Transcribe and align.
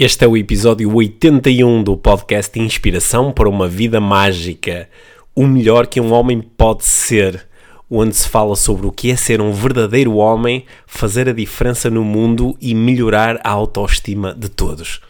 Este 0.00 0.24
é 0.24 0.28
o 0.28 0.36
episódio 0.36 0.94
81 0.94 1.82
do 1.82 1.96
podcast 1.96 2.56
Inspiração 2.56 3.32
para 3.32 3.48
uma 3.48 3.66
Vida 3.66 4.00
Mágica. 4.00 4.88
O 5.34 5.44
melhor 5.44 5.88
que 5.88 6.00
um 6.00 6.12
homem 6.12 6.40
pode 6.40 6.84
ser, 6.84 7.48
onde 7.90 8.14
se 8.14 8.28
fala 8.28 8.54
sobre 8.54 8.86
o 8.86 8.92
que 8.92 9.10
é 9.10 9.16
ser 9.16 9.40
um 9.40 9.50
verdadeiro 9.50 10.14
homem, 10.14 10.64
fazer 10.86 11.28
a 11.28 11.32
diferença 11.32 11.90
no 11.90 12.04
mundo 12.04 12.56
e 12.60 12.76
melhorar 12.76 13.40
a 13.42 13.50
autoestima 13.50 14.32
de 14.32 14.48
todos. 14.48 15.00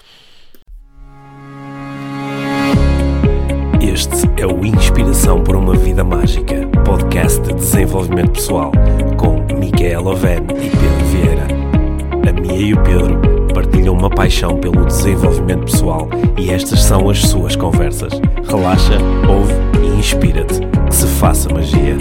Este 3.83 4.41
é 4.41 4.47
o 4.47 4.65
Inspiração 4.65 5.45
para 5.45 5.59
uma 5.59 5.77
Vida 5.77 6.03
Mágica, 6.03 6.67
podcast 6.87 7.43
de 7.43 7.53
desenvolvimento 7.53 8.31
pessoal, 8.31 8.73
com 9.19 9.37
Micaela 9.55 10.13
Oven 10.13 10.45
e 10.63 10.71
Pedro 10.71 11.05
Vieira. 11.11 11.47
A 12.27 12.33
Mia 12.33 12.69
e 12.69 12.73
o 12.73 12.83
Pedro 12.83 13.38
partilham 13.59 13.93
uma 13.93 14.09
paixão 14.09 14.57
pelo 14.61 14.87
desenvolvimento 14.87 15.65
pessoal 15.65 16.09
e 16.39 16.49
estas 16.49 16.81
são 16.81 17.11
as 17.11 17.19
suas 17.19 17.57
conversas. 17.57 18.13
Relaxa, 18.49 18.97
ouve 19.29 19.53
e 19.83 19.99
inspira-te. 19.99 20.61
Que 20.87 20.95
se 20.95 21.09
faça 21.19 21.49
magia. 21.53 21.97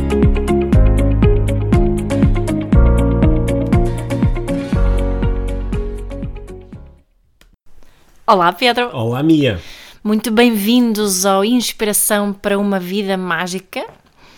Olá, 8.27 8.53
Pedro. 8.53 8.95
Olá, 8.95 9.23
Mia. 9.23 9.59
Muito 10.03 10.29
bem-vindos 10.29 11.25
ao 11.25 11.43
Inspiração 11.43 12.33
para 12.33 12.59
uma 12.59 12.79
Vida 12.79 13.17
Mágica. 13.17 13.83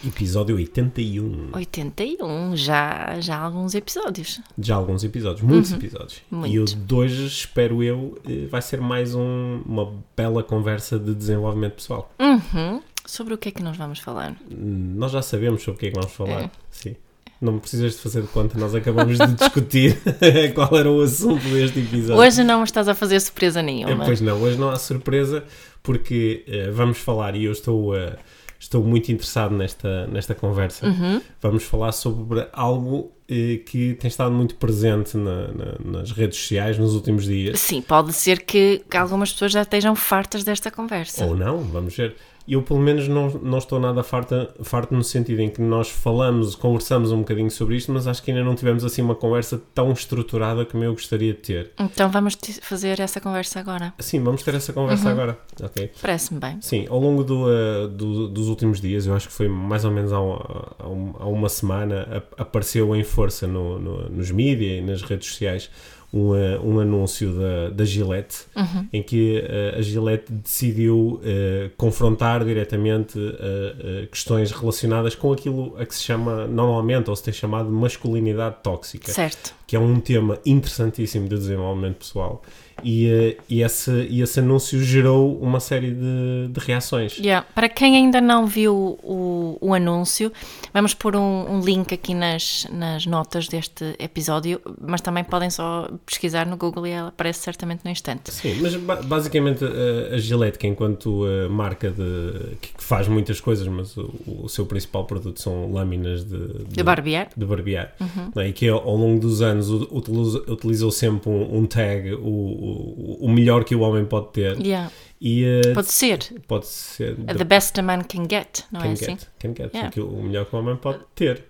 Episódio 0.05 0.55
81. 0.55 1.49
81, 1.51 2.55
já, 2.55 3.19
já 3.19 3.35
há 3.35 3.41
alguns 3.41 3.75
episódios. 3.75 4.39
Já 4.57 4.75
há 4.75 4.77
alguns 4.77 5.03
episódios, 5.03 5.41
muitos 5.41 5.73
episódios. 5.73 6.21
E 6.47 6.57
o 6.59 6.63
de 6.65 6.93
hoje, 6.95 7.25
espero 7.27 7.83
eu, 7.83 8.17
eh, 8.25 8.45
vai 8.49 8.61
ser 8.61 8.79
mais 8.79 9.13
um- 9.13 9.61
uma 9.65 9.93
bela 10.15 10.41
conversa 10.41 10.97
de 10.97 11.13
desenvolvimento 11.13 11.73
pessoal. 11.73 12.09
Uhum. 12.17 12.81
Sobre 13.05 13.33
o 13.33 13.37
que 13.37 13.49
é 13.49 13.51
que 13.51 13.61
nós 13.61 13.75
vamos 13.75 13.99
falar? 13.99 14.37
Nós 14.49 15.11
já 15.11 15.21
sabemos 15.21 15.63
sobre 15.63 15.75
o 15.75 15.79
que 15.79 15.87
é 15.87 15.89
que 15.91 15.95
vamos 15.99 16.13
falar. 16.13 16.43
É. 16.43 16.51
Sim. 16.71 16.95
Não 17.41 17.57
precisas 17.59 17.93
de 17.93 17.99
fazer 17.99 18.21
de 18.21 18.27
conta, 18.29 18.57
nós 18.57 18.73
acabamos 18.75 19.17
de 19.17 19.27
discutir 19.35 19.97
qual 20.55 20.77
era 20.77 20.89
o 20.89 21.01
assunto 21.01 21.43
deste 21.49 21.79
episódio. 21.79 22.21
Hoje 22.21 22.41
não 22.43 22.63
estás 22.63 22.87
a 22.87 22.95
fazer 22.95 23.19
surpresa 23.19 23.59
É, 23.59 23.63
nenhuma. 23.63 24.05
pois 24.05 24.21
não, 24.21 24.41
hoje 24.41 24.57
não 24.57 24.69
há 24.69 24.77
surpresa 24.77 25.43
porque 25.83 26.43
eh, 26.47 26.69
vamos 26.71 26.97
falar 26.99 27.35
e 27.35 27.45
eu 27.45 27.51
estou, 27.51 27.95
eh, 27.95 28.17
estou 28.59 28.83
muito 28.83 29.11
interessado 29.11 29.55
nesta, 29.55 30.05
nesta 30.07 30.35
conversa. 30.35 30.85
Uhum. 30.87 31.21
Vamos 31.41 31.63
falar 31.63 31.91
sobre 31.93 32.45
algo 32.51 33.11
eh, 33.27 33.61
que 33.65 33.93
tem 33.93 34.07
estado 34.07 34.31
muito 34.31 34.55
presente 34.55 35.15
na- 35.15 35.47
na- 35.49 35.99
nas 35.99 36.11
redes 36.11 36.37
sociais 36.39 36.77
nos 36.77 36.93
últimos 36.95 37.25
dias. 37.25 37.59
Sim, 37.59 37.81
pode 37.81 38.11
ser 38.13 38.41
que, 38.43 38.81
que 38.89 38.97
algumas 38.97 39.31
pessoas 39.31 39.51
já 39.51 39.61
estejam 39.61 39.95
fartas 39.95 40.43
desta 40.43 40.69
conversa. 40.71 41.25
Ou 41.25 41.35
não, 41.35 41.59
vamos 41.59 41.95
ver. 41.95 42.15
Eu, 42.49 42.63
pelo 42.63 42.79
menos, 42.79 43.07
não, 43.07 43.29
não 43.29 43.57
estou 43.59 43.79
nada 43.79 44.01
farta, 44.01 44.53
farto 44.63 44.93
no 44.93 45.03
sentido 45.03 45.39
em 45.41 45.49
que 45.49 45.61
nós 45.61 45.89
falamos, 45.89 46.55
conversamos 46.55 47.11
um 47.11 47.19
bocadinho 47.19 47.51
sobre 47.51 47.75
isto, 47.75 47.91
mas 47.91 48.07
acho 48.07 48.23
que 48.23 48.31
ainda 48.31 48.43
não 48.43 48.55
tivemos 48.55 48.83
assim 48.83 49.01
uma 49.01 49.13
conversa 49.15 49.61
tão 49.73 49.91
estruturada 49.91 50.65
como 50.65 50.83
eu 50.83 50.93
gostaria 50.93 51.33
de 51.33 51.39
ter. 51.39 51.71
Então 51.79 52.09
vamos 52.09 52.37
fazer 52.61 52.99
essa 52.99 53.21
conversa 53.21 53.59
agora. 53.59 53.93
Sim, 53.99 54.21
vamos 54.23 54.41
ter 54.41 54.55
essa 54.55 54.73
conversa 54.73 55.05
Uhum. 55.05 55.11
agora. 55.11 55.39
Ok. 55.61 55.91
Parece-me 56.01 56.39
bem. 56.39 56.57
Sim, 56.61 56.87
ao 56.89 56.99
longo 56.99 57.23
do, 57.23 57.45
uh, 57.45 57.87
do- 57.87 58.27
dos 58.27 58.47
últimos 58.47 58.81
dias, 58.81 59.05
eu 59.05 59.13
acho 59.13 59.27
que 59.27 59.33
foi 59.33 59.47
mais 59.47 59.85
ou 59.85 59.91
menos 59.91 60.11
há, 60.11 60.19
um- 60.19 60.39
há 60.79 60.87
um- 61.27 61.33
uma 61.33 61.49
semana, 61.49 62.01
ap- 62.17 62.33
apareceu 62.41 62.95
em 62.95 63.03
força 63.03 63.45
no- 63.47 63.77
no- 63.79 64.09
nos 64.09 64.31
mídias 64.31 64.79
e 64.79 64.81
nas 64.81 65.01
redes 65.01 65.29
sociais 65.29 65.69
um, 66.11 66.31
um 66.63 66.79
anúncio 66.79 67.33
da, 67.33 67.69
da 67.69 67.85
Gillette, 67.85 68.45
em 68.91 69.03
que 69.03 69.39
uh, 69.39 69.79
a 69.79 69.81
Gillette 69.81 70.31
decidiu 70.31 71.21
uh, 71.21 71.69
confrontar 71.77 72.43
diretamente 72.43 73.17
uh, 73.17 73.23
uh, 73.23 74.07
questões 74.07 74.51
relacionadas 74.51 75.15
com 75.15 75.31
aquilo 75.31 75.75
a 75.77 75.85
que 75.85 75.95
se 75.95 76.03
chama 76.03 76.47
normalmente, 76.47 77.09
ou 77.09 77.15
se 77.15 77.23
tem 77.23 77.33
chamado 77.33 77.69
masculinidade 77.69 78.57
tóxica 78.63 79.11
Certo. 79.11 79.58
Que 79.69 79.75
é 79.75 79.79
um 79.79 79.99
tema 79.99 80.39
interessantíssimo 80.43 81.29
de 81.29 81.35
desenvolvimento 81.37 81.97
pessoal. 81.97 82.41
E, 82.81 83.07
eh, 83.07 83.37
e, 83.49 83.61
esse, 83.61 83.91
e 84.09 84.21
esse 84.21 84.39
anúncio 84.39 84.81
gerou 84.81 85.37
uma 85.41 85.59
série 85.59 85.91
de, 85.91 86.47
de 86.49 86.59
reações. 86.61 87.17
Yeah. 87.17 87.45
Para 87.53 87.67
quem 87.67 87.97
ainda 87.97 88.21
não 88.21 88.47
viu 88.47 88.97
o, 89.03 89.57
o 89.59 89.73
anúncio, 89.73 90.31
vamos 90.73 90.93
pôr 90.93 91.13
um, 91.17 91.55
um 91.55 91.59
link 91.59 91.93
aqui 91.93 92.13
nas, 92.13 92.65
nas 92.71 93.05
notas 93.05 93.49
deste 93.49 93.83
episódio, 93.99 94.61
mas 94.81 95.01
também 95.01 95.25
podem 95.25 95.49
só 95.49 95.89
pesquisar 96.05 96.45
no 96.47 96.55
Google 96.55 96.87
e 96.87 96.91
ela 96.91 97.09
aparece 97.09 97.41
certamente 97.41 97.81
no 97.83 97.91
instante. 97.91 98.33
Sim, 98.33 98.57
mas 98.61 98.73
ba- 98.77 99.01
basicamente 99.03 99.65
a, 99.65 100.15
a 100.15 100.17
Gillette, 100.17 100.57
que 100.57 100.65
enquanto 100.65 101.27
eh, 101.27 101.49
marca 101.49 101.91
de, 101.91 102.55
que 102.61 102.69
faz 102.77 103.09
muitas 103.09 103.41
coisas, 103.41 103.67
mas 103.67 103.97
o, 103.97 104.09
o 104.43 104.47
seu 104.47 104.65
principal 104.65 105.03
produto 105.03 105.41
são 105.41 105.69
lâminas 105.69 106.23
de, 106.23 106.63
De 106.69 106.81
barbear? 106.81 107.27
de 107.35 107.45
barbear, 107.45 107.93
não 108.33 108.41
é? 108.41 108.47
e 108.47 108.53
que 108.53 108.69
ao 108.69 108.95
longo 108.95 109.19
dos 109.19 109.41
anos 109.41 109.58
utiliza- 109.67 110.43
utilizou 110.51 110.91
sempre 110.91 111.29
um, 111.29 111.57
um 111.59 111.65
tag, 111.65 112.13
o, 112.13 112.19
o, 112.27 113.17
o 113.21 113.29
melhor 113.29 113.63
que 113.63 113.75
o 113.75 113.81
homem 113.81 114.05
pode 114.05 114.31
ter. 114.31 114.59
Yeah. 114.61 114.91
E, 115.21 115.43
eh, 115.43 115.73
Pode 115.73 115.91
ser. 115.91 116.19
pode 116.47 116.65
ser 116.67 117.15
The 117.15 117.43
best 117.43 117.77
a 117.79 117.83
man 117.83 118.03
can 118.03 118.23
get, 118.29 118.63
não 118.71 118.79
é 118.79 118.83
can 118.83 118.91
assim? 118.93 119.05
get, 119.17 119.27
can 119.39 119.49
get, 119.55 119.73
Yeah. 119.73 120.01
o 120.01 120.23
melhor 120.23 120.45
que 120.45 120.55
o 120.55 120.59
homem 120.59 120.75
pode 120.77 120.99
ter. 121.13 121.43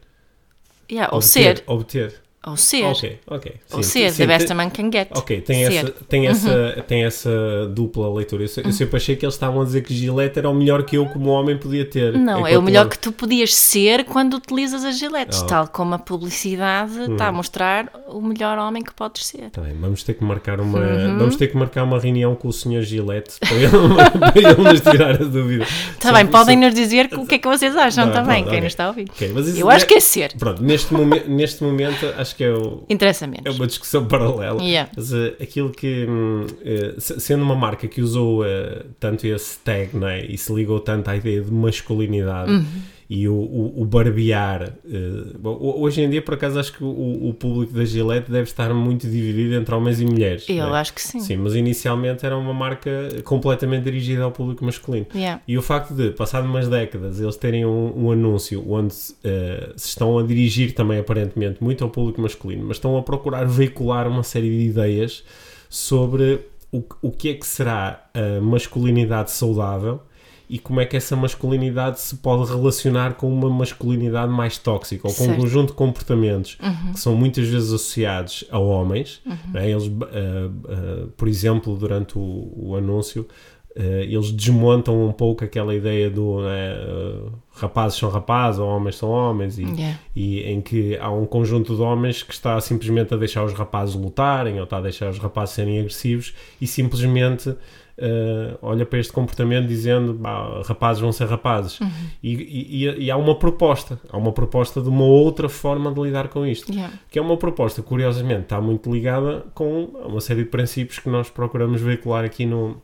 Yeah, 0.91 1.13
ou 1.13 1.19
Obter, 1.19 1.57
ser. 1.57 1.63
Obter. 1.67 2.21
Ou 2.47 2.55
ser. 2.55 2.85
Ok, 2.85 3.19
ok. 3.27 3.53
Ou 3.73 3.83
Sim, 3.83 3.89
ser. 3.89 4.11
sim, 4.11 4.17
The 4.23 4.27
best 4.27 4.47
tem- 4.47 4.53
a 4.53 4.55
man 4.55 4.69
can 4.69 4.89
get. 4.91 5.09
Ok, 5.11 5.41
tem, 5.41 5.65
ser. 5.65 5.73
essa, 5.75 5.91
tem, 6.07 6.27
essa, 6.27 6.83
tem 6.87 7.03
essa 7.03 7.29
dupla 7.75 8.11
leitura. 8.13 8.43
Eu, 8.45 8.63
eu 8.63 8.71
sempre 8.71 8.95
achei 8.95 9.15
que 9.17 9.25
eles 9.25 9.35
estavam 9.35 9.61
a 9.61 9.65
dizer 9.65 9.81
que 9.83 9.93
Gillette 9.93 10.39
era 10.39 10.49
o 10.49 10.53
melhor 10.55 10.83
que 10.83 10.95
eu 10.97 11.05
como 11.07 11.29
homem 11.31 11.57
podia 11.57 11.83
ter. 11.83 12.13
Não, 12.17 12.47
é 12.47 12.57
o 12.57 12.61
melhor 12.61 12.87
que 12.87 12.97
tu 12.97 13.11
podias 13.11 13.53
ser 13.53 14.05
quando 14.05 14.35
utilizas 14.35 14.85
as 14.85 14.97
giletes, 14.97 15.41
Oh. 15.41 15.47
tal 15.47 15.67
como 15.67 15.95
a 15.95 15.99
publicidade 15.99 17.11
está 17.11 17.27
a 17.27 17.31
mostrar 17.31 17.91
o 18.07 18.21
melhor 18.21 18.57
homem 18.57 18.81
que 18.83 18.93
podes 18.93 19.25
ser. 19.25 19.49
Tá 19.51 19.61
bem, 19.61 19.73
vamos 19.79 20.03
ter 20.03 20.13
que 20.13 20.23
marcar 20.23 20.61
uma 20.61 20.79
Uhum. 20.79 21.17
vamos 21.17 21.35
ter 21.35 21.47
que 21.47 21.57
marcar 21.57 21.83
uma 21.83 21.99
reunião 21.99 22.35
com 22.35 22.47
o 22.47 22.53
Sr. 22.53 22.83
Gillette 22.83 23.37
para 23.39 23.53
ele, 23.53 23.69
para 24.31 24.39
ele 24.39 24.63
nos 24.69 24.81
tirar 24.81 25.15
a 25.21 25.25
dúvida. 25.25 25.65
Está 25.91 26.13
bem, 26.13 26.25
podem 26.25 26.55
nos 26.57 26.73
dizer 26.73 27.09
o 27.17 27.25
que 27.25 27.35
é 27.35 27.37
que 27.37 27.47
vocês 27.47 27.75
acham 27.75 28.07
Tá, 28.07 28.13
também, 28.21 28.43
pronto, 28.43 28.49
quem 28.49 28.59
ok. 28.59 28.61
nos 28.61 28.71
está 28.71 28.85
a 28.85 28.87
ouvir. 28.87 29.07
Ok, 29.09 29.31
mas 29.33 29.47
isso 29.47 29.59
Eu 29.59 29.69
acho 29.69 29.85
que 29.85 29.95
é 29.95 29.99
ser. 29.99 30.33
Pronto, 30.37 30.63
neste, 30.63 30.93
momen- 30.93 31.23
neste 31.27 31.61
momento 31.63 32.05
acho 32.17 32.28
que 32.35 32.43
é, 32.43 32.51
o- 32.51 32.83
Interessa 32.89 33.25
é 33.25 33.27
menos. 33.27 33.55
uma 33.57 33.67
discussão 33.67 34.05
paralela. 34.07 34.61
Yeah. 34.63 34.89
Mas 34.95 35.13
eh, 35.13 35.33
aquilo 35.41 35.69
que, 35.71 36.07
se- 36.97 37.19
sendo 37.19 37.43
uma 37.43 37.55
marca 37.55 37.87
que 37.87 38.01
usou 38.01 38.45
eh, 38.45 38.83
tanto 38.99 39.25
esse 39.27 39.57
tag 39.59 39.89
não 39.93 40.07
é? 40.07 40.25
e 40.25 40.37
se 40.37 40.53
ligou 40.53 40.79
tanto 40.79 41.09
à 41.09 41.15
ideia 41.15 41.41
de 41.41 41.51
masculinidade 41.51 42.51
Uhum. 42.51 42.65
E 43.09 43.27
o, 43.27 43.33
o, 43.33 43.81
o 43.81 43.85
barbear, 43.85 44.73
bom, 45.39 45.57
ho- 45.59 45.81
hoje 45.81 45.99
em 46.01 46.09
dia 46.09 46.21
por 46.21 46.35
acaso 46.35 46.59
acho 46.59 46.71
que 46.71 46.83
o, 46.83 47.29
o 47.29 47.33
público 47.33 47.73
da 47.73 47.83
Gillette 47.83 48.29
deve 48.29 48.43
estar 48.43 48.71
muito 48.71 49.07
dividido 49.09 49.55
entre 49.55 49.73
homens 49.73 49.99
e 49.99 50.05
mulheres. 50.05 50.45
Eu 50.47 50.75
é? 50.75 50.79
acho 50.79 50.93
que 50.93 51.01
sim. 51.01 51.19
Sim, 51.19 51.37
mas 51.37 51.55
inicialmente 51.55 52.23
era 52.23 52.37
uma 52.37 52.53
marca 52.53 52.89
completamente 53.23 53.83
dirigida 53.85 54.23
ao 54.23 54.31
público 54.31 54.63
masculino. 54.63 55.07
Yeah. 55.15 55.41
E 55.47 55.57
o 55.57 55.61
facto 55.63 55.95
de, 55.95 56.11
passado 56.11 56.45
umas 56.45 56.67
décadas, 56.67 57.19
eles 57.19 57.35
terem 57.35 57.65
um, 57.65 58.05
um 58.05 58.11
anúncio 58.11 58.63
onde 58.71 58.93
eh, 59.23 59.73
se 59.75 59.87
estão 59.87 60.19
a 60.19 60.23
dirigir 60.23 60.73
também, 60.73 60.99
aparentemente, 60.99 61.63
muito 61.63 61.83
ao 61.83 61.89
público 61.89 62.21
masculino, 62.21 62.65
mas 62.67 62.77
estão 62.77 62.95
a 62.95 63.01
procurar 63.01 63.43
veicular 63.45 64.07
uma 64.07 64.21
série 64.21 64.49
de 64.55 64.65
ideias 64.65 65.23
sobre 65.67 66.41
o, 66.71 66.83
o 67.01 67.09
que 67.09 67.29
é 67.29 67.33
que 67.33 67.47
será 67.47 68.07
a 68.13 68.39
masculinidade 68.39 69.31
saudável 69.31 69.99
e 70.49 70.57
como 70.57 70.79
é 70.81 70.85
que 70.85 70.97
essa 70.97 71.15
masculinidade 71.15 71.99
se 71.99 72.15
pode 72.15 72.49
relacionar 72.51 73.13
com 73.13 73.31
uma 73.31 73.49
masculinidade 73.49 74.31
mais 74.31 74.57
tóxica 74.57 75.07
ou 75.07 75.13
com 75.13 75.23
um 75.23 75.25
Certo. 75.27 75.39
conjunto 75.41 75.67
de 75.67 75.73
comportamentos 75.73 76.57
que 76.91 76.99
são 76.99 77.15
muitas 77.15 77.47
vezes 77.47 77.69
associados 77.71 78.43
a 78.49 78.57
homens. 78.57 79.21
não 79.53 79.61
é? 79.61 79.69
Eles, 79.69 79.91
ah, 80.01 80.49
ah, 80.67 81.07
por 81.15 81.27
exemplo, 81.27 81.75
durante 81.77 82.17
o, 82.17 82.51
o 82.55 82.75
anúncio, 82.75 83.27
eh, 83.75 84.07
eles 84.09 84.31
desmontam 84.31 85.05
um 85.07 85.11
pouco 85.11 85.43
aquela 85.45 85.75
ideia 85.75 86.09
do 86.09 86.41
né, 86.41 86.75
rapazes 87.51 87.99
são 87.99 88.09
rapazes 88.09 88.59
ou 88.59 88.67
homens 88.67 88.95
são 88.95 89.09
homens 89.09 89.59
e, 89.59 89.63
Yeah. 89.63 89.99
e 90.15 90.41
em 90.43 90.61
que 90.61 90.97
há 90.97 91.11
um 91.11 91.25
conjunto 91.25 91.75
de 91.75 91.81
homens 91.81 92.23
que 92.23 92.33
está 92.33 92.59
simplesmente 92.59 93.13
a 93.13 93.17
deixar 93.17 93.43
os 93.43 93.53
rapazes 93.53 93.93
lutarem 93.93 94.57
ou 94.57 94.63
está 94.63 94.77
a 94.77 94.81
deixar 94.81 95.09
os 95.11 95.19
rapazes 95.19 95.53
serem 95.55 95.77
agressivos 95.79 96.33
e 96.59 96.65
simplesmente 96.65 97.53
eh, 98.01 98.57
olha 98.61 98.85
para 98.85 98.97
este 98.99 99.11
comportamento 99.11 99.67
dizendo 99.67 100.13
"Bah, 100.13 100.61
rapazes 100.65 101.01
vão 101.01 101.11
ser 101.11 101.27
rapazes 101.27 101.79
e, 102.23 102.33
e- 102.33 102.85
e- 102.85 103.03
e 103.05 103.11
há 103.11 103.17
uma 103.17 103.35
proposta 103.37 103.99
há 104.09 104.17
uma 104.17 104.31
proposta 104.31 104.81
de 104.81 104.87
uma 104.89 105.03
outra 105.05 105.49
forma 105.49 105.91
de 105.91 105.99
lidar 106.01 106.29
com 106.29 106.45
isto 106.45 106.71
Yeah. 106.71 106.93
que 107.11 107.19
é 107.19 107.21
uma 107.21 107.35
proposta, 107.37 107.81
curiosamente, 107.81 108.41
está 108.43 108.61
muito 108.61 108.91
ligada 108.91 109.45
com 109.53 109.83
uma 110.05 110.21
série 110.21 110.43
de 110.43 110.49
princípios 110.49 110.99
que 110.99 111.09
nós 111.09 111.29
procuramos 111.29 111.81
veicular 111.81 112.23
aqui 112.23 112.45
no, 112.45 112.81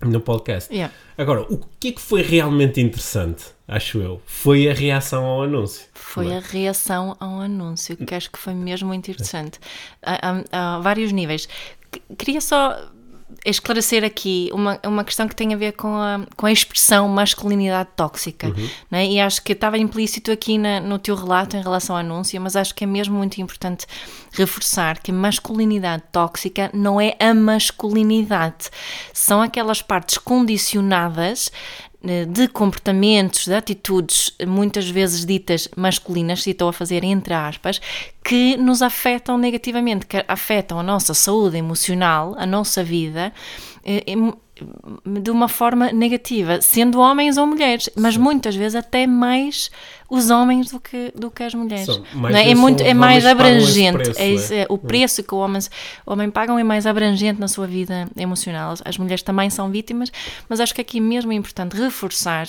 no 0.00 0.20
podcast. 0.20 0.72
Yeah. 0.72 0.92
Agora, 1.18 1.42
o 1.42 1.58
que 1.80 1.88
é 1.88 1.92
que 1.92 2.00
foi 2.00 2.22
realmente 2.22 2.80
interessante, 2.80 3.44
acho 3.66 3.98
eu, 3.98 4.20
foi 4.26 4.68
a 4.68 4.74
reação 4.74 5.24
ao 5.24 5.42
anúncio. 5.42 5.86
Foi 5.94 6.26
Não 6.26 6.32
é? 6.32 6.36
a 6.38 6.40
reação 6.40 7.16
ao 7.18 7.40
anúncio, 7.40 7.96
que 7.96 8.14
acho 8.14 8.30
que 8.30 8.38
foi 8.38 8.54
mesmo 8.54 8.88
muito 8.88 9.10
interessante. 9.10 9.58
Há, 10.02 10.14
há- 10.30 10.44
há 10.76 10.78
vários 10.80 11.12
níveis. 11.12 11.48
Qu- 11.90 12.14
Queria 12.16 12.40
só 12.40 12.76
esclarecer 13.44 14.04
aqui 14.04 14.50
uma, 14.52 14.78
uma 14.84 15.04
questão 15.04 15.26
que 15.26 15.34
tem 15.34 15.52
a 15.52 15.56
ver 15.56 15.72
com 15.72 15.88
a, 15.88 16.20
com 16.36 16.46
a 16.46 16.52
expressão 16.52 17.08
masculinidade 17.08 17.90
tóxica. 17.96 18.52
Né? 18.90 19.06
E 19.06 19.20
acho 19.20 19.42
que 19.42 19.52
estava 19.52 19.78
implícito 19.78 20.30
aqui 20.30 20.58
na, 20.58 20.80
no 20.80 20.98
teu 20.98 21.14
relato 21.14 21.56
em 21.56 21.62
relação 21.62 21.96
à 21.96 22.00
anúncia, 22.00 22.40
mas 22.40 22.56
acho 22.56 22.74
que 22.74 22.84
é 22.84 22.86
mesmo 22.86 23.16
muito 23.16 23.40
importante 23.40 23.86
reforçar 24.32 25.00
que 25.00 25.10
masculinidade 25.10 26.04
tóxica 26.12 26.70
não 26.72 27.00
é 27.00 27.16
a 27.18 27.34
masculinidade. 27.34 28.70
São 29.12 29.42
aquelas 29.42 29.82
partes 29.82 30.18
condicionadas 30.18 31.50
de 32.28 32.48
comportamentos, 32.48 33.46
de 33.46 33.54
atitudes 33.54 34.32
muitas 34.46 34.88
vezes 34.88 35.24
ditas 35.24 35.68
masculinas, 35.76 36.46
e 36.46 36.50
estou 36.50 36.68
a 36.68 36.72
fazer 36.72 37.04
entre 37.04 37.34
aspas, 37.34 37.80
que 38.24 38.56
nos 38.56 38.82
afetam 38.82 39.38
negativamente, 39.38 40.06
que 40.06 40.24
afetam 40.28 40.78
a 40.78 40.82
nossa 40.82 41.14
saúde 41.14 41.56
emocional, 41.56 42.34
a 42.38 42.46
nossa 42.46 42.82
vida, 42.82 43.32
eh, 43.84 44.04
de 45.04 45.30
uma 45.30 45.48
forma 45.48 45.92
negativa, 45.92 46.62
sendo 46.62 46.98
homens 46.98 47.36
ou 47.36 47.46
mulheres, 47.46 47.90
mas 47.94 48.16
muitas 48.16 48.56
vezes 48.56 48.74
até 48.74 49.06
mais 49.06 49.70
os 50.08 50.30
homens 50.30 50.70
do 50.70 50.78
que, 50.80 51.12
do 51.16 51.30
que 51.30 51.42
as 51.42 51.54
mulheres. 51.54 51.86
São- 51.86 52.02
não 52.14 52.28
é? 52.28 52.50
É, 52.50 52.54
muito, 52.54 52.82
é 52.82 52.94
mais 52.94 53.26
abrangente. 53.26 53.98
preço, 53.98 54.20
é 54.20 54.28
isso, 54.30 54.52
é? 54.52 54.60
é, 54.60 54.66
o 54.68 54.78
preço 54.78 55.22
que 55.22 55.34
o 55.34 55.38
homem, 55.38 55.60
o 56.06 56.12
homem 56.12 56.30
pagam 56.30 56.58
é 56.58 56.64
mais 56.64 56.86
abrangente 56.86 57.40
na 57.40 57.48
sua 57.48 57.66
vida 57.66 58.08
emocional. 58.16 58.74
As 58.84 58.96
mulheres 58.98 59.22
também 59.22 59.50
são 59.50 59.70
vítimas, 59.70 60.12
mas 60.48 60.60
acho 60.60 60.74
que 60.74 60.80
aqui 60.80 61.00
mesmo 61.00 61.32
é 61.32 61.34
importante 61.34 61.76
reforçar 61.76 62.46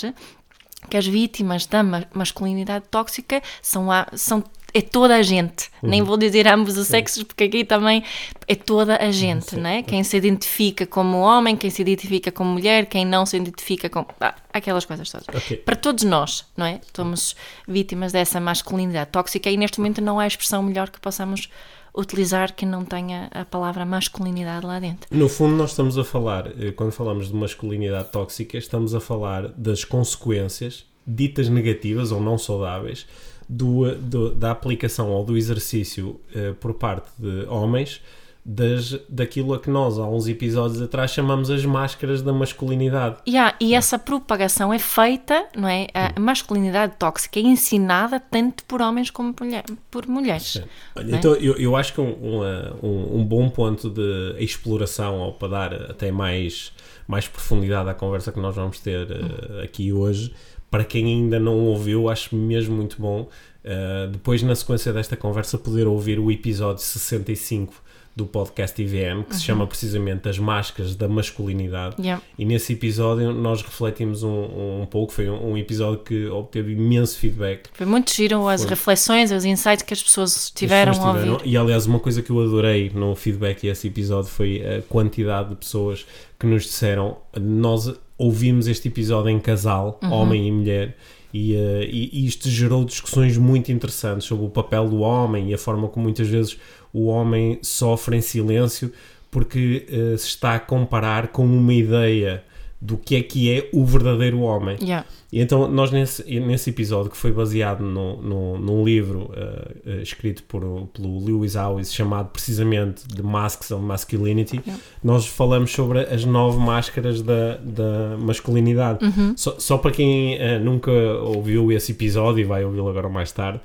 que 0.90 0.96
as 0.96 1.06
vítimas 1.08 1.66
da 1.66 1.82
ma- 1.84 2.06
masculinidade 2.14 2.86
tóxica 2.90 3.42
são, 3.62 3.92
a, 3.92 4.08
são 4.16 4.44
é 4.78 4.82
toda 4.82 5.16
a 5.16 5.22
gente. 5.22 5.70
Uhum. 5.82 5.90
Nem 5.90 6.04
vou 6.04 6.18
dizer 6.18 6.48
ambos 6.48 6.78
os 6.78 6.88
sexos, 6.88 7.24
porque 7.24 7.46
aqui 7.46 7.64
também 7.64 8.04
é 8.48 8.56
toda 8.56 8.98
a 8.98 9.12
gente, 9.12 9.56
né? 9.56 9.84
Quem 9.84 10.04
se 10.04 10.16
identifica 10.18 10.86
como 10.86 11.18
homem, 11.18 11.56
quem 11.56 11.70
se 11.70 11.82
identifica 11.82 12.32
como 12.32 12.52
mulher, 12.52 12.86
quem 12.86 13.06
não 13.06 13.26
se 13.26 13.38
identifica 13.38 13.90
como. 13.90 14.08
ah, 14.20 14.36
aquelas 14.54 14.86
coisas 14.86 15.10
todas. 15.10 15.28
Ok. 15.28 15.58
Para 15.58 15.76
todos 15.76 16.04
nós, 16.04 16.46
não 16.56 16.66
é? 16.66 16.80
Somos 16.96 17.36
vítimas 17.68 18.12
dessa 18.12 18.40
masculinidade 18.40 19.12
tóxica 19.12 19.50
e 19.50 19.58
neste 19.58 19.80
momento 19.80 20.02
não 20.02 20.20
há 20.20 20.28
expressão 20.28 20.62
melhor 20.64 20.90
que 20.90 21.00
possamos 21.00 21.50
utilizar 21.96 22.54
que 22.54 22.66
não 22.66 22.86
tenha 22.86 23.28
a 23.32 23.44
palavra 23.44 23.84
masculinidade 23.84 24.66
lá 24.66 24.80
dentro. 24.80 25.08
No 25.10 25.28
fundo, 25.28 25.56
nós 25.56 25.72
estamos 25.72 25.98
a 25.98 26.04
falar, 26.04 26.48
eh, 26.48 26.72
quando 26.72 26.92
falamos 26.92 27.30
de 27.30 27.36
masculinidade 27.36 28.10
tóxica, 28.12 28.58
estamos 28.58 28.94
a 28.94 29.00
falar 29.00 29.48
das 29.58 29.84
consequências 29.84 30.86
ditas 31.08 31.50
negativas 31.50 32.12
ou 32.12 32.22
não 32.22 32.38
saudáveis 32.38 33.08
do, 33.50 33.96
do- 33.96 34.36
da 34.36 34.52
aplicação 34.52 35.10
ou 35.12 35.24
do 35.24 35.38
exercício 35.38 36.20
eh, 36.36 36.54
por 36.60 36.74
parte 36.74 37.08
de 37.18 37.46
homens 37.48 38.02
das, 38.50 38.98
daquilo 39.10 39.54
a 39.54 39.60
que 39.60 39.70
nós, 39.70 40.00
há 40.00 40.08
uns 40.08 40.26
episódios 40.26 40.82
atrás, 40.82 41.12
chamamos 41.12 41.50
as 41.52 41.66
máscaras 41.66 42.22
da 42.22 42.32
masculinidade. 42.32 43.18
Yeah, 43.28 43.54
e 43.60 43.74
essa 43.74 44.00
propagação 44.00 44.72
é 44.74 44.80
feita, 44.80 45.48
não 45.56 45.68
é? 45.68 45.88
A 45.94 46.18
masculinidade 46.18 46.94
tóxica 46.98 47.40
é 47.40 47.44
ensinada 47.44 48.22
tanto 48.22 48.64
por 48.64 48.82
homens 48.82 49.10
como 49.10 49.34
por, 49.34 49.44
mulher- 49.46 49.66
por 49.92 50.08
mulheres. 50.08 50.62
Olha, 50.96 51.16
Então, 51.18 51.34
eu, 51.36 51.58
eu 51.58 51.76
acho 51.76 51.94
que 51.94 52.00
um, 52.00 52.42
um, 52.82 53.18
um 53.20 53.26
bom 53.26 53.50
ponto 53.50 53.90
de 53.90 54.36
exploração, 54.40 55.20
ou 55.20 55.34
para 55.34 55.48
dar 55.50 55.74
até 55.92 56.10
mais, 56.10 56.72
mais 57.06 57.28
profundidade 57.28 57.90
à 57.90 57.94
conversa 57.94 58.32
que 58.32 58.40
nós 58.40 58.56
vamos 58.56 58.80
ter 58.80 59.08
eh, 59.12 59.64
aqui 59.64 59.92
hoje, 59.92 60.34
para 60.70 60.84
quem 60.84 61.06
ainda 61.06 61.40
não 61.40 61.58
ouviu, 61.66 62.10
acho 62.10 62.36
mesmo 62.36 62.76
muito 62.76 63.02
bom, 63.02 63.30
eh, 63.64 64.08
depois 64.12 64.42
na 64.44 64.56
sequência 64.56 64.92
desta 64.94 65.16
conversa, 65.16 65.58
poder 65.58 65.88
ouvir 65.88 66.20
o 66.20 66.32
episódio 66.32 66.82
65 66.84 67.74
do 68.16 68.26
podcast 68.26 68.82
IVM, 68.82 69.22
que 69.30 69.36
se 69.36 69.44
chama 69.44 69.68
precisamente 69.68 70.28
As 70.28 70.40
Máscaras 70.40 70.96
da 70.96 71.08
Masculinidade. 71.08 71.98
Yeah. 72.00 72.20
E 72.36 72.46
nesse 72.46 72.74
episódio 72.74 73.32
nós 73.32 73.62
refletimos 73.62 74.24
um, 74.24 74.82
um 74.82 74.88
pouco, 74.90 75.14
foi 75.14 75.30
um, 75.30 75.52
um 75.52 75.58
episódio 75.58 76.00
que 76.00 76.26
obteve 76.28 76.74
imenso 76.74 77.20
feedback 77.20 77.70
Foi 77.74 77.86
muito 77.86 78.12
giro 78.12 78.48
as 78.48 78.62
Foi. 78.62 78.72
reflexões, 78.72 79.32
os 79.32 79.46
insights 79.46 79.84
que 79.84 79.94
as 79.94 80.02
pessoas 80.02 80.36
as 80.36 80.50
tiveram 80.50 80.94
pessoas 80.94 81.10
a 81.10 81.14
tiveram. 81.14 81.34
ouvir. 81.34 81.48
E 81.48 81.56
aliás, 81.56 81.86
uma 81.86 82.00
coisa 82.00 82.24
que 82.24 82.32
eu 82.32 82.42
adorei 82.42 82.90
no 82.90 83.14
feedback 83.16 83.62
desse 83.62 83.88
episódio 83.88 84.32
foi 84.32 84.64
a 84.66 84.82
quantidade 84.82 85.50
de 85.50 85.56
pessoas 85.56 86.04
que 86.40 86.48
nos 86.48 86.64
disseram: 86.64 87.18
nós 87.40 87.94
ouvimos 88.18 88.68
este 88.68 88.88
episódio 88.88 89.30
em 89.30 89.40
casal, 89.40 90.00
Uhum. 90.04 90.12
homem 90.12 90.48
e 90.48 90.52
mulher. 90.52 90.98
E, 91.34 91.54
eh, 91.56 91.88
e- 91.92 92.26
isto 92.26 92.50
gerou 92.50 92.84
discussões 92.86 93.38
muito 93.38 93.72
interessantes 93.72 94.26
sobre 94.26 94.46
o 94.46 94.50
papel 94.50 94.88
do 94.90 95.00
homem 95.00 95.50
e 95.50 95.54
a 95.54 95.58
forma 95.58 95.88
como 95.88 96.04
muitas 96.06 96.28
vezes 96.28 96.58
o 96.94 97.06
homem 97.08 97.60
sofre 97.62 98.16
em 98.18 98.22
silêncio 98.22 98.92
porque 99.30 99.86
eh, 99.90 100.18
se 100.18 100.28
está 100.28 100.56
a 100.56 100.60
comparar 100.60 101.28
com 101.28 101.46
uma 101.46 101.74
ideia 101.74 102.44
do 102.80 102.96
que 102.96 103.16
é 103.16 103.22
que 103.22 103.52
é 103.52 103.70
o 103.74 103.84
verdadeiro 103.84 104.40
homem. 104.42 104.78
Yeah. 104.80 105.06
E 105.32 105.42
então, 105.42 105.68
nós 105.68 105.92
nesse, 105.92 106.24
nesse 106.40 106.70
episódio 106.70 107.10
que 107.10 107.18
foi 107.18 107.32
baseado 107.32 107.82
no, 107.82 108.22
no, 108.22 108.58
num 108.58 108.84
livro 108.86 109.32
eh, 109.36 109.72
eh, 109.86 110.02
escrito 110.02 110.44
por, 110.44 110.62
pelo 110.94 111.26
Lewis 111.26 111.56
Howes 111.56 111.92
chamado 111.92 112.30
precisamente 112.30 113.08
The 113.08 113.24
Masks 113.24 113.72
of 113.72 113.84
Masculinity, 113.84 114.62
Yeah. 114.68 114.84
nós 115.04 115.26
falamos 115.26 115.72
sobre 115.72 116.02
as 116.02 116.26
nove 116.26 116.58
máscaras 116.60 117.22
da, 117.22 117.58
da 117.58 118.18
masculinidade. 118.18 119.00
Só, 119.36 119.56
só 119.58 119.78
para 119.78 119.92
quem 119.92 120.36
eh, 120.36 120.60
nunca 120.60 120.92
ouviu 120.92 121.72
esse 121.72 121.92
episódio 121.92 122.42
e 122.42 122.44
vai 122.44 122.64
ouvi-lo 122.64 122.90
agora 122.90 123.10
mais 123.10 123.32
tarde, 123.32 123.60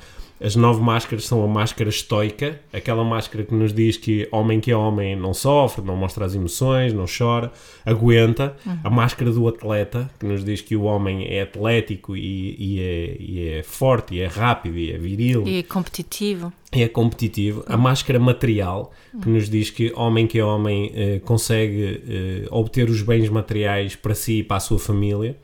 as 0.44 0.56
nove 0.56 0.80
máscaras 0.82 1.24
são 1.24 1.42
a 1.44 1.46
máscara 1.46 1.88
estoica, 1.88 2.60
aquela 2.72 3.04
máscara 3.04 3.44
que 3.44 3.54
nos 3.54 3.72
diz 3.72 3.96
que 3.96 4.28
homem 4.32 4.60
que 4.60 4.70
é 4.70 4.76
homem 4.76 5.14
não 5.14 5.32
sofre, 5.32 5.84
não 5.84 5.96
mostra 5.96 6.24
as 6.24 6.34
emoções, 6.34 6.92
não 6.92 7.04
chora, 7.06 7.52
aguenta. 7.84 8.56
A 8.82 8.90
máscara 8.90 9.30
do 9.30 9.46
atleta, 9.48 10.10
que 10.18 10.26
nos 10.26 10.44
diz 10.44 10.60
que 10.60 10.74
o 10.76 10.82
homem 10.82 11.26
é 11.28 11.42
atlético 11.42 12.16
e, 12.16 12.56
e 12.58 12.80
é, 12.80 13.16
e 13.20 13.48
é 13.58 13.62
forte, 13.62 14.14
e 14.16 14.20
é 14.20 14.26
rápido, 14.26 14.76
e 14.76 14.90
é 14.92 14.98
viril, 14.98 15.46
E 15.46 15.62
competitivo. 15.62 16.52
é 16.72 16.88
competitivo. 16.88 17.64
A 17.66 17.76
máscara 17.76 18.18
material, 18.18 18.92
que 19.22 19.28
nos 19.28 19.48
diz 19.48 19.70
que 19.70 19.92
homem 19.94 20.26
que 20.26 20.38
é 20.38 20.44
homem 20.44 20.90
eh, 20.94 21.20
consegue 21.24 22.02
eh, 22.08 22.46
obter 22.50 22.88
os 22.88 23.02
bens 23.02 23.28
materiais 23.28 23.94
para 23.94 24.14
si 24.14 24.38
e 24.38 24.42
para 24.42 24.56
a 24.56 24.60
sua 24.60 24.78
família. 24.78 25.36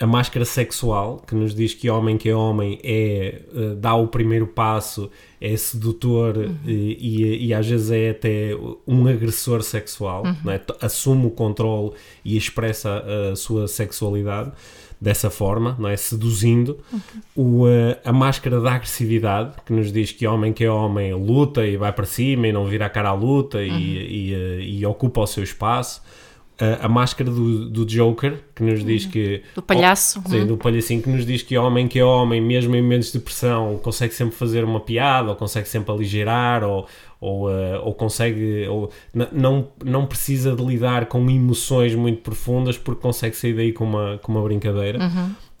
A 0.00 0.06
máscara 0.06 0.46
sexual, 0.46 1.22
que 1.26 1.34
nos 1.34 1.54
diz 1.54 1.74
que 1.74 1.90
homem 1.90 2.16
que 2.16 2.30
é 2.30 2.34
homem 2.34 2.78
é, 2.82 3.42
eh, 3.54 3.74
dá 3.76 3.94
o 3.94 4.08
primeiro 4.08 4.46
passo, 4.46 5.10
é 5.38 5.54
sedutor 5.56 6.38
eh, 6.38 6.48
e, 6.66 7.46
e 7.48 7.54
às 7.54 7.66
vezes 7.68 7.90
é 7.90 8.10
até 8.10 8.50
um 8.86 9.06
agressor 9.06 9.62
sexual, 9.62 10.24
não 10.42 10.52
é? 10.52 10.60
Assume 10.80 11.26
o 11.26 11.30
controle 11.30 11.92
e 12.24 12.36
expressa 12.36 13.04
a 13.30 13.36
sua 13.36 13.68
sexualidade 13.68 14.52
dessa 15.00 15.30
forma, 15.30 15.74
não 15.78 15.88
é? 15.88 15.96
Seduzindo. 15.96 16.78
O, 17.34 17.66
eh, 17.66 17.98
a 18.04 18.12
máscara 18.12 18.60
da 18.60 18.74
agressividade, 18.74 19.54
que 19.64 19.72
nos 19.72 19.90
diz 19.90 20.12
que 20.12 20.26
homem 20.26 20.52
que 20.52 20.64
é 20.64 20.70
homem 20.70 21.14
luta 21.14 21.66
e 21.66 21.76
vai 21.76 21.92
para 21.92 22.04
cima 22.04 22.46
e 22.46 22.52
não 22.52 22.66
vira 22.66 22.86
a 22.86 22.90
cara 22.90 23.08
à 23.08 23.14
luta 23.14 23.62
e, 23.62 23.70
e, 23.70 24.34
eh, 24.34 24.60
e 24.60 24.86
ocupa 24.86 25.22
o 25.22 25.26
seu 25.26 25.42
espaço. 25.42 26.02
A 26.82 26.88
máscara 26.88 27.30
do, 27.30 27.70
do 27.70 27.86
Joker, 27.86 28.38
que 28.54 28.62
nos 28.62 28.84
diz 28.84 29.06
que. 29.06 29.42
Do 29.54 29.62
palhaço. 29.62 30.22
Sim, 30.26 30.40
hum. 30.42 30.46
do 30.46 30.56
palhacinho 30.56 31.02
que 31.02 31.08
nos 31.08 31.24
diz 31.24 31.42
que 31.42 31.56
homem 31.56 31.88
que 31.88 31.98
é 31.98 32.04
homem, 32.04 32.40
mesmo 32.40 32.76
em 32.76 32.82
momentos 32.82 33.10
de 33.10 33.18
pressão, 33.18 33.78
consegue 33.82 34.14
sempre 34.14 34.36
fazer 34.36 34.64
uma 34.64 34.80
piada, 34.80 35.30
ou 35.30 35.36
consegue 35.36 35.68
sempre 35.68 35.90
aligerar, 35.92 36.62
ou, 36.62 36.86
ou, 37.20 37.50
eh, 37.50 37.78
ou 37.78 37.94
consegue. 37.94 38.66
Ou, 38.68 38.90
não, 39.32 39.68
não 39.84 40.06
precisa 40.06 40.54
de 40.54 40.62
lidar 40.64 41.06
com 41.06 41.28
emoções 41.30 41.94
muito 41.94 42.20
profundas 42.20 42.76
porque 42.76 43.00
consegue 43.00 43.36
sair 43.36 43.54
daí 43.54 43.72
com 43.72 43.84
uma, 43.84 44.18
com 44.18 44.32
uma 44.32 44.42
brincadeira. 44.42 44.98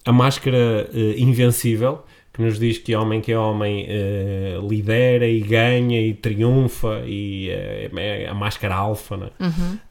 A 0.04 0.12
máscara 0.12 0.88
eh, 0.92 1.14
invencível, 1.18 2.02
que 2.32 2.42
nos 2.42 2.58
diz 2.58 2.78
que 2.78 2.94
homem 2.94 3.20
que 3.20 3.32
é 3.32 3.38
homem 3.38 3.86
eh, 3.88 4.58
lidera 4.62 5.26
e 5.26 5.40
ganha 5.40 6.00
e 6.00 6.14
triunfa, 6.14 7.02
e 7.04 7.50
eh, 7.50 7.90
é 7.96 8.28
a 8.28 8.34
máscara 8.34 8.74
alfa, 8.74 9.16
né? 9.16 9.30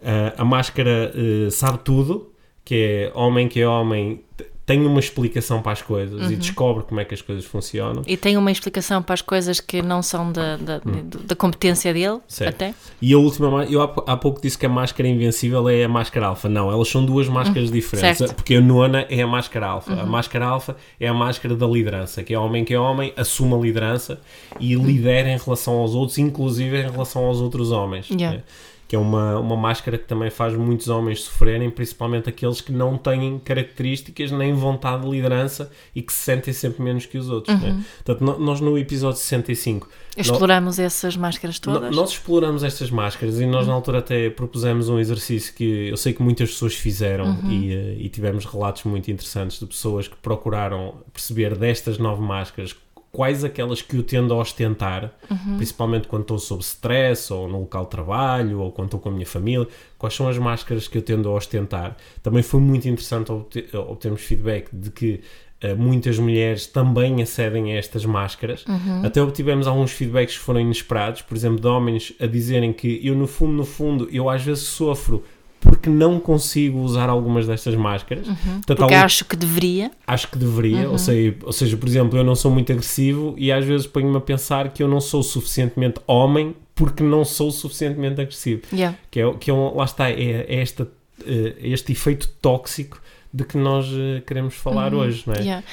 Ah, 0.01 0.33
a 0.37 0.45
máscara 0.45 1.13
sabe 1.51 1.79
tudo, 1.83 2.33
que 2.63 2.75
é 2.75 3.11
homem 3.13 3.47
que 3.47 3.59
é 3.59 3.67
homem, 3.67 4.21
tem 4.69 4.85
uma 4.85 4.99
explicação 4.99 5.63
para 5.63 5.71
as 5.71 5.81
coisas 5.81 6.29
e 6.29 6.35
descobre 6.35 6.83
como 6.83 7.01
é 7.01 7.03
que 7.05 7.15
as 7.15 7.23
coisas 7.23 7.43
funcionam. 7.43 8.03
E 8.05 8.15
tem 8.15 8.37
uma 8.37 8.51
explicação 8.51 9.01
para 9.01 9.15
as 9.15 9.21
coisas 9.23 9.59
que 9.59 9.81
não 9.81 10.03
são 10.03 10.31
da, 10.31 10.57
da, 10.57 10.79
da 11.25 11.35
competência 11.35 11.91
dele, 11.91 12.09
Hum. 12.09 12.21
Certo. 12.27 12.53
até. 12.53 12.75
E 13.01 13.11
a 13.11 13.17
última, 13.17 13.63
eu 13.65 13.81
há, 13.81 13.87
pou- 13.87 14.03
há 14.05 14.15
pouco 14.15 14.39
disse 14.39 14.55
que 14.59 14.67
a 14.67 14.69
máscara 14.69 15.09
invencível 15.09 15.67
é 15.67 15.83
a 15.83 15.89
máscara 15.89 16.27
alfa. 16.27 16.47
Não, 16.47 16.71
elas 16.71 16.87
são 16.87 17.03
duas 17.03 17.27
máscaras 17.27 17.71
diferentes. 17.71 18.19
Uhum. 18.21 18.27
certo. 18.27 18.29
Uhum. 18.29 18.35
Porque 18.35 18.55
a 18.55 18.61
nona 18.61 19.07
é 19.09 19.21
a 19.23 19.27
máscara 19.27 19.65
alfa. 19.65 19.93
A 19.93 20.05
máscara 20.05 20.45
alfa 20.45 20.75
é 20.99 21.07
a 21.07 21.13
máscara 21.15 21.55
da 21.55 21.65
liderança, 21.65 22.21
que 22.21 22.31
é 22.31 22.37
homem 22.37 22.63
que 22.63 22.73
é 22.75 22.79
homem, 22.79 23.11
assume 23.17 23.55
a 23.55 23.57
liderança 23.57 24.21
e 24.59 24.77
Uhum. 24.77 24.85
lidera 24.85 25.29
em 25.29 25.37
relação 25.37 25.73
aos 25.77 25.95
outros, 25.95 26.19
inclusive 26.19 26.77
em 26.77 26.91
relação 26.91 27.25
aos 27.25 27.41
outros 27.41 27.71
homens. 27.71 28.07
Yeah. 28.11 28.37
né? 28.37 28.43
Que 28.89 28.95
é 28.95 28.99
uma, 28.99 29.37
uma 29.39 29.55
máscara 29.55 29.99
que 29.99 30.05
também 30.05 30.31
faz 30.31 30.55
muitos 30.55 30.87
homens 30.87 31.21
sofrerem, 31.21 31.69
principalmente 31.69 32.27
aqueles 32.27 32.59
que 32.59 32.71
não 32.71 32.97
têm 32.97 33.37
características 33.37 34.31
nem 34.31 34.51
vontade 34.51 35.03
de 35.03 35.09
liderança 35.11 35.71
e 35.95 36.01
que 36.01 36.11
se 36.11 36.23
sentem 36.23 36.51
sempre 36.53 36.81
menos 36.81 37.05
que 37.05 37.15
os 37.17 37.29
outros. 37.29 37.55
Né? 37.61 37.83
Portanto, 38.03 38.25
no- 38.25 38.39
nós 38.43 38.59
no 38.59 38.75
episódio 38.79 39.19
65 39.19 39.87
Exploramos 40.17 40.79
essas 40.79 41.15
máscaras 41.15 41.59
todas. 41.59 41.95
Nós 41.95 42.09
exploramos 42.11 42.63
estas 42.63 42.89
máscaras 42.89 43.39
e 43.39 43.45
nós 43.45 43.67
na 43.67 43.73
altura 43.73 43.99
até 43.99 44.27
propusemos 44.31 44.89
um 44.89 44.97
exercício 44.99 45.53
que 45.53 45.87
eu 45.89 45.95
sei 45.95 46.11
que 46.11 46.23
muitas 46.23 46.49
pessoas 46.49 46.73
fizeram 46.73 47.37
e, 47.47 47.71
eh, 47.71 47.95
e 47.99 48.09
tivemos 48.09 48.43
relatos 48.43 48.83
muito 48.85 49.09
interessantes 49.11 49.59
de 49.59 49.67
pessoas 49.67 50.07
que 50.07 50.15
procuraram 50.17 50.95
perceber 51.13 51.55
destas 51.55 51.99
nove 51.99 52.21
máscaras 52.23 52.75
quais 53.11 53.43
aquelas 53.43 53.81
que 53.81 53.97
eu 53.97 54.03
tendo 54.03 54.33
a 54.33 54.37
ostentar, 54.37 55.11
principalmente 55.55 56.07
quando 56.07 56.21
estou 56.21 56.39
sob 56.39 56.61
stress 56.61 57.33
ou 57.33 57.47
no 57.47 57.61
local 57.61 57.85
de 57.85 57.91
trabalho 57.91 58.61
ou 58.61 58.71
quando 58.71 58.87
estou 58.87 58.99
com 58.99 59.09
a 59.09 59.11
minha 59.11 59.25
família, 59.25 59.67
quais 59.97 60.13
são 60.13 60.27
as 60.27 60.37
máscaras 60.37 60.87
que 60.87 60.97
eu 60.97 61.01
tendo 61.01 61.27
a 61.29 61.33
ostentar. 61.33 61.97
Também 62.21 62.43
foi 62.43 62.59
muito 62.59 62.87
interessante 62.87 63.31
obter, 63.31 63.75
obtermos 63.75 64.21
feedback 64.21 64.69
de 64.73 64.91
que 64.91 65.21
Uh, 65.61 65.75
muitas 65.75 66.17
mulheres 66.17 66.67
também 66.67 67.21
acedem 67.21 67.73
a 67.73 67.75
estas 67.75 68.05
máscaras. 68.05 68.63
Até 69.05 69.21
obtivemos 69.21 69.67
alguns 69.67 69.91
feedbacks 69.91 70.37
que 70.37 70.41
foram 70.41 70.61
inesperados, 70.61 71.21
por 71.21 71.35
exemplo, 71.35 71.59
de 71.59 71.67
homens 71.67 72.13
a 72.17 72.25
dizerem 72.25 72.71
que 72.71 73.05
eu, 73.05 73.13
no 73.13 73.27
fundo, 73.27 73.51
no 73.51 73.65
fundo, 73.65 74.07
eu 74.09 74.29
às 74.29 74.41
vezes 74.41 74.63
sofro 74.63 75.21
porque 75.59 75.89
não 75.89 76.19
consigo 76.19 76.79
usar 76.79 77.09
algumas 77.09 77.45
destas 77.47 77.75
máscaras. 77.75 78.25
Portanto, 78.27 78.65
Porque 78.65 78.83
algum- 78.83 78.95
acho 79.05 79.25
que 79.25 79.35
deveria. 79.35 79.91
acho 80.07 80.27
que 80.29 80.37
deveria, 80.37 80.89
ou, 80.89 80.97
seja, 80.97 81.35
ou 81.43 81.51
seja, 81.51 81.75
por 81.77 81.87
exemplo, 81.87 82.17
eu 82.17 82.23
não 82.23 82.35
sou 82.35 82.49
muito 82.51 82.71
agressivo 82.71 83.35
e 83.37 83.51
às 83.51 83.65
vezes 83.65 83.85
ponho-me 83.87 84.17
a 84.17 84.21
pensar 84.21 84.69
que 84.69 84.81
eu 84.81 84.87
não 84.87 85.01
sou 85.01 85.21
suficientemente 85.21 85.99
homem 86.07 86.55
porque 86.75 87.03
não 87.03 87.25
sou 87.25 87.51
suficientemente 87.51 88.21
agressivo. 88.21 88.61
Yeah. 88.71 88.97
Que 89.11 89.19
é, 89.19 89.33
que 89.33 89.51
é 89.51 89.53
um- 89.53 89.75
lá 89.75 89.83
está, 89.85 90.09
é, 90.09 90.45
é 90.47 90.61
esta, 90.61 90.87
eh, 91.27 91.55
este 91.61 91.91
efeito 91.91 92.29
tóxico 92.41 93.01
de 93.33 93.43
que 93.43 93.57
nós 93.57 93.85
eh, 93.91 94.21
queremos 94.25 94.55
falar 94.55 94.93
hoje, 94.93 95.23
não 95.27 95.33
é? 95.33 95.39
Yeah. 95.41 95.63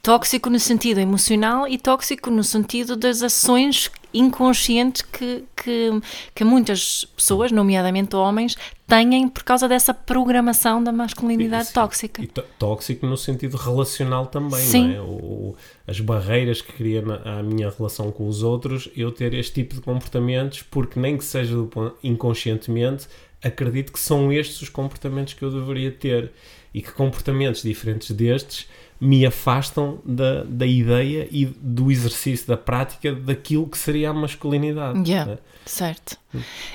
Tóxico 0.00 0.48
no 0.50 0.60
sentido 0.60 1.00
emocional 1.00 1.66
e 1.66 1.78
tóxico 1.78 2.30
no 2.30 2.44
sentido 2.44 2.94
das 2.94 3.22
ações 3.22 3.90
inconscientes 4.14 5.02
que, 5.02 5.44
que, 5.56 5.90
que 6.34 6.44
muitas 6.44 7.04
pessoas, 7.16 7.50
nomeadamente 7.52 8.14
homens, 8.16 8.56
têm 8.86 9.28
por 9.28 9.42
causa 9.42 9.66
dessa 9.68 9.92
programação 9.92 10.82
da 10.82 10.92
masculinidade 10.92 11.72
tóxica. 11.72 12.22
E 12.22 12.26
tó- 12.26 12.44
tóxico 12.58 13.06
no 13.06 13.16
sentido 13.16 13.56
relacional 13.56 14.26
também, 14.26 14.60
Sim. 14.60 14.88
não 14.88 14.94
é? 14.94 15.00
O- 15.00 15.56
as 15.86 16.00
barreiras 16.00 16.60
que 16.62 16.72
cria 16.72 17.02
na 17.02 17.38
à 17.38 17.42
minha 17.42 17.70
relação 17.70 18.10
com 18.12 18.26
os 18.28 18.42
outros, 18.42 18.88
eu 18.96 19.10
ter 19.10 19.34
este 19.34 19.52
tipo 19.54 19.74
de 19.74 19.80
comportamentos, 19.80 20.62
porque 20.62 20.98
nem 21.00 21.16
que 21.18 21.24
seja 21.24 21.54
inconscientemente, 22.02 23.06
acredito 23.42 23.92
que 23.92 23.98
são 23.98 24.32
estes 24.32 24.62
os 24.62 24.68
comportamentos 24.68 25.34
que 25.34 25.42
eu 25.44 25.50
deveria 25.50 25.90
ter 25.90 26.30
e 26.72 26.80
que 26.80 26.90
comportamentos 26.92 27.62
diferentes 27.62 28.10
destes 28.10 28.66
me 29.00 29.26
afastam 29.26 29.98
da, 30.04 30.44
da 30.44 30.66
ideia 30.66 31.28
e 31.30 31.46
do 31.46 31.90
exercício, 31.90 32.46
da 32.46 32.56
prática 32.56 33.14
daquilo 33.14 33.66
que 33.66 33.76
seria 33.76 34.10
a 34.10 34.14
masculinidade. 34.14 35.08
Yeah. 35.08 35.26
não 35.26 35.34
é? 35.34 35.38
Certo. 35.66 36.18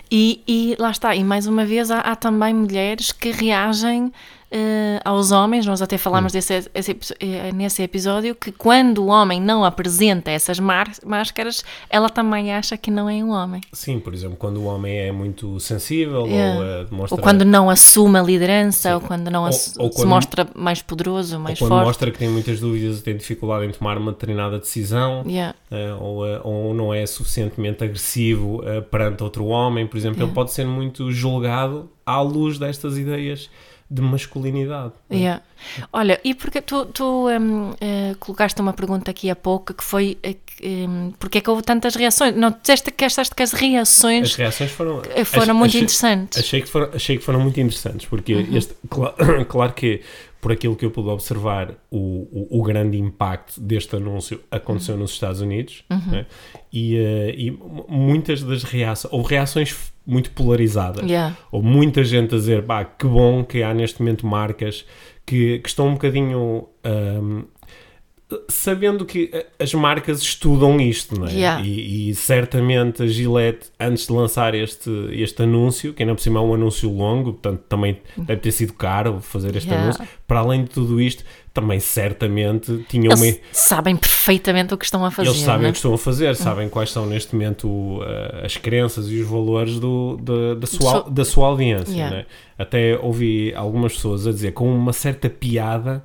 E, 0.09 0.41
e 0.47 0.75
lá 0.79 0.91
está, 0.91 1.15
e 1.15 1.23
mais 1.23 1.45
uma 1.47 1.65
vez 1.65 1.91
há, 1.91 1.99
há 1.99 2.15
também 2.15 2.53
mulheres 2.53 3.11
que 3.11 3.31
reagem 3.31 4.11
eh, 4.51 4.99
aos 5.05 5.31
homens, 5.31 5.65
nós 5.65 5.81
até 5.81 5.97
falámos 5.97 6.31
desse, 6.33 6.69
esse 6.73 6.97
eh, 7.19 7.51
nesse 7.53 7.83
episódio, 7.83 8.33
que 8.35 8.51
quando 8.51 8.99
o 9.03 9.07
homem 9.07 9.39
não 9.39 9.63
apresenta 9.63 10.31
essas 10.31 10.59
máscaras, 10.59 11.63
ela 11.89 12.09
também 12.09 12.53
acha 12.53 12.75
que 12.77 12.89
não 12.89 13.09
é 13.09 13.15
um 13.23 13.29
homem. 13.31 13.61
Sim, 13.71 13.99
por 13.99 14.13
exemplo, 14.13 14.37
quando 14.37 14.57
o 14.57 14.65
homem 14.65 14.97
é 14.97 15.11
muito 15.11 15.59
sensível 15.59 16.25
Yeah. 16.27 16.79
ou 16.79 16.85
demonstra... 16.85 17.15
Ou 17.15 17.21
quando 17.21 17.45
não 17.45 17.69
assume 17.69 18.17
a 18.19 18.21
liderança, 18.23 18.89
Sim. 18.89 18.95
ou 18.95 19.01
quando 19.01 19.29
não 19.29 19.41
Ou- 19.41 19.47
ou 19.47 19.51
se 19.53 19.73
quando- 19.75 20.07
mostra 20.07 20.47
mais 20.55 20.81
poderoso, 20.81 21.35
ou 21.35 21.41
mais 21.41 21.57
quando 21.59 21.69
forte. 21.69 21.85
mostra 21.85 22.11
que 22.11 22.17
tem 22.17 22.29
muitas 22.29 22.59
dúvidas 22.59 22.99
e 22.99 23.03
tem 23.03 23.15
dificuldade 23.15 23.65
em 23.65 23.71
tomar 23.71 23.97
uma 23.97 24.11
determinada 24.11 24.57
decisão, 24.59 25.23
Yeah. 25.27 25.55
eh, 25.71 25.93
ou, 25.99 26.23
ou 26.43 26.73
não 26.73 26.93
é 26.93 27.05
suficientemente 27.05 27.83
agressivo 27.83 28.61
perante 28.91 29.23
outro 29.23 29.45
homem, 29.45 29.85
por 29.87 29.97
exemplo, 29.97 30.23
ele 30.23 30.31
pode 30.31 30.51
ser 30.51 30.65
muito 30.65 31.11
julgado 31.11 31.89
à 32.05 32.21
luz 32.21 32.57
destas 32.57 32.97
ideias 32.97 33.49
de 33.91 34.01
masculinidade. 34.01 34.93
Yeah. 35.11 35.41
Olha, 35.91 36.19
e 36.23 36.33
porque 36.35 36.61
tu, 36.61 36.85
tu 36.85 37.27
hum, 37.27 37.73
eh, 37.81 38.15
colocaste 38.19 38.61
uma 38.61 38.71
pergunta 38.73 39.09
aqui 39.11 39.29
há 39.29 39.35
pouco 39.35 39.73
que 39.73 39.83
foi 39.83 40.17
eh, 40.21 40.35
que, 40.45 40.85
hum, 40.87 41.11
porque 41.17 41.39
é 41.39 41.41
que 41.41 41.49
houve 41.49 41.63
tantas 41.63 41.95
reações? 41.95 42.35
Não 42.35 42.51
disseste 42.51 42.91
que 42.91 43.03
achaste 43.03 43.33
que 43.33 43.41
as 43.41 43.51
As 43.53 43.59
reações 43.59 44.35
reações 44.35 44.71
foram, 44.71 45.01
eh, 45.15 45.25
foram 45.25 45.53
ach- 45.55 45.57
muito 45.59 45.71
achei- 45.71 45.81
interessantes. 45.81 46.37
Achei 46.39 46.61
que, 46.61 46.67
foram, 46.69 46.89
achei 46.93 47.17
que 47.17 47.23
foram 47.23 47.39
muito 47.41 47.59
interessantes, 47.59 48.05
porque 48.05 48.35
Uhum. 48.35 48.57
este, 48.57 48.75
cla- 48.89 49.15
claro 49.49 49.73
que 49.73 50.01
por 50.41 50.51
aquilo 50.51 50.75
que 50.75 50.85
eu 50.85 50.91
pude 50.91 51.09
observar, 51.09 51.73
o, 51.91 52.47
o, 52.49 52.59
o 52.59 52.63
grande 52.63 52.97
impacto 52.97 53.59
deste 53.59 53.95
anúncio 53.95 54.39
aconteceu 54.49 54.95
Uhum. 54.95 55.01
nos 55.01 55.11
Estados 55.11 55.41
Unidos, 55.41 55.83
né? 55.89 56.25
e, 56.71 56.95
eh, 56.97 57.35
e 57.37 57.59
muitas 57.87 58.41
das 58.41 58.63
reações, 58.63 59.13
houve 59.13 59.29
reações 59.35 59.91
muito 60.05 60.31
polarizadas. 60.31 61.03
Yeah. 61.05 61.37
Ou 61.51 61.61
muita 61.61 62.03
gente 62.03 62.33
a 62.33 62.37
dizer, 62.37 62.63
pá, 62.63 62.83
que 62.85 63.05
bom 63.05 63.43
que 63.43 63.61
há 63.61 63.73
neste 63.73 63.99
momento 64.01 64.25
marcas 64.25 64.85
que, 65.25 65.59
que 65.59 65.69
estão 65.69 65.89
um 65.89 65.93
bocadinho 65.93 66.67
ahm, 66.83 67.43
sabendo 68.47 69.05
que 69.05 69.31
as 69.57 69.73
marcas 69.73 70.21
estudam 70.21 70.79
isto, 70.79 71.19
não 71.19 71.27
é? 71.27 71.31
Yeah. 71.31 71.65
E, 71.65 72.09
e 72.09 72.15
certamente 72.15 73.01
a 73.01 73.07
Gillette, 73.07 73.71
antes 73.79 74.05
de 74.05 74.13
lançar 74.13 74.53
este, 74.53 74.91
este 75.11 75.41
anúncio, 75.41 75.93
que 75.93 76.03
ainda 76.03 76.13
por 76.13 76.21
cima 76.21 76.39
é 76.39 76.43
um 76.43 76.53
anúncio 76.53 76.91
longo, 76.91 77.33
portanto 77.33 77.63
também 77.67 77.99
deve 78.15 78.39
ter 78.39 78.51
sido 78.51 78.73
caro 78.73 79.19
fazer 79.19 79.55
este 79.55 79.69
Yeah. 79.69 79.83
anúncio, 79.83 80.07
para 80.27 80.39
além 80.39 80.63
de 80.63 80.69
tudo 80.71 80.99
isto, 80.99 81.23
também 81.53 81.79
certamente 81.79 82.85
tinha 82.87 83.09
uma. 83.09 83.25
Eles 83.25 83.39
sabem 83.51 83.95
perfeitamente 83.95 84.73
o 84.73 84.77
que 84.77 84.85
estão 84.85 85.03
a 85.03 85.11
fazer. 85.11 85.29
Eles 85.29 85.41
sabem 85.41 85.63
né? 85.63 85.69
o 85.69 85.71
que 85.71 85.77
estão 85.77 85.93
a 85.93 85.97
fazer, 85.97 86.35
sabem 86.35 86.69
quais 86.69 86.91
são 86.91 87.05
neste 87.05 87.35
momento 87.35 87.67
uh, 87.67 88.45
as 88.45 88.57
crenças 88.57 89.09
e 89.09 89.19
os 89.19 89.27
valores 89.27 89.79
do, 89.79 90.17
da, 90.17 90.55
da, 90.55 90.67
sua, 90.67 91.09
da 91.09 91.25
sua 91.25 91.47
audiência. 91.47 91.91
Yeah. 91.91 92.17
né? 92.17 92.25
Até 92.57 92.97
ouvi 92.99 93.53
algumas 93.55 93.93
pessoas 93.93 94.25
a 94.27 94.31
dizer 94.31 94.53
com 94.53 94.71
uma 94.73 94.93
certa 94.93 95.29
piada 95.29 96.03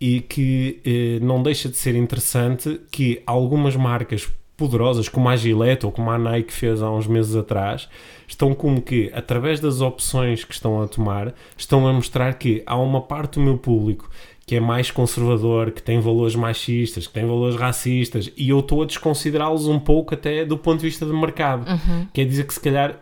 e 0.00 0.20
que 0.20 0.80
eh, 0.84 1.24
não 1.24 1.42
deixa 1.42 1.68
de 1.68 1.76
ser 1.76 1.94
interessante 1.94 2.80
que 2.90 3.22
algumas 3.26 3.74
marcas 3.76 4.28
poderosas, 4.56 5.08
como 5.08 5.28
a 5.28 5.36
Gillette 5.36 5.84
ou 5.84 5.92
como 5.92 6.10
a 6.10 6.18
Nike 6.18 6.52
fez 6.52 6.82
há 6.82 6.90
uns 6.90 7.06
meses 7.06 7.36
atrás, 7.36 7.88
estão 8.26 8.54
como 8.54 8.80
que, 8.80 9.10
através 9.14 9.60
das 9.60 9.80
opções 9.80 10.44
que 10.44 10.54
estão 10.54 10.80
a 10.82 10.88
tomar, 10.88 11.34
estão 11.56 11.86
a 11.86 11.92
mostrar 11.92 12.34
que 12.34 12.62
há 12.66 12.76
uma 12.76 13.02
parte 13.02 13.34
do 13.34 13.40
meu 13.40 13.58
público 13.58 14.10
que 14.46 14.54
é 14.54 14.60
mais 14.60 14.92
conservador, 14.92 15.72
que 15.72 15.82
tem 15.82 15.98
valores 15.98 16.36
machistas, 16.36 17.08
que 17.08 17.12
tem 17.12 17.26
valores 17.26 17.56
racistas, 17.56 18.30
e 18.36 18.50
eu 18.50 18.60
estou 18.60 18.82
a 18.82 18.86
desconsiderá-los 18.86 19.66
um 19.66 19.80
pouco 19.80 20.14
até 20.14 20.44
do 20.44 20.56
ponto 20.56 20.78
de 20.78 20.86
vista 20.86 21.04
de 21.04 21.12
mercado. 21.12 21.64
Quer 22.12 22.26
dizer 22.26 22.46
que 22.46 22.54
se 22.54 22.60
calhar 22.60 22.96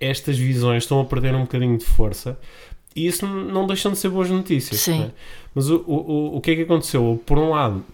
estas 0.00 0.38
visões 0.38 0.84
estão 0.84 0.98
a 0.98 1.04
perder 1.04 1.34
um 1.34 1.42
bocadinho 1.42 1.76
de 1.76 1.84
força 1.84 2.38
e 2.96 3.06
isso 3.06 3.26
não 3.26 3.66
deixam 3.66 3.92
de 3.92 3.98
ser 3.98 4.08
boas 4.08 4.30
notícias. 4.30 4.80
Sim. 4.80 5.02
é? 5.02 5.10
Mas 5.54 5.68
o, 5.70 5.76
o, 5.86 5.94
o- 5.94 6.36
o 6.36 6.40
que 6.40 6.50
é 6.52 6.56
que 6.56 6.62
aconteceu? 6.62 7.22
Por 7.26 7.38
um 7.38 7.50
lado, 7.50 7.84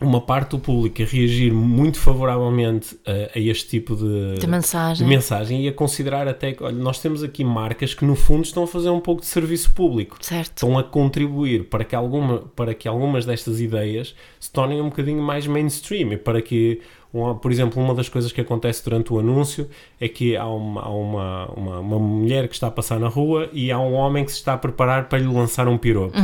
uma 0.00 0.20
parte 0.20 0.50
do 0.50 0.58
público 0.58 1.00
a 1.02 1.04
reagir 1.06 1.52
muito 1.52 1.98
favoravelmente 2.00 2.98
a, 3.06 3.38
a 3.38 3.40
este 3.40 3.68
tipo 3.68 3.94
de, 3.94 4.38
De 4.38 4.46
mensagem. 4.46 5.06
de 5.06 5.14
mensagem 5.14 5.64
e 5.64 5.68
a 5.68 5.72
considerar 5.72 6.26
até 6.28 6.52
que, 6.52 6.62
olha, 6.62 6.76
nós 6.76 6.98
temos 7.00 7.22
aqui 7.22 7.44
marcas 7.44 7.94
que 7.94 8.04
no 8.04 8.16
fundo 8.16 8.44
estão 8.44 8.64
a 8.64 8.66
fazer 8.66 8.90
um 8.90 9.00
pouco 9.00 9.20
de 9.20 9.26
serviço 9.28 9.72
público 9.72 10.16
Certo. 10.20 10.48
estão 10.48 10.76
a 10.78 10.82
contribuir 10.82 11.64
para 11.64 11.84
que, 11.84 11.94
alguma, 11.94 12.38
para 12.56 12.74
que 12.74 12.88
algumas 12.88 13.24
destas 13.24 13.60
ideias 13.60 14.14
se 14.40 14.50
tornem 14.52 14.80
um 14.80 14.88
bocadinho 14.88 15.22
mais 15.22 15.46
mainstream 15.46 16.12
e 16.12 16.16
para 16.16 16.42
que, 16.42 16.80
um- 17.14 17.34
por 17.34 17.52
exemplo, 17.52 17.82
uma 17.82 17.94
das 17.94 18.08
coisas 18.08 18.32
que 18.32 18.40
acontece 18.40 18.84
durante 18.84 19.12
o 19.12 19.18
anúncio 19.20 19.68
é 20.00 20.08
que 20.08 20.36
há, 20.36 20.46
uma, 20.46 20.82
há 20.82 20.88
uma, 20.90 21.46
uma, 21.52 21.78
uma 21.80 21.98
mulher 21.98 22.48
que 22.48 22.54
está 22.54 22.66
a 22.66 22.70
passar 22.70 22.98
na 22.98 23.08
rua 23.08 23.48
e 23.52 23.70
há 23.70 23.78
um 23.78 23.94
homem 23.94 24.24
que 24.24 24.32
se 24.32 24.38
está 24.38 24.54
a 24.54 24.58
preparar 24.58 25.08
para 25.08 25.18
lhe 25.18 25.26
lançar 25.26 25.68
um 25.68 25.78
piropo 25.78 26.16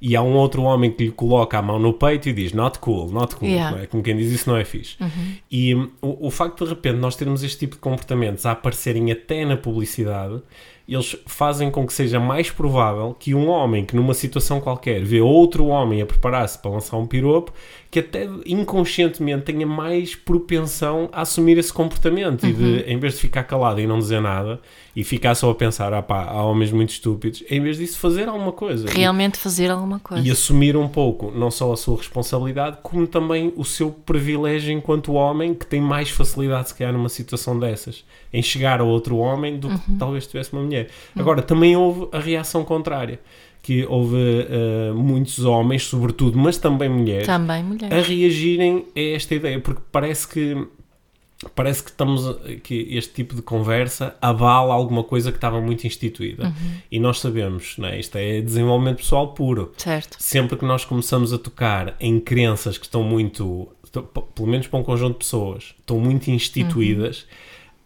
e 0.00 0.14
há 0.14 0.22
um 0.22 0.34
outro 0.34 0.62
homem 0.62 0.90
que 0.90 1.04
lhe 1.04 1.10
coloca 1.10 1.58
a 1.58 1.62
mão 1.62 1.78
no 1.78 1.92
peito 1.94 2.28
e 2.28 2.32
diz 2.32 2.52
not 2.52 2.78
cool, 2.78 3.10
not 3.10 3.34
cool, 3.36 3.48
Yeah. 3.48 3.76
não 3.76 3.82
é? 3.82 3.86
como 3.86 4.02
quem 4.02 4.16
diz 4.16 4.30
isso 4.32 4.48
não 4.50 4.56
é 4.56 4.64
fixe 4.64 4.96
e 5.50 5.74
hum, 5.74 5.88
o, 6.02 6.26
o 6.26 6.30
facto 6.30 6.58
de 6.58 6.64
de 6.64 6.70
repente 6.74 6.98
nós 6.98 7.14
termos 7.16 7.42
este 7.42 7.58
tipo 7.60 7.74
de 7.76 7.80
comportamentos 7.80 8.44
a 8.46 8.50
aparecerem 8.52 9.10
até 9.12 9.44
na 9.44 9.56
publicidade 9.56 10.42
eles 10.86 11.16
fazem 11.26 11.70
com 11.70 11.86
que 11.86 11.92
seja 11.94 12.20
mais 12.20 12.50
provável 12.50 13.16
que 13.18 13.34
um 13.34 13.48
homem 13.48 13.86
que 13.86 13.96
numa 13.96 14.12
situação 14.12 14.60
qualquer 14.60 15.02
vê 15.02 15.18
outro 15.20 15.66
homem 15.66 16.02
a 16.02 16.06
preparar-se 16.06 16.58
para 16.58 16.70
lançar 16.72 16.98
um 16.98 17.06
piropo, 17.06 17.52
que 17.94 18.00
até 18.00 18.28
inconscientemente 18.44 19.44
tenha 19.44 19.64
mais 19.64 20.16
propensão 20.16 21.08
a 21.12 21.20
assumir 21.20 21.58
esse 21.58 21.72
comportamento 21.72 22.44
e 22.44 22.52
de, 22.52 22.80
em 22.90 22.98
vez 22.98 23.14
de 23.14 23.20
ficar 23.20 23.44
calado 23.44 23.80
e 23.80 23.86
não 23.86 24.00
dizer 24.00 24.20
nada 24.20 24.60
e 24.96 25.04
ficar 25.04 25.36
só 25.36 25.48
a 25.50 25.54
pensar, 25.54 25.92
ah 25.92 26.02
pá, 26.02 26.24
há 26.24 26.42
homens 26.42 26.72
muito 26.72 26.90
estúpidos, 26.90 27.44
em 27.48 27.60
vez 27.60 27.78
disso 27.78 27.98
fazer 28.00 28.28
alguma 28.28 28.50
coisa. 28.50 28.88
Realmente 28.90 29.38
fazer 29.38 29.70
alguma 29.70 30.00
coisa. 30.00 30.26
E 30.26 30.28
assumir 30.28 30.76
um 30.76 30.88
pouco, 30.88 31.30
não 31.30 31.52
só 31.52 31.72
a 31.72 31.76
sua 31.76 31.96
responsabilidade, 31.96 32.78
como 32.82 33.06
também 33.06 33.52
o 33.56 33.64
seu 33.64 33.92
privilégio 33.92 34.72
enquanto 34.72 35.12
homem, 35.12 35.54
que 35.54 35.66
tem 35.66 35.80
mais 35.80 36.10
facilidade, 36.10 36.70
se 36.70 36.74
calhar, 36.74 36.92
numa 36.92 37.08
situação 37.08 37.56
dessas, 37.56 38.04
em 38.32 38.42
chegar 38.42 38.80
a 38.80 38.84
outro 38.84 39.18
homem 39.18 39.56
do 39.56 39.68
que 39.68 39.92
talvez 39.98 40.26
tivesse 40.26 40.52
uma 40.52 40.62
mulher. 40.62 40.88
Agora, 41.16 41.42
também 41.42 41.76
houve 41.76 42.08
a 42.10 42.18
reação 42.18 42.64
contrária, 42.64 43.20
que 43.64 43.84
houve 43.86 44.16
eh, 44.48 44.92
muitos 44.94 45.38
homens, 45.44 45.84
sobretudo, 45.84 46.36
mas 46.38 46.58
também 46.58 46.88
mulheres, 46.88 47.26
Também 47.26 47.60
a 47.62 47.64
mulheres. 47.64 48.06
reagirem 48.06 48.84
a 48.94 49.00
esta 49.16 49.34
ideia, 49.34 49.58
porque 49.58 49.80
parece 49.90 50.28
que 50.28 50.66
parece 51.54 51.82
que 51.82 51.90
estamos 51.90 52.26
a- 52.28 52.34
que 52.62 52.86
este 52.96 53.12
tipo 53.14 53.34
de 53.34 53.42
conversa 53.42 54.16
avala 54.22 54.72
alguma 54.72 55.02
coisa 55.02 55.30
que 55.30 55.36
estava 55.36 55.60
muito 55.60 55.86
instituída 55.86 56.54
e 56.90 56.98
nós 57.00 57.20
sabemos, 57.20 57.76
não 57.76 57.88
é? 57.88 57.98
isto 57.98 58.16
é 58.16 58.40
desenvolvimento 58.40 58.98
pessoal 58.98 59.28
puro 59.34 59.72
Certo. 59.76 60.16
sempre 60.20 60.56
que 60.56 60.64
nós 60.64 60.84
começamos 60.84 61.32
a 61.32 61.38
tocar 61.38 61.96
em 62.00 62.18
crenças 62.20 62.78
que 62.78 62.84
estão 62.86 63.02
muito, 63.02 63.68
estão- 63.82 64.04
pelo 64.04 64.48
menos 64.48 64.66
para 64.68 64.78
um 64.78 64.82
conjunto 64.84 65.12
de 65.14 65.18
pessoas, 65.18 65.74
estão 65.80 65.98
muito 65.98 66.30
instituídas, 66.30 67.26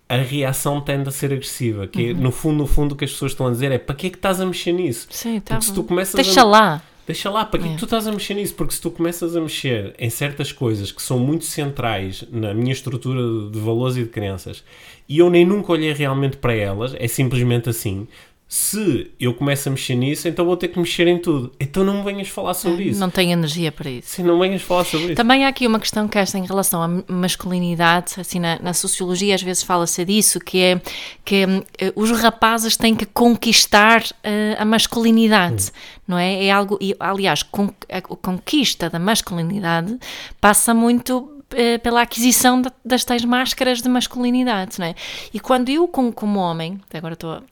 a 0.09 0.17
reação 0.17 0.81
tende 0.81 1.09
a 1.09 1.13
ser 1.13 1.33
agressiva. 1.33 1.87
Que 1.87 2.11
é, 2.11 2.15
no 2.15 2.31
fundo, 2.33 2.59
no 2.59 2.67
fundo, 2.67 2.93
o 2.93 2.97
que 2.97 3.05
as 3.05 3.13
pessoas 3.13 3.33
estão 3.33 3.47
a 3.47 3.51
dizer 3.51 3.71
é 3.73 3.79
para 3.79 3.95
que 3.95 4.07
é 4.07 4.11
que 4.11 4.17
estás 4.17 4.41
a 4.41 4.47
mexer 4.47 4.73
nisso? 4.73 5.07
Sim, 5.11 5.41
tá 5.41 5.57
Porque 5.57 5.67
se 5.67 5.75
tu 5.75 5.83
começas 5.85 6.15
Deixa 6.15 6.41
a... 6.41 6.45
lá. 6.45 6.83
Deixa 7.07 7.31
lá, 7.31 7.43
para 7.47 7.59
que 7.61 7.67
é 7.67 7.71
É. 7.71 7.73
que 7.73 7.79
tu 7.79 7.85
estás 7.87 8.07
a 8.07 8.13
mexer 8.13 8.35
nisso? 8.35 8.55
Porque 8.55 8.75
se 8.75 8.81
tu 8.83 8.91
começas 8.91 9.35
a 9.35 9.41
mexer 9.41 9.95
em 9.99 10.11
certas 10.11 10.53
coisas 10.53 10.93
que 10.93 11.01
são 11.01 11.19
muito 11.19 11.47
centrais 11.47 12.23
na 12.31 12.53
minha 12.53 12.73
estrutura 12.73 13.51
de 13.51 13.59
valores 13.59 13.97
e 13.97 14.03
de 14.03 14.11
crenças 14.11 14.63
e 15.09 15.19
eu 15.19 15.31
nem 15.31 15.43
nunca 15.45 15.73
olhei 15.73 15.93
realmente 15.95 16.37
para 16.37 16.53
elas, 16.55 16.95
é 16.99 17.09
simplesmente 17.09 17.71
assim. 17.71 18.07
Se 18.51 19.11
eu 19.21 19.35
começo 19.35 19.69
a 19.69 19.73
mexer 19.73 19.95
nisso, 19.95 20.27
então 20.27 20.47
vou 20.47 20.57
ter 20.57 20.69
que 20.69 20.79
mexer 20.79 21.07
em 21.07 21.19
tudo. 21.19 21.53
Então 21.61 21.85
não 21.85 21.99
me 21.99 22.03
venhas 22.03 22.29
falar 22.29 22.55
sobre 22.55 22.85
isso. 22.85 22.99
Não 22.99 23.11
tenho 23.11 23.33
energia 23.33 23.71
para 23.71 23.91
isso. 23.91 24.09
Sim, 24.09 24.23
não 24.23 24.39
venhas 24.39 24.63
falar 24.63 24.85
sobre 24.85 25.09
isso. 25.09 25.17
Também 25.17 25.45
há 25.45 25.49
aqui 25.49 25.67
uma 25.67 25.79
questão 25.79 26.09
que 26.09 26.17
esta 26.17 26.39
em 26.39 26.47
relação 26.47 26.83
à 26.83 26.89
masculinidade, 27.13 28.15
assim 28.19 28.41
na, 28.41 28.59
na 28.59 28.73
sociologia 28.73 29.35
às 29.35 29.43
vezes 29.43 29.63
fala-se 29.63 30.03
disso, 30.03 30.41
que 30.41 30.61
é 30.61 30.81
que 31.27 31.45
eh, 31.79 31.93
os 31.95 32.11
rapazes 32.11 32.75
têm 32.75 32.95
que 32.95 33.05
conquistar 33.05 34.03
eh, 34.25 34.57
a 34.59 34.65
masculinidade, 34.65 35.71
não 36.07 36.17
é? 36.19 36.47
É 36.47 36.51
algo, 36.51 36.79
e, 36.81 36.97
aliás, 36.99 37.43
con- 37.43 37.75
a 37.87 38.01
conquista 38.01 38.89
da 38.89 38.99
masculinidade 38.99 39.99
passa 40.41 40.73
muito 40.73 41.38
pela 41.83 42.03
aquisição 42.03 42.61
da- 42.61 42.73
das 42.85 43.05
tais 43.05 43.25
máscaras 43.25 43.81
de 43.81 43.89
masculinidade, 43.89 44.79
não 44.79 44.87
é? 44.87 44.95
E 45.33 45.41
quando 45.41 45.69
eu, 45.71 45.89
como, 45.89 46.13
como 46.13 46.39
homem, 46.39 46.81
agora 46.93 47.15
estou 47.15 47.43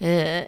eh, 0.00 0.46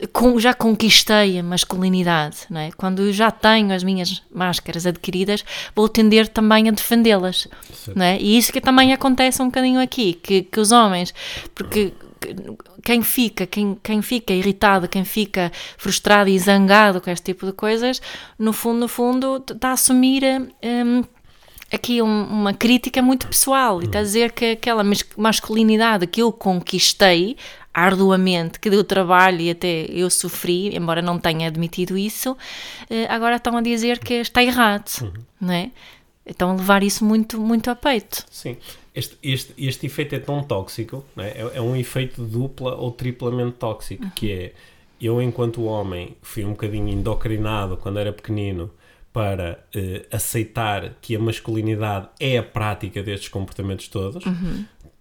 eh, 0.00 0.06
com- 0.12 0.38
já 0.38 0.52
conquistei 0.54 1.38
a 1.38 1.42
masculinidade, 1.42 2.38
não 2.50 2.60
é? 2.60 2.70
quando 2.72 3.02
eu 3.02 3.12
já 3.12 3.30
tenho 3.30 3.72
as 3.72 3.82
minhas 3.84 4.22
máscaras 4.32 4.86
adquiridas, 4.86 5.44
vou 5.74 5.88
tender 5.88 6.28
também 6.28 6.68
a 6.68 6.72
defendê-las. 6.72 7.48
Não 7.94 8.04
é? 8.04 8.18
E 8.20 8.36
isso 8.36 8.52
que 8.52 8.60
também 8.60 8.92
acontece 8.92 9.40
um 9.42 9.46
bocadinho 9.46 9.80
aqui, 9.80 10.14
que, 10.14 10.42
que 10.42 10.60
os 10.60 10.72
homens, 10.72 11.14
porque 11.54 11.92
que- 12.20 12.36
quem 12.84 13.02
fica, 13.02 13.46
quem, 13.48 13.76
quem 13.82 14.00
fica 14.02 14.32
irritado, 14.32 14.88
quem 14.88 15.04
fica 15.04 15.50
frustrado 15.76 16.28
e 16.30 16.38
zangado 16.38 17.00
com 17.00 17.10
este 17.10 17.24
tipo 17.32 17.46
de 17.46 17.52
coisas, 17.52 18.00
no 18.38 18.52
fundo, 18.52 18.78
no 18.80 18.88
fundo, 18.88 19.42
está 19.50 19.70
a 19.70 19.72
assumir 19.72 20.22
hum, 20.62 21.02
aqui 21.72 22.02
um- 22.02 22.24
uma 22.24 22.52
crítica 22.52 23.00
muito 23.02 23.26
pessoal 23.26 23.80
e 23.82 23.86
está 23.86 23.98
a 24.00 24.02
dizer 24.02 24.32
que 24.32 24.52
aquela 24.52 24.84
mas- 24.84 25.04
masculinidade 25.16 26.06
que 26.06 26.20
eu 26.22 26.30
conquistei 26.32 27.36
arduamente, 27.74 28.60
que 28.60 28.68
deu 28.68 28.84
trabalho 28.84 29.40
e 29.40 29.50
até 29.50 29.86
eu 29.88 30.10
sofri, 30.10 30.76
embora 30.76 31.00
não 31.00 31.18
tenha 31.18 31.48
admitido 31.48 31.96
isso, 31.96 32.36
eh, 32.90 33.06
agora 33.08 33.36
estão 33.36 33.56
a 33.56 33.62
dizer 33.62 33.98
que 33.98 34.14
está 34.14 34.42
errado, 34.44 35.10
não 35.40 35.54
é? 35.54 35.70
Estão 36.26 36.50
a 36.50 36.54
levar 36.54 36.82
isso 36.82 37.04
muito, 37.04 37.40
muito 37.40 37.70
a 37.70 37.74
peito. 37.74 38.24
Sim. 38.30 38.56
Este, 38.94 39.16
este, 39.22 39.54
este 39.56 39.86
efeito 39.86 40.14
é 40.14 40.18
tão 40.18 40.42
tóxico, 40.42 41.02
é? 41.16 41.28
É, 41.28 41.50
é 41.54 41.60
um 41.62 41.74
efeito 41.74 42.22
dupla 42.22 42.74
ou 42.74 42.90
triplamente 42.90 43.52
tóxico, 43.52 44.04
que 44.14 44.30
é 44.30 44.52
eu, 45.00 45.20
enquanto 45.22 45.64
homem, 45.64 46.14
fui 46.20 46.44
um 46.44 46.50
bocadinho 46.50 46.88
endocrinado 46.88 47.76
quando 47.78 47.98
era 47.98 48.12
pequenino 48.12 48.70
para 49.12 49.62
eh, 49.74 50.06
aceitar 50.10 50.94
que 51.00 51.14
a 51.14 51.18
masculinidade 51.18 52.08
é 52.18 52.38
a 52.38 52.42
prática 52.42 53.02
destes 53.02 53.28
comportamentos 53.28 53.88
todos. 53.88 54.24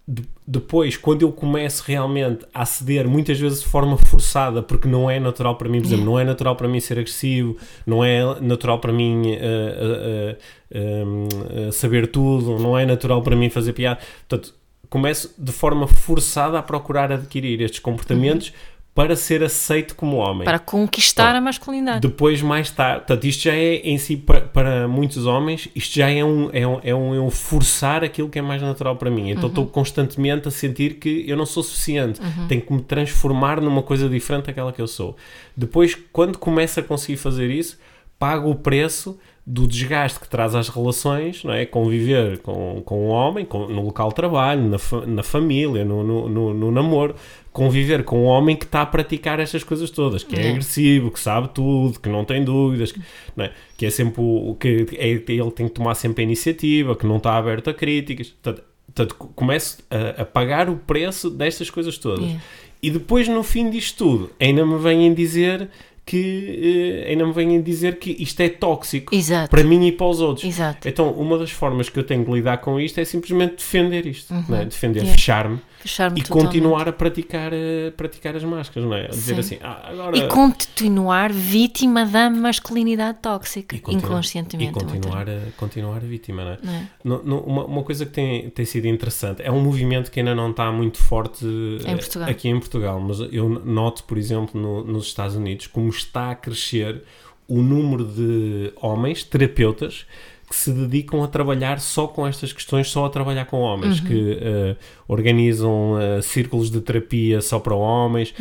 De- 0.08 0.24
depois, 0.46 0.98
quando 0.98 1.22
eu 1.22 1.32
começo 1.32 1.84
realmente 1.88 2.46
a 2.53 2.65
ceder, 2.65 3.08
muitas 3.08 3.39
vezes 3.39 3.62
de 3.62 3.68
forma 3.68 3.96
forçada, 3.98 4.62
porque 4.62 4.88
não 4.88 5.10
é 5.10 5.20
natural 5.20 5.56
para 5.56 5.70
mim, 5.70 5.80
por 5.80 5.88
exemplo, 5.88 6.06
não 6.06 6.20
é 6.20 6.25
natural 6.25 6.56
para 6.58 6.68
mim 6.68 6.80
ser 6.82 7.00
agressivo, 7.00 7.56
não 7.86 8.03
é 8.03 8.39
natural 8.41 8.80
para 8.80 8.91
mim 8.91 9.21
eh, 9.30 10.38
um, 10.76 11.28
eh, 11.67 11.71
saber 11.71 12.08
tudo, 12.08 12.60
não 12.60 12.78
é 12.78 12.86
natural 12.86 13.21
para 13.21 13.36
mim 13.36 13.50
fazer 13.50 13.71
piada. 13.71 14.02
Portanto, 14.28 14.54
começo 14.89 15.34
de 15.38 15.54
forma 15.54 15.88
forçada 15.88 16.60
a 16.60 16.62
procurar 16.63 17.13
adquirir 17.13 17.62
estes 17.62 17.80
comportamentos 17.80 18.52
para 18.93 19.15
ser 19.15 19.41
aceito 19.41 19.95
como 19.95 20.17
homem. 20.17 20.43
Para 20.43 20.60
conquistar 20.60 21.34
a 21.34 21.39
masculinidade. 21.39 22.01
Depois, 22.01 22.41
mais 22.41 22.69
tarde, 22.71 22.99
portanto, 23.06 23.23
isto 23.25 23.43
já 23.43 23.54
é 23.56 23.75
em 23.75 23.97
si, 23.97 24.17
para, 24.17 24.41
para 24.41 24.88
muitos 24.88 25.25
homens, 25.25 25.69
isto 25.73 25.95
já 25.95 26.10
é 26.10 26.23
um, 26.25 26.49
é, 26.51 26.67
um, 26.67 26.80
é, 26.84 26.93
um, 26.93 27.15
é 27.15 27.19
um 27.21 27.30
forçar 27.30 28.04
aquilo 28.04 28.27
que 28.27 28.38
é 28.38 28.41
mais 28.41 28.62
natural 28.62 28.97
para 28.97 29.10
mim. 29.10 29.30
Então 29.30 29.47
estou 29.47 29.65
constantemente 29.65 30.47
a 30.47 30.51
sentir 30.51 30.95
que 30.95 31.23
eu 31.25 31.38
não 31.38 31.45
sou 31.45 31.63
suficiente, 31.63 32.19
tenho 32.49 32.62
que 32.62 32.73
me 32.73 32.82
transformar 32.82 33.62
numa 33.62 33.82
coisa 33.82 34.10
diferente 34.10 34.47
daquela 34.47 34.73
que 34.73 34.82
eu 34.82 34.88
sou. 34.88 35.15
Depois, 35.56 35.97
quando 36.12 36.38
começo 36.38 36.80
a 36.82 36.84
conseguir 36.84 37.15
fazer 37.17 37.49
isso, 37.49 37.80
pago 38.19 38.49
o 38.51 38.56
preço 38.56 39.17
do 39.47 39.65
desgaste 39.67 40.19
que 40.19 40.30
traz 40.30 40.54
às 40.54 40.69
relações, 40.69 41.43
não 41.43 41.51
é? 41.51 41.65
Conviver 41.65 42.38
com, 42.39 42.82
com 42.86 43.08
um 43.08 43.10
homem, 43.10 43.43
com- 43.43 43.65
no 43.67 43.84
local 43.84 44.10
de 44.10 44.15
trabalho, 44.15 44.62
na, 44.69 44.77
fa- 44.77 45.04
na 45.08 45.23
família, 45.23 45.84
no, 45.84 46.04
no, 46.04 46.30
no, 46.30 46.54
no 46.54 46.71
namoro, 46.71 47.15
conviver 47.52 48.04
com 48.04 48.24
um 48.24 48.26
homem 48.26 48.56
que 48.56 48.64
está 48.66 48.82
a 48.82 48.86
praticar 48.86 49.40
estas 49.40 49.64
coisas 49.64 49.90
todas, 49.90 50.24
que 50.24 50.36
é, 50.36 50.48
É. 50.48 50.50
agressivo, 50.52 51.12
que 51.12 51.20
sabe 51.20 51.50
tudo, 51.54 52.00
que 52.00 52.08
não 52.10 52.24
tem 52.24 52.44
dúvidas, 52.44 52.92
que, 52.92 53.02
não 53.36 53.46
é? 53.46 53.52
que 53.78 53.86
é 53.86 53.90
sempre 53.90 54.22
o 54.22 54.56
que 54.60 54.88
é, 54.98 55.08
ele 55.10 55.52
tem 55.52 55.68
que 55.68 55.74
tomar 55.74 55.96
sempre 55.96 56.22
a 56.22 56.26
iniciativa, 56.26 56.96
que 56.96 57.06
não 57.06 57.18
está 57.18 57.36
aberto 57.36 57.70
a 57.70 57.74
críticas. 57.74 58.30
Portanto, 58.30 58.64
portanto, 58.86 59.16
co- 59.16 59.28
começo 59.36 59.80
a, 59.90 60.22
a 60.22 60.26
pagar 60.26 60.70
o 60.70 60.76
preço 60.78 61.30
destas 61.30 61.70
coisas 61.70 61.98
todas. 61.98 62.24
É. 62.30 62.38
E 62.84 62.90
depois, 62.90 63.28
no 63.28 63.44
fim 63.44 63.70
disto 63.70 63.98
tudo, 63.98 64.32
ainda 64.40 64.66
me 64.66 64.78
vêm 64.80 65.14
dizer 65.14 65.70
que 66.06 67.04
eh, 67.06 67.12
ainda 67.12 67.26
me 67.26 67.32
vêm 67.32 67.62
dizer 67.62 68.00
que 68.00 68.16
isto 68.20 68.40
é 68.42 68.50
tóxico 68.50 69.14
Exato. 69.16 69.50
para 69.52 69.64
mim 69.64 69.86
e 69.88 69.92
para 69.92 70.08
os 70.08 70.20
outros. 70.20 70.46
Exato. 70.46 70.88
Então, 70.88 71.12
uma 71.12 71.38
das 71.38 71.52
formas 71.52 71.90
que 71.90 72.00
eu 72.00 72.04
tenho 72.04 72.26
de 72.26 72.32
lidar 72.32 72.58
com 72.58 72.80
isto 72.80 73.00
é 73.00 73.06
simplesmente 73.06 73.58
defender 73.58 74.06
isto, 74.08 74.34
não 74.50 74.58
é? 74.58 74.66
defender, 74.66 75.02
Yeah. 75.02 75.16
fechar-me 75.16 75.60
Fechar-me 75.82 76.20
e 76.20 76.24
totalmente. 76.24 76.46
continuar 76.48 76.88
a 76.88 76.94
praticar, 76.94 77.52
eh, 77.54 77.91
praticar 77.98 78.36
as 78.36 78.44
máscaras, 78.44 78.88
não 78.89 78.96
é? 78.96 79.06
A 79.06 79.10
dizer 79.10 79.34
Sim. 79.36 79.39
assim, 79.39 79.58
ah, 79.63 79.89
agora. 79.89 80.17
E 80.17 80.28
continuar 80.28 81.32
vítima 81.32 82.06
da 82.06 82.30
masculinidade 82.30 83.17
tóxica, 83.22 83.78
continua- 83.80 84.10
inconscientemente. 84.12 84.72
E 84.72 84.74
continuar 84.74 85.30
a, 85.30 85.39
continuar 85.58 85.98
a 85.98 86.00
vítima, 86.00 86.44
não 86.44 86.52
é? 86.74 86.88
não 87.04 87.15
é? 87.15 87.20
Uma, 87.46 87.65
uma 87.65 87.84
coisa 87.84 88.06
que 88.06 88.12
tem, 88.12 88.50
tem 88.50 88.65
sido 88.65 88.86
interessante 88.88 89.41
é 89.41 89.52
um 89.52 89.62
movimento 89.62 90.12
que 90.12 90.20
ainda 90.20 90.36
não 90.36 90.52
está 90.52 90.72
muito 90.72 90.98
forte 91.00 91.46
eh, 91.46 91.91
Em 91.91 91.98
Portugal. 91.98 92.30
aqui 92.30 92.48
em 92.50 92.60
Portugal, 92.60 93.00
mas 93.00 93.20
eu 93.32 93.50
noto, 93.50 94.04
por 94.04 94.17
exemplo, 94.17 94.60
no- 94.60 94.84
nos 94.84 95.08
Estados 95.08 95.36
Unidos, 95.36 95.67
como 95.67 95.89
está 95.89 96.32
a 96.32 96.36
crescer 96.36 97.02
o 97.48 97.62
número 97.62 98.06
de 98.06 98.72
homens, 98.82 99.24
terapeutas, 99.24 100.06
que 100.52 100.58
se 100.58 100.70
dedicam 100.74 101.24
a 101.24 101.28
trabalhar 101.30 101.80
só 101.80 102.08
com 102.08 102.28
estas 102.28 102.52
questões, 102.52 102.90
só 102.90 103.06
a 103.06 103.10
trabalhar 103.10 103.46
com 103.46 103.62
homens, 103.62 104.02
que 104.02 104.38
eh, 104.42 104.76
organizam 105.08 105.98
eh, 106.00 106.22
círculos 106.22 106.70
de 106.72 106.82
terapia 106.82 107.42
só 107.42 107.60
para 107.60 107.76
homens 107.76 108.34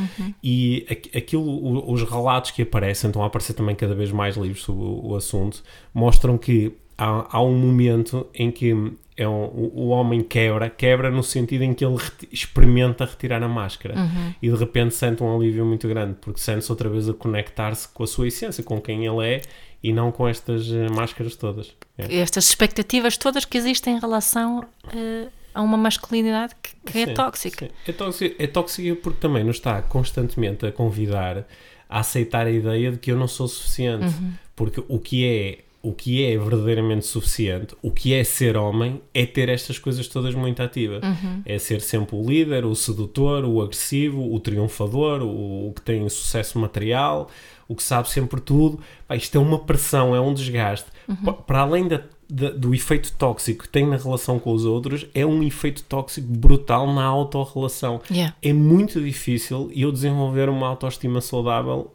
e 0.42 0.87
aqu- 0.90 1.16
aquilo, 1.16 1.44
o- 1.44 1.92
os 1.92 2.03
relatos 2.03 2.51
que 2.51 2.62
aparecem, 2.62 3.09
estão 3.11 3.23
a 3.23 3.27
aparecer 3.27 3.55
também 3.55 3.75
cada 3.77 3.94
vez 3.94 4.11
mais 4.11 4.37
livros 4.37 4.62
sobre 4.62 4.83
o, 4.83 5.09
o 5.11 5.16
assunto, 5.16 5.62
mostram 5.94 6.38
que 6.38 6.73
há, 6.96 7.27
há 7.37 7.42
um 7.42 7.55
momento 7.57 8.27
em 8.35 8.51
que 8.51 8.75
é 9.16 9.29
um- 9.29 9.44
o, 9.44 9.73
o 9.75 9.88
homem 9.88 10.23
quebra, 10.23 10.70
quebra 10.70 11.11
no 11.11 11.23
sentido 11.23 11.62
em 11.62 11.75
que 11.75 11.85
ele 11.85 11.96
reti- 11.96 12.29
experimenta 12.33 13.05
retirar 13.05 13.42
a 13.42 13.49
máscara 13.49 13.94
e 14.42 14.49
de 14.51 14.57
repente 14.57 14.94
sente 14.94 15.23
um 15.23 15.35
alívio 15.37 15.64
muito 15.66 15.87
grande, 15.87 16.16
porque 16.20 16.40
sente-se 16.40 16.70
outra 16.73 16.88
vez 16.88 17.09
a 17.09 17.12
conectar-se 17.14 17.87
com 17.88 18.03
a 18.03 18.07
sua 18.07 18.29
essência, 18.29 18.64
com 18.64 18.81
quem 18.81 19.05
ele 19.07 19.27
é 19.27 19.42
e 19.82 19.92
não 19.92 20.12
com 20.12 20.28
estas 20.28 20.70
eh, 20.70 20.88
máscaras 20.90 21.36
todas. 21.36 21.74
É. 21.96 22.16
Estas 22.16 22.48
expectativas 22.48 23.16
todas 23.16 23.44
que 23.44 23.56
existem 23.56 23.96
em 23.96 24.00
relação 24.00 24.64
eh, 24.94 25.28
a 25.54 25.62
uma 25.62 25.76
masculinidade 25.76 26.54
que, 26.62 26.74
que 26.92 26.98
é 26.98 27.06
Sim, 27.06 27.14
tóxica. 27.14 27.66
sim. 27.66 27.72
É 27.86 27.92
tóxica, 27.92 28.42
é 28.42 28.46
tóxica 28.46 28.96
porque 28.96 29.20
também 29.20 29.44
nos 29.44 29.56
está 29.56 29.80
constantemente 29.82 30.66
a 30.66 30.72
convidar 30.72 31.46
a 31.88 32.00
aceitar 32.00 32.46
a 32.46 32.50
ideia 32.50 32.92
de 32.92 32.98
que 32.98 33.10
eu 33.10 33.16
não 33.16 33.26
sou 33.26 33.48
suficiente. 33.48 34.04
Uhum. 34.04 34.32
Porque 34.54 34.82
o 34.88 34.98
que 34.98 35.26
é 35.26 35.58
o 35.82 35.94
que 35.94 36.22
é 36.22 36.36
verdadeiramente 36.36 37.06
suficiente, 37.06 37.74
o 37.80 37.90
que 37.90 38.12
é 38.12 38.22
ser 38.22 38.54
homem, 38.54 39.00
é 39.14 39.24
ter 39.24 39.48
estas 39.48 39.78
coisas 39.78 40.06
todas 40.06 40.34
muito 40.34 40.62
ativas. 40.62 41.00
É 41.44 41.58
ser 41.58 41.80
sempre 41.80 42.16
o 42.16 42.22
líder, 42.22 42.66
o 42.66 42.74
sedutor, 42.74 43.46
o 43.46 43.62
agressivo, 43.62 44.30
o 44.30 44.38
triunfador, 44.38 45.22
o, 45.22 45.68
o 45.68 45.72
que 45.72 45.80
tem 45.80 46.06
sucesso 46.10 46.58
material, 46.58 47.30
o 47.70 47.76
que 47.76 47.83
sabe 47.83 48.09
sempre 48.11 48.40
tudo. 48.40 48.80
Pá, 49.06 49.14
isto 49.14 49.37
é 49.37 49.40
uma 49.40 49.59
pressão, 49.61 50.14
é 50.14 50.20
um 50.20 50.35
desgaste. 50.35 50.87
Pa- 51.24 51.33
Para 51.33 51.61
além 51.61 51.87
da- 51.88 52.02
da- 52.28 52.50
do 52.50 52.74
efeito 52.74 53.12
tóxico 53.12 53.62
que 53.64 53.68
tem 53.68 53.87
na 53.87 53.96
relação 53.96 54.38
com 54.38 54.52
os 54.52 54.64
outros, 54.64 55.06
é 55.14 55.24
um 55.24 55.42
efeito 55.42 55.83
tóxico 55.85 56.26
brutal 56.28 56.92
na 56.92 57.04
autorrelação. 57.04 58.00
Yeah. 58.11 58.35
É 58.42 58.52
muito 58.52 59.00
difícil 59.00 59.70
eu 59.74 59.90
desenvolver 59.92 60.48
uma 60.48 60.66
autoestima 60.68 61.20
saudável 61.20 61.92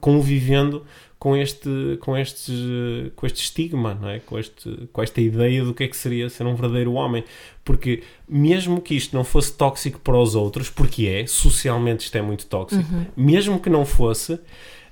convivendo 0.00 0.82
com 1.18 1.36
este 1.36 1.96
com 2.00 2.16
estes 2.16 2.50
eh, 2.50 3.10
com 3.16 3.26
este 3.26 3.40
estigma 3.42 3.94
não 3.94 4.08
é 4.10 4.18
com 4.20 4.38
este 4.38 4.88
com 4.92 5.02
esta 5.02 5.20
ideia 5.20 5.64
do 5.64 5.72
que 5.72 5.84
é 5.84 5.88
que 5.88 5.96
seria 5.96 6.28
ser 6.28 6.44
um 6.44 6.54
verdadeiro 6.54 6.92
homem 6.92 7.24
porque 7.64 8.02
mesmo 8.28 8.80
que 8.80 8.94
isto 8.94 9.16
não 9.16 9.24
fosse 9.24 9.52
tóxico 9.52 9.98
para 10.00 10.18
os 10.18 10.34
outros 10.34 10.68
porque 10.68 11.06
é 11.06 11.26
socialmente 11.26 12.04
isto 12.04 12.16
é 12.16 12.22
muito 12.22 12.46
tóxico 12.46 12.84
mesmo 13.16 13.58
que 13.60 13.70
não 13.70 13.86
fosse 13.86 14.38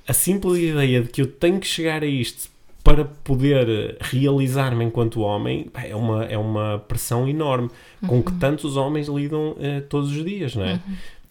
a 0.06 0.12
simples 0.12 0.58
ideia 0.58 1.02
de 1.02 1.08
que 1.08 1.20
eu 1.22 1.26
tenho 1.26 1.58
que 1.60 1.66
chegar 1.66 2.02
a 2.02 2.06
isto 2.06 2.48
para 2.82 3.04
poder 3.04 3.96
realizar-me 4.00 4.84
enquanto 4.84 5.20
homem 5.20 5.70
é 5.74 5.96
uma, 5.96 6.24
é 6.26 6.36
uma 6.36 6.78
pressão 6.86 7.26
enorme 7.28 7.70
com 8.06 8.22
que 8.22 8.32
tantos 8.32 8.76
homens 8.76 9.08
lidam 9.08 9.56
eh, 9.58 9.80
todos 9.80 10.10
os 10.14 10.22
dias, 10.24 10.54
não 10.54 10.64
é? 10.64 10.78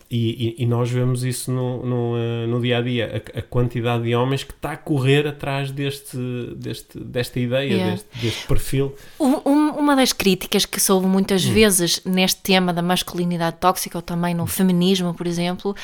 E, 0.09 0.55
e- 0.59 0.63
e 0.63 0.65
nós 0.67 0.89
vemos 0.91 1.23
isso 1.23 1.51
no, 1.51 1.83
no, 1.85 2.17
eh, 2.17 2.45
no 2.47 2.59
dia 2.61 2.77
a 2.77 2.81
dia, 2.81 3.23
a, 3.35 3.39
a 3.39 3.41
quantidade 3.41 4.03
de 4.03 4.15
homens 4.15 4.43
que 4.43 4.51
está 4.51 4.71
a 4.73 4.77
correr 4.77 5.27
atrás 5.27 5.71
deste, 5.71 6.17
deste, 6.55 6.99
desta 6.99 7.39
ideia, 7.39 7.69
Yeah. 7.71 7.91
deste, 7.91 8.07
deste 8.21 8.47
perfil. 8.47 8.95
Um- 9.19 9.41
uma 9.77 9.95
das 9.95 10.13
críticas 10.13 10.65
que 10.65 10.79
se 10.79 10.91
ouve 10.91 11.07
muitas 11.07 11.43
vezes 11.43 12.01
neste 12.05 12.41
tema 12.41 12.71
da 12.73 12.81
masculinidade 12.81 13.57
tóxica 13.59 13.97
ou 13.97 14.01
também 14.01 14.33
no 14.33 14.45
feminismo, 14.47 15.13
por 15.13 15.27
exemplo, 15.27 15.75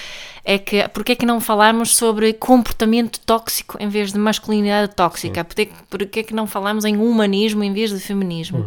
é 0.44 0.58
que 0.58 0.88
porque 0.90 1.12
é 1.14 1.16
que 1.16 1.26
não 1.26 1.40
falamos 1.42 1.96
sobre 1.96 2.34
comportamento 2.34 3.20
tóxico 3.22 3.78
em 3.80 3.90
vez 3.90 4.12
de 4.14 4.20
masculinidade 4.20 4.94
tóxica? 4.96 5.44
Porque, 5.44 5.70
porque 5.90 6.20
é 6.20 6.24
que 6.24 6.34
não 6.34 6.48
falamos 6.48 6.86
em 6.86 6.98
humanismo 6.98 7.64
em 7.64 7.74
vez 7.74 7.92
de 7.92 8.00
feminismo? 8.00 8.66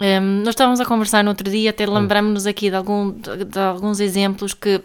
Um, 0.00 0.42
nós 0.44 0.50
estávamos 0.50 0.80
a 0.80 0.86
conversar 0.86 1.22
no 1.22 1.28
outro 1.30 1.50
dia, 1.50 1.70
até 1.70 1.84
lembramos-nos 1.84 2.46
aqui 2.46 2.70
de, 2.70 2.76
algum- 2.76 3.10
de- 3.12 3.44
de 3.44 3.58
alguns 3.58 4.00
exemplos 4.00 4.54
que 4.54 4.80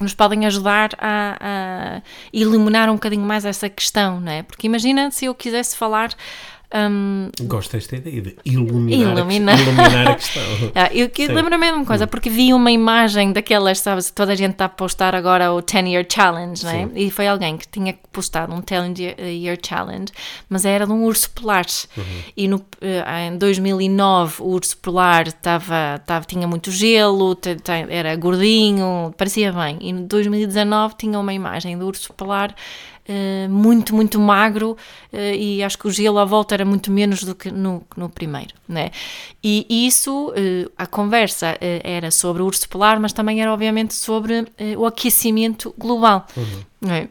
nos 0.00 0.14
podem 0.14 0.46
ajudar 0.46 0.90
a, 0.98 1.36
a 1.40 2.02
iluminar 2.32 2.88
um 2.88 2.94
bocadinho 2.94 3.22
mais 3.22 3.44
essa 3.44 3.68
questão, 3.68 4.20
não 4.20 4.30
é? 4.30 4.42
Porque 4.42 4.66
imagina 4.66 5.10
se 5.10 5.24
eu 5.24 5.34
quisesse 5.34 5.76
falar. 5.76 6.10
Um, 6.74 7.30
Gosto 7.42 7.72
desta 7.72 7.96
ideia 7.96 8.20
de 8.20 8.36
iluminar, 8.44 9.16
Iluminar. 9.16 9.54
A, 9.56 9.60
iluminar 9.62 10.08
a 10.08 10.14
questão. 10.16 10.42
ah, 10.74 10.90
eu 10.92 11.08
que 11.08 11.26
lembro-me 11.28 11.70
uma 11.70 11.84
coisa, 11.84 12.06
porque 12.06 12.28
vi 12.28 12.52
uma 12.52 12.70
imagem 12.72 13.32
daquelas, 13.32 13.78
sabes, 13.78 14.10
toda 14.10 14.32
a 14.32 14.34
gente 14.34 14.52
está 14.52 14.64
a 14.64 14.68
postar 14.68 15.14
agora 15.14 15.52
o 15.52 15.62
10 15.62 15.86
Year 15.86 16.06
Challenge, 16.10 16.64
não 16.64 16.70
é? 16.70 16.86
Sim. 16.86 16.90
E 16.96 17.10
foi 17.10 17.28
alguém 17.28 17.56
que 17.56 17.68
tinha 17.68 17.94
postado 18.12 18.52
um 18.54 18.60
10 18.60 18.98
Year- 18.98 19.58
Challenge, 19.64 20.12
mas 20.48 20.64
era 20.64 20.86
de 20.86 20.92
um 20.92 21.04
urso 21.04 21.30
polar. 21.30 21.64
E 22.36 22.48
no, 22.48 22.60
eh, 22.80 23.28
em 23.28 23.38
2009 23.38 24.42
o 24.42 24.46
urso 24.48 24.76
polar 24.78 25.28
estava, 25.28 25.96
estava, 26.00 26.24
tinha 26.24 26.46
muito 26.46 26.70
gelo, 26.70 27.38
era 27.88 28.14
gordinho, 28.16 29.14
parecia 29.16 29.52
bem. 29.52 29.78
E 29.80 29.90
em 29.90 30.06
2019 30.06 30.94
tinha 30.98 31.18
uma 31.18 31.32
imagem 31.32 31.78
do 31.78 31.86
urso 31.86 32.12
polar 32.12 32.54
eh, 33.06 33.46
muito, 33.48 33.94
muito 33.94 34.18
magro 34.18 34.78
eh, 35.12 35.36
e 35.36 35.62
acho 35.62 35.78
que 35.78 35.86
o 35.86 35.90
gelo 35.90 36.18
à 36.18 36.24
volta 36.24 36.54
era 36.54 36.64
muito 36.64 36.90
menos 36.90 37.22
do 37.22 37.34
que 37.34 37.50
no, 37.50 37.86
no 37.96 38.08
primeiro, 38.08 38.54
né? 38.66 38.90
E 39.42 39.66
isso, 39.86 40.32
eh, 40.34 40.66
a 40.78 40.86
conversa 40.86 41.58
era 41.60 42.10
sobre 42.10 42.42
o 42.42 42.46
urso 42.46 42.66
polar, 42.66 42.98
mas 42.98 43.12
também 43.12 43.42
era 43.42 43.52
obviamente 43.52 43.92
sobre 43.92 44.46
o 44.78 44.86
aquecimento 44.86 45.74
global, 45.76 46.26
não 46.80 46.94
é? 46.94 47.08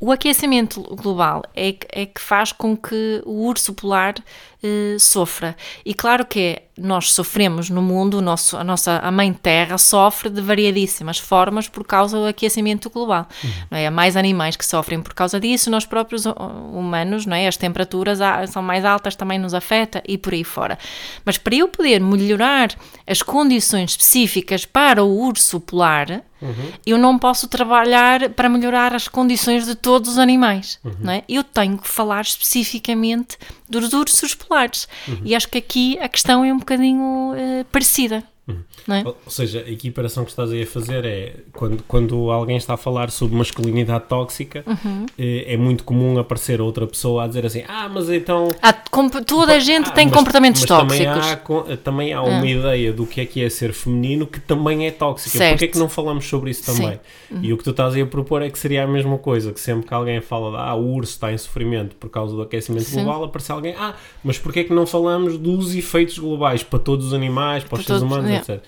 O 0.00 0.10
aquecimento 0.10 0.82
global 0.96 1.44
é, 1.54 1.76
é 1.92 2.06
que 2.06 2.20
faz 2.20 2.50
com 2.50 2.76
que 2.76 3.22
o 3.24 3.46
urso 3.46 3.72
polar 3.72 4.14
eh, 4.62 4.96
sofra. 4.98 5.56
E 5.84 5.92
claro 5.94 6.24
que 6.24 6.40
é, 6.40 6.62
nós 6.78 7.10
sofremos 7.12 7.68
no 7.68 7.82
mundo, 7.82 8.22
nosso, 8.22 8.56
a 8.56 8.64
nossa 8.64 8.98
a 8.98 9.10
mãe 9.10 9.32
terra 9.32 9.76
sofre 9.76 10.30
de 10.30 10.40
variadíssimas 10.40 11.18
formas 11.18 11.68
por 11.68 11.84
causa 11.84 12.16
do 12.18 12.26
aquecimento 12.26 12.88
global. 12.88 13.26
Não 13.70 13.76
é? 13.78 13.86
Há 13.86 13.90
mais 13.90 14.16
animais 14.16 14.56
que 14.56 14.64
sofrem 14.64 15.00
por 15.02 15.12
causa 15.14 15.38
disso, 15.38 15.70
nós 15.70 15.84
próprios 15.84 16.24
hu- 16.24 16.32
humanos, 16.72 17.26
não 17.26 17.36
é? 17.36 17.46
as 17.46 17.56
temperaturas 17.56 18.18
são 18.50 18.62
mais 18.62 18.84
altas, 18.84 19.14
também 19.16 19.38
nos 19.38 19.52
afeta 19.54 20.02
e 20.08 20.16
por 20.16 20.32
aí 20.32 20.44
fora. 20.44 20.78
Mas 21.24 21.36
para 21.36 21.54
eu 21.54 21.68
poder 21.68 22.00
melhorar 22.00 22.70
as 23.06 23.22
condições 23.22 23.90
específicas 23.90 24.64
para 24.64 25.02
o 25.04 25.18
urso 25.26 25.60
polar, 25.60 26.22
eu 26.84 26.98
não 26.98 27.16
posso 27.18 27.46
trabalhar 27.46 28.30
para 28.30 28.48
melhorar 28.48 28.92
as 28.94 29.06
condições 29.06 29.64
de 29.64 29.76
todos 29.76 30.10
os 30.12 30.18
animais. 30.18 30.78
Não 30.98 31.12
é? 31.12 31.22
Eu 31.28 31.44
tenho 31.44 31.78
que 31.78 31.86
falar 31.88 32.22
especificamente 32.22 33.36
dos 33.80 33.92
ursos 33.92 34.34
polares. 34.34 34.86
E 35.24 35.34
acho 35.34 35.48
que 35.48 35.58
aqui 35.58 35.98
a 35.98 36.08
questão 36.08 36.44
é 36.44 36.52
um 36.52 36.58
bocadinho 36.58 37.32
eh, 37.36 37.64
parecida. 37.72 38.22
É? 38.48 39.06
Ou 39.06 39.16
seja, 39.28 39.62
a 39.64 39.70
equiparação 39.70 40.24
que 40.24 40.30
estás 40.30 40.50
aí 40.50 40.62
a 40.62 40.66
fazer 40.66 41.04
é 41.04 41.36
quando, 41.52 41.82
quando 41.86 42.30
alguém 42.30 42.56
está 42.56 42.74
a 42.74 42.76
falar 42.76 43.08
sobre 43.10 43.36
masculinidade 43.36 44.04
tóxica, 44.08 44.64
Uhum. 44.66 45.06
é, 45.16 45.54
é 45.54 45.56
muito 45.56 45.84
comum 45.84 46.18
aparecer 46.18 46.60
outra 46.60 46.84
pessoa 46.86 47.22
a 47.24 47.28
dizer 47.28 47.46
assim: 47.46 47.62
Ah, 47.68 47.88
mas 47.88 48.10
então. 48.10 48.48
Há 48.60 48.72
toda 48.72 49.54
a 49.54 49.58
gente 49.60 49.88
Ah, 49.90 49.92
tem 49.92 50.06
mas- 50.06 50.16
comportamentos 50.16 50.60
mas 50.62 50.68
tóxicos. 50.68 50.98
Também 51.06 51.30
há, 51.32 51.36
co- 51.36 51.62
também 51.84 52.12
há 52.12 52.22
uma 52.22 52.44
ideia 52.46 52.92
do 52.92 53.06
que 53.06 53.20
é 53.20 53.26
que 53.26 53.42
é 53.42 53.48
ser 53.48 53.72
feminino 53.72 54.26
que 54.26 54.40
também 54.40 54.86
é 54.86 54.90
tóxica. 54.90 55.38
Certo. 55.38 55.50
Porquê 55.52 55.64
é 55.66 55.68
que 55.68 55.78
não 55.78 55.88
falamos 55.88 56.26
sobre 56.26 56.50
isso 56.50 56.66
também? 56.66 56.98
E 57.40 57.52
o 57.52 57.56
que 57.56 57.62
tu 57.64 57.70
estás 57.70 57.94
aí 57.94 58.02
a 58.02 58.06
propor 58.06 58.42
é 58.42 58.50
que 58.50 58.58
seria 58.58 58.82
a 58.82 58.86
mesma 58.88 59.18
coisa: 59.18 59.52
que 59.52 59.60
sempre 59.60 59.86
que 59.86 59.94
alguém 59.94 60.20
fala 60.20 60.50
de 60.50 60.56
ah, 60.56 60.74
o 60.74 60.94
urso 60.94 61.12
está 61.12 61.32
em 61.32 61.38
sofrimento 61.38 61.94
por 61.96 62.10
causa 62.10 62.34
do 62.34 62.42
aquecimento 62.42 62.84
Sim. 62.84 63.04
global, 63.04 63.24
aparece 63.24 63.52
alguém, 63.52 63.74
ah, 63.78 63.94
mas 64.24 64.36
porquê 64.36 64.60
é 64.60 64.64
que 64.64 64.72
não 64.74 64.84
falamos 64.86 65.38
dos 65.38 65.74
efeitos 65.76 66.18
globais 66.18 66.62
para 66.64 66.78
todos 66.80 67.06
os 67.06 67.14
animais, 67.14 67.62
para 67.62 67.78
os 67.78 67.86
seres 67.86 68.02
humanos, 68.02 68.31
é. 68.32 68.36
etc. 68.38 68.60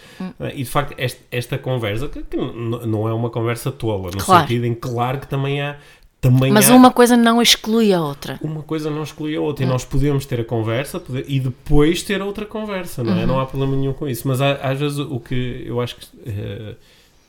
E 0.55 0.59
de 0.63 0.65
facto, 0.65 0.95
este- 0.99 1.23
esta 1.31 1.59
conversa, 1.59 2.09
que, 2.09 2.23
que 2.23 2.37
não 2.37 3.09
é 3.09 3.13
uma 3.13 3.31
conversa 3.31 3.71
tola, 3.73 4.11
no 4.11 4.19
Claro. 4.19 4.43
sentido 4.43 4.65
em 4.67 4.75
que, 4.75 4.81
claro 4.81 5.19
que 5.19 5.27
também 5.29 5.61
há. 5.61 5.77
Também 6.21 6.51
Mas 6.51 6.71
há 6.71 6.75
uma 6.75 6.91
coisa 6.91 7.19
não 7.19 7.43
exclui 7.43 7.93
a 7.93 8.01
outra. 8.01 8.39
uma 8.43 8.63
coisa 8.63 8.89
não 8.89 9.03
exclui 9.03 9.37
a 9.37 9.41
outra 9.43 9.63
e 9.63 9.69
nós 9.69 9.85
podemos 9.85 10.25
ter 10.25 10.41
a 10.41 10.45
conversa 10.45 10.99
poder- 10.99 11.27
e 11.29 11.39
depois 11.39 12.03
ter 12.03 12.23
outra 12.23 12.47
conversa, 12.47 13.05
não 13.05 13.13
é? 13.19 13.27
Não 13.27 13.39
há 13.39 13.45
problema 13.45 13.77
nenhum 13.77 13.93
com 13.93 14.09
isso. 14.09 14.27
Mas 14.27 14.41
há- 14.41 14.55
às 14.55 14.81
vezes 14.81 14.99
o 14.99 15.21
que 15.21 15.63
eu 15.67 15.83
acho 15.83 15.97
que 15.97 16.07
eh, 16.27 16.77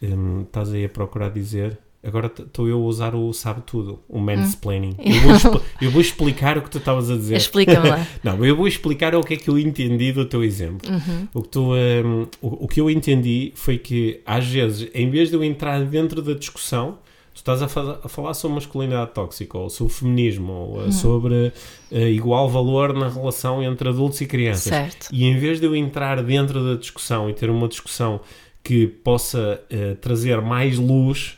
em, 0.02 0.43
estás 0.43 0.71
aí 0.71 0.86
a 0.86 0.89
procurar 0.89 1.30
dizer. 1.30 1.78
Agora 2.06 2.28
estou 2.28 2.68
eu 2.68 2.78
a 2.78 2.86
usar 2.86 3.15
o 3.15 3.34
sabe 3.34 3.62
tudo, 3.65 4.00
o 4.08 4.20
mansplaining. 4.20 4.96
Eu, 5.04 5.39
vou 5.39 5.62
eu 5.82 5.91
vou 5.91 6.02
explicar 6.02 6.58
o 6.58 6.62
que 6.62 6.70
tu 6.70 6.78
estavas 6.78 7.10
a 7.10 7.15
dizer. 7.15 7.36
Explica-me 7.38 7.89
lá. 7.89 8.06
Não, 8.24 8.44
eu 8.46 8.56
vou 8.56 8.68
explicar 8.68 9.15
o 9.15 9.22
que 9.24 9.34
é 9.34 9.38
que 9.38 9.50
eu 9.50 9.58
entendi 9.58 10.12
do 10.12 10.26
teu 10.26 10.44
exemplo. 10.44 10.89
O, 11.34 11.41
que 11.41 11.50
tu, 11.50 11.74
hum, 11.74 12.28
o, 12.41 12.65
o 12.65 12.68
que 12.68 12.80
eu 12.80 12.89
entendi 12.89 13.52
foi 13.56 13.78
que, 13.78 14.22
às 14.26 14.46
vezes, 14.48 14.89
em 14.94 15.10
vez 15.10 15.30
de 15.30 15.36
eu 15.36 15.44
entrar 15.44 15.84
dentro 15.84 16.22
da 16.22 16.34
discussão, 16.34 17.00
tu 17.34 17.38
estás 17.38 17.62
a, 17.62 17.68
fa- 17.68 18.00
a 18.04 18.08
falar 18.08 18.34
sobre 18.34 18.56
masculinidade 18.56 19.12
tóxica, 19.12 19.58
ou 19.58 19.70
sobre 19.70 19.94
feminismo, 19.94 20.52
ou 20.54 20.78
uh, 20.88 20.91
sobre 20.91 21.52
uh, 21.91 21.98
igual 21.98 22.48
valor 22.50 22.94
na 22.94 23.10
relação 23.10 23.62
entre 23.63 23.89
adultos 23.89 24.22
e 24.22 24.26
crianças. 24.26 24.63
Certo. 24.74 25.08
E 25.12 25.26
em 25.26 25.38
vez 25.38 25.60
de 25.60 25.65
eu 25.65 25.76
entrar 25.76 26.22
dentro 26.24 26.63
da 26.63 26.80
discussão 26.80 27.30
e 27.30 27.34
ter 27.34 27.50
uma 27.50 27.68
discussão 27.68 28.22
que 28.63 28.88
possa 28.88 29.62
uh, 29.72 29.96
trazer 29.96 30.39
mais 30.41 30.78
luz, 30.78 31.38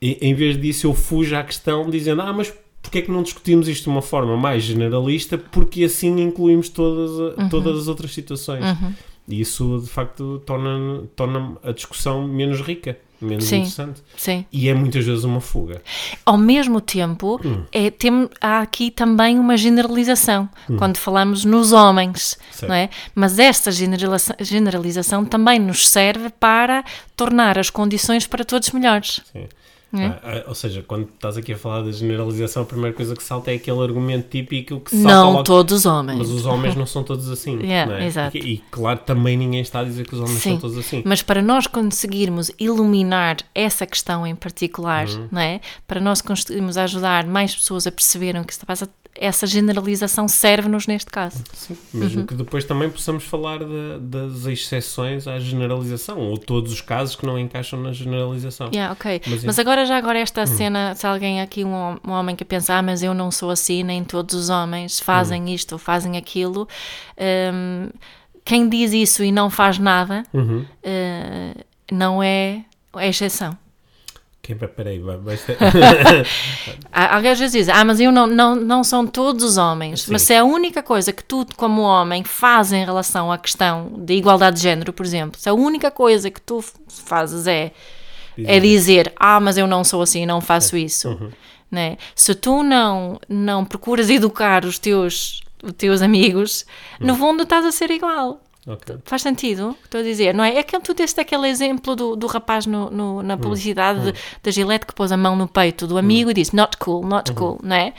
e- 0.00 0.18
em 0.20 0.34
vez 0.34 0.60
disso 0.60 0.86
eu 0.86 0.94
fujo 0.94 1.34
à 1.36 1.42
questão 1.42 1.88
dizendo, 1.90 2.22
ah, 2.22 2.32
mas 2.32 2.52
porquê 2.82 2.98
é 2.98 3.02
que 3.02 3.10
não 3.10 3.22
discutimos 3.22 3.68
isto 3.68 3.84
de 3.84 3.90
uma 3.90 4.02
forma 4.02 4.36
mais 4.36 4.62
generalista? 4.62 5.36
Porque 5.38 5.84
assim 5.84 6.20
incluímos 6.20 6.68
todas, 6.68 7.38
a- 7.38 7.48
todas 7.48 7.78
as 7.78 7.88
outras 7.88 8.12
situações. 8.12 8.64
E 9.28 9.40
isso, 9.40 9.80
de 9.84 9.88
facto, 9.88 10.42
torna, 10.44 11.04
torna 11.14 11.56
a 11.62 11.70
discussão 11.70 12.26
menos 12.26 12.60
rica, 12.62 12.98
menos 13.20 13.44
Sim. 13.44 13.56
interessante. 13.58 14.02
Sim. 14.16 14.44
E 14.50 14.68
é 14.68 14.74
muitas 14.74 15.04
vezes 15.04 15.22
uma 15.22 15.40
fuga. 15.40 15.80
Ao 16.26 16.36
mesmo 16.36 16.80
tempo, 16.80 17.38
Hum. 17.44 17.62
é, 17.70 17.90
tem, 17.90 18.28
há 18.40 18.58
aqui 18.60 18.90
também 18.90 19.38
uma 19.38 19.56
generalização, 19.56 20.48
quando 20.78 20.96
falamos 20.96 21.44
nos 21.44 21.70
homens, 21.70 22.36
Hum. 22.40 22.44
Certo. 22.50 22.68
não 22.70 22.74
é? 22.74 22.90
Mas 23.14 23.38
esta 23.38 23.70
generalização, 23.70 24.34
generalização 24.40 25.24
também 25.24 25.60
nos 25.60 25.88
serve 25.88 26.30
para 26.30 26.82
tornar 27.14 27.56
as 27.56 27.70
condições 27.70 28.26
para 28.26 28.44
todos 28.44 28.70
melhores. 28.72 29.20
Sim. 29.32 29.44
É. 29.92 30.06
Ah, 30.06 30.20
ah, 30.22 30.44
ou 30.46 30.54
seja, 30.54 30.84
quando 30.86 31.08
estás 31.12 31.36
aqui 31.36 31.52
a 31.52 31.56
falar 31.58 31.82
da 31.82 31.90
generalização, 31.90 32.62
a 32.62 32.66
primeira 32.66 32.94
coisa 32.94 33.16
que 33.16 33.22
salta 33.22 33.50
é 33.50 33.56
aquele 33.56 33.80
argumento 33.82 34.28
típico 34.28 34.78
que 34.80 34.90
salta 34.94 35.08
Não 35.08 35.32
logo. 35.32 35.44
todos 35.44 35.78
os 35.80 35.86
homens. 35.86 36.18
Mas 36.18 36.30
os 36.30 36.46
homens 36.46 36.76
não 36.76 36.86
são 36.86 37.02
todos 37.02 37.28
assim. 37.28 37.58
Yeah, 37.60 37.90
não 37.92 37.98
é? 37.98 38.06
exato. 38.06 38.36
E, 38.36 38.40
e, 38.54 38.58
claro, 38.70 39.00
também 39.00 39.36
ninguém 39.36 39.60
está 39.60 39.80
a 39.80 39.84
dizer 39.84 40.06
que 40.06 40.14
os 40.14 40.20
homens 40.20 40.38
Sim, 40.40 40.50
são 40.52 40.58
todos 40.60 40.78
assim. 40.78 41.02
mas 41.04 41.22
para 41.22 41.42
nós 41.42 41.66
conseguirmos 41.66 42.50
iluminar 42.58 43.38
essa 43.54 43.84
questão 43.86 44.26
em 44.26 44.34
particular, 44.34 45.08
Uhum. 45.08 45.28
não 45.32 45.40
é? 45.40 45.60
Para 45.86 46.00
nós 46.00 46.20
conseguirmos 46.22 46.76
ajudar 46.76 47.26
mais 47.26 47.54
pessoas 47.54 47.86
a 47.86 47.92
perceberem 47.92 48.40
o 48.40 48.44
que 48.44 48.52
está 48.52 48.62
a 48.64 48.66
passar, 48.66 48.88
essa 49.16 49.46
generalização 49.46 50.28
serve-nos 50.28 50.86
neste 50.86 51.10
caso. 51.10 51.42
Sim, 51.52 51.76
mesmo 51.92 52.24
que 52.26 52.34
depois 52.34 52.64
também 52.64 52.88
possamos 52.88 53.24
falar 53.24 53.58
de- 53.58 53.98
das 54.00 54.46
exceções 54.46 55.26
à 55.26 55.38
generalização, 55.38 56.18
ou 56.18 56.38
todos 56.38 56.72
os 56.72 56.80
casos 56.80 57.16
que 57.16 57.26
não 57.26 57.38
encaixam 57.38 57.80
na 57.82 57.92
generalização. 57.92 58.68
Yeah, 58.72 58.92
ok. 58.92 59.20
Mas 59.26 59.44
Mas, 59.44 59.58
é- 59.58 59.60
agora, 59.80 59.86
já 59.86 59.96
agora, 59.96 60.18
esta 60.18 60.46
cena, 60.46 60.94
se 60.94 61.06
alguém 61.06 61.40
aqui, 61.40 61.64
um, 61.64 61.96
um 62.06 62.10
homem 62.12 62.34
que 62.36 62.44
pensa, 62.44 62.74
ah, 62.74 62.82
mas 62.82 63.02
eu 63.02 63.14
não 63.14 63.30
sou 63.30 63.50
assim, 63.50 63.82
nem 63.82 64.04
todos 64.04 64.34
os 64.34 64.48
homens 64.50 65.00
fazem 65.00 65.52
isto 65.54 65.72
ou 65.72 65.78
fazem 65.78 66.16
aquilo, 66.16 66.68
hum, 67.52 67.88
quem 68.44 68.68
diz 68.68 68.92
isso 68.92 69.22
e 69.24 69.30
não 69.32 69.48
faz 69.50 69.78
nada, 69.78 70.24
Uhum. 70.34 70.64
eh, 70.82 71.54
não 71.90 72.22
é 72.22 72.62
a 72.94 73.06
exceção. 73.06 73.56
Quem, 74.42 74.56
peraí. 74.56 75.00
Há- 76.92 77.14
Alguém 77.16 77.30
às 77.30 77.38
vezes 77.38 77.52
diz, 77.52 77.68
ah, 77.68 77.84
mas 77.84 78.00
eu 78.00 78.10
não, 78.10 78.26
não, 78.26 78.56
não 78.56 78.82
são 78.82 79.06
todos 79.06 79.44
os 79.44 79.56
homens. 79.58 80.02
Sim. 80.02 80.12
Mas 80.12 80.22
se 80.22 80.32
é 80.34 80.38
a 80.38 80.44
única 80.44 80.82
coisa 80.82 81.12
que 81.12 81.22
tu, 81.22 81.46
como 81.56 81.82
homem, 81.82 82.24
fazes 82.24 82.72
em 82.72 82.84
relação 82.84 83.30
à 83.30 83.38
questão 83.38 83.92
de 83.98 84.14
igualdade 84.14 84.56
de 84.56 84.62
género, 84.62 84.92
por 84.92 85.04
exemplo, 85.04 85.38
se 85.38 85.48
a 85.48 85.54
única 85.54 85.90
coisa 85.90 86.30
que 86.30 86.40
tu 86.40 86.64
fazes 86.88 87.46
é, 87.46 87.72
é 88.38 88.58
dizer, 88.60 89.12
ah, 89.16 89.40
mas 89.40 89.56
eu 89.58 89.66
não 89.66 89.82
sou 89.84 90.02
assim, 90.02 90.24
não 90.26 90.40
faço 90.40 90.76
isso. 90.76 91.08
Né? 91.70 91.96
Se 92.14 92.34
tu 92.34 92.62
não, 92.62 93.18
não 93.28 93.64
procuras 93.64 94.10
educar 94.10 94.64
os 94.64 94.78
teus, 94.78 95.40
os 95.62 95.72
teus 95.72 96.02
amigos, 96.02 96.66
no 96.98 97.14
fundo 97.14 97.44
estás 97.44 97.64
a 97.64 97.70
ser 97.72 97.90
igual. 97.90 98.40
Ok. 98.66 98.96
Faz 99.04 99.22
sentido 99.22 99.74
estou 99.84 100.00
a 100.00 100.04
dizer, 100.04 100.34
não 100.34 100.44
é? 100.44 100.56
É 100.58 100.62
que 100.62 100.78
tu 100.80 100.92
deste 100.92 101.18
aquele 101.20 101.48
exemplo 101.48 101.96
do, 101.96 102.14
do 102.14 102.26
rapaz 102.26 102.66
no, 102.66 102.90
no- 102.90 103.22
na 103.22 103.36
publicidade 103.36 104.12
de- 104.12 104.18
da 104.42 104.50
Gillette 104.50 104.84
que 104.86 104.94
pôs 104.94 105.10
a 105.12 105.16
mão 105.16 105.34
no 105.34 105.48
peito 105.48 105.86
do 105.86 105.96
amigo 105.96 106.30
e 106.30 106.34
disse 106.34 106.54
not 106.54 106.76
cool, 106.76 107.02
not 107.06 107.32
cool, 107.32 107.58
não 107.62 107.74
é? 107.76 107.94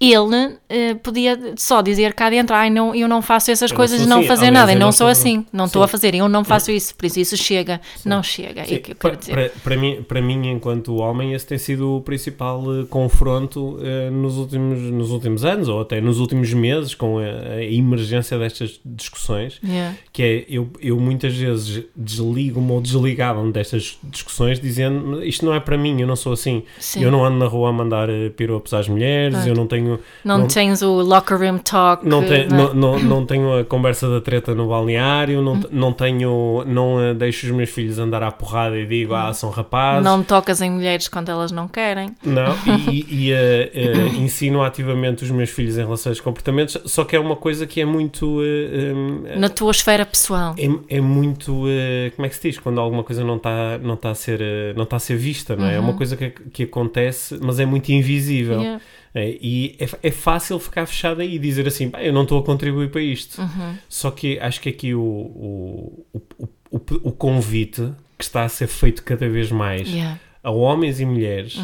Ele 0.00 0.56
eh, 0.70 0.94
podia 0.94 1.38
só 1.58 1.82
dizer 1.82 2.14
cá 2.14 2.30
dentro, 2.30 2.56
ai, 2.56 2.70
não, 2.70 2.94
eu 2.94 3.06
não 3.06 3.20
faço 3.20 3.50
essas 3.50 3.70
Eu 3.70 3.76
coisas 3.76 4.00
e 4.00 4.06
não 4.08 4.20
assim. 4.20 4.28
fazer 4.28 4.50
nada, 4.50 4.72
eu 4.72 4.76
e 4.76 4.78
não 4.78 4.90
sou 4.92 5.00
sou- 5.00 5.08
assim, 5.08 5.44
não 5.52 5.66
estou 5.66 5.82
Sim. 5.82 5.84
a 5.84 5.88
fazer, 5.88 6.14
eu 6.14 6.26
não 6.26 6.42
faço 6.42 6.70
isso, 6.70 6.94
por 6.94 7.04
isso 7.04 7.20
isso 7.20 7.36
chega, 7.36 7.80
não 8.02 8.22
chega. 8.22 8.64
Sim, 8.64 8.76
É 8.76 8.78
que 8.78 8.92
eu 8.92 8.96
para, 8.96 9.10
quero 9.10 9.20
dizer. 9.20 9.32
para, 9.32 9.60
para 9.62 9.76
mim, 9.76 10.02
para 10.08 10.22
mim, 10.22 10.48
enquanto 10.50 10.96
homem, 10.96 11.34
esse 11.34 11.46
tem 11.46 11.58
sido 11.58 11.96
o 11.96 12.00
principal 12.00 12.62
eh, 12.80 12.86
confronto 12.88 13.78
eh, 13.82 14.08
nos, 14.08 14.38
últimos, 14.38 14.80
nos 14.80 15.10
últimos 15.10 15.44
anos, 15.44 15.68
ou 15.68 15.82
até 15.82 16.00
nos 16.00 16.18
últimos 16.18 16.50
meses, 16.54 16.94
com 16.94 17.18
a, 17.18 17.22
a 17.56 17.62
emergência 17.62 18.38
destas 18.38 18.80
discussões, 18.84 19.60
Yeah. 19.62 19.94
que 20.12 20.22
é, 20.22 20.44
eu, 20.48 20.70
eu 20.80 20.98
muitas 20.98 21.36
vezes 21.36 21.84
desligo-me 21.94 22.72
ou 22.72 22.80
desligava-me 22.80 23.52
destas 23.52 23.98
discussões 24.04 24.58
dizendo, 24.58 25.22
isto 25.22 25.44
não 25.44 25.52
é 25.54 25.60
para 25.60 25.76
mim, 25.76 26.00
eu 26.00 26.06
não 26.06 26.16
sou 26.16 26.32
assim, 26.32 26.62
Sim. 26.78 27.04
eu 27.04 27.10
não 27.10 27.22
ando 27.24 27.36
na 27.38 27.46
rua 27.46 27.68
a 27.68 27.72
mandar 27.72 28.08
piropos 28.36 28.72
às 28.72 28.88
mulheres, 28.88 29.46
eu 29.46 29.54
não 29.54 29.66
tenho... 29.66 29.89
Não, 30.24 30.38
não- 30.38 30.46
tens 30.48 30.82
o 30.82 31.00
locker 31.00 31.38
room 31.38 31.58
talk. 31.58 32.06
Não, 32.06 32.22
te- 32.22 32.46
não 32.46 32.58
é? 32.70 32.74
não, 32.74 32.74
não, 32.74 32.98
não 33.00 33.26
tenho 33.26 33.58
a 33.58 33.64
conversa 33.64 34.08
da 34.08 34.20
treta 34.20 34.54
no 34.54 34.68
balneário, 34.68 35.40
não, 35.42 35.60
não 35.70 35.92
tenho, 35.92 36.64
não 36.66 37.00
eh, 37.00 37.14
deixo 37.14 37.46
os 37.46 37.52
meus 37.52 37.70
filhos 37.70 37.98
andar 37.98 38.22
à 38.22 38.30
porrada 38.30 38.76
e 38.78 38.86
digo, 38.86 39.14
ah, 39.14 39.32
são 39.32 39.50
rapazes. 39.50 40.04
Não 40.04 40.22
tocas 40.22 40.60
em 40.60 40.70
mulheres 40.70 41.08
quando 41.08 41.28
elas 41.30 41.50
não 41.52 41.66
querem. 41.68 42.10
Não, 42.24 42.54
e, 42.90 43.06
e, 43.28 43.32
eh, 43.32 43.70
eh, 43.74 44.06
ensino 44.18 44.62
ativamente 44.62 45.24
os 45.24 45.30
meus 45.30 45.50
filhos 45.50 45.76
em 45.76 45.82
relação 45.82 46.10
a 46.10 46.12
esses 46.12 46.22
comportamentos, 46.22 46.76
só 46.84 47.04
que 47.04 47.16
é 47.16 47.20
uma 47.20 47.36
coisa 47.36 47.66
que 47.66 47.80
é 47.80 47.84
muito. 47.84 48.40
eh, 48.42 48.92
eh, 49.34 49.38
Na 49.38 49.48
tua 49.48 49.70
esfera 49.70 50.04
pessoal. 50.04 50.54
é, 50.58 50.96
é 50.96 51.00
muito. 51.00 51.64
eh, 51.68 52.12
como 52.16 52.26
é 52.26 52.28
que 52.28 52.36
se 52.36 52.48
diz? 52.48 52.58
Quando 52.58 52.80
alguma 52.80 53.02
coisa 53.04 53.24
não 53.24 53.36
está 53.36 53.78
não 53.78 53.96
tá 53.96 54.10
a, 54.10 54.14
ser, 54.14 54.40
não 54.76 54.84
tá 54.84 54.96
a 54.96 54.98
ser 54.98 55.16
vista, 55.16 55.56
não 55.56 55.66
é? 55.66 55.76
É 55.76 55.80
uma 55.80 55.94
coisa 55.94 56.16
que, 56.16 56.30
que 56.52 56.62
acontece, 56.64 57.38
mas 57.40 57.58
é 57.60 57.64
muito 57.66 57.90
invisível. 57.90 58.60
Yeah. 58.60 58.80
É, 59.14 59.36
e 59.40 59.76
é, 59.80 59.88
é 60.08 60.10
fácil 60.10 60.58
ficar 60.60 60.86
fechado 60.86 61.20
aí 61.20 61.34
e 61.34 61.38
dizer 61.38 61.66
assim, 61.66 61.88
"Bem, 61.88 62.02
eu 62.06 62.12
não 62.12 62.22
estou 62.22 62.38
a 62.38 62.44
contribuir 62.44 62.90
para 62.90 63.00
isto. 63.02 63.40
Só 63.88 64.10
que 64.10 64.38
acho 64.38 64.60
que 64.60 64.68
aqui 64.68 64.94
o, 64.94 65.00
o, 65.02 66.06
o, 66.12 66.20
o, 66.70 66.80
o, 67.08 67.12
convite 67.12 67.92
que 68.16 68.22
está 68.24 68.44
a 68.44 68.48
ser 68.48 68.66
feito 68.68 69.02
cada 69.02 69.28
vez 69.28 69.50
mais 69.50 69.88
Yeah. 69.88 70.20
a 70.44 70.50
homens 70.50 71.00
e 71.00 71.04
mulheres 71.04 71.56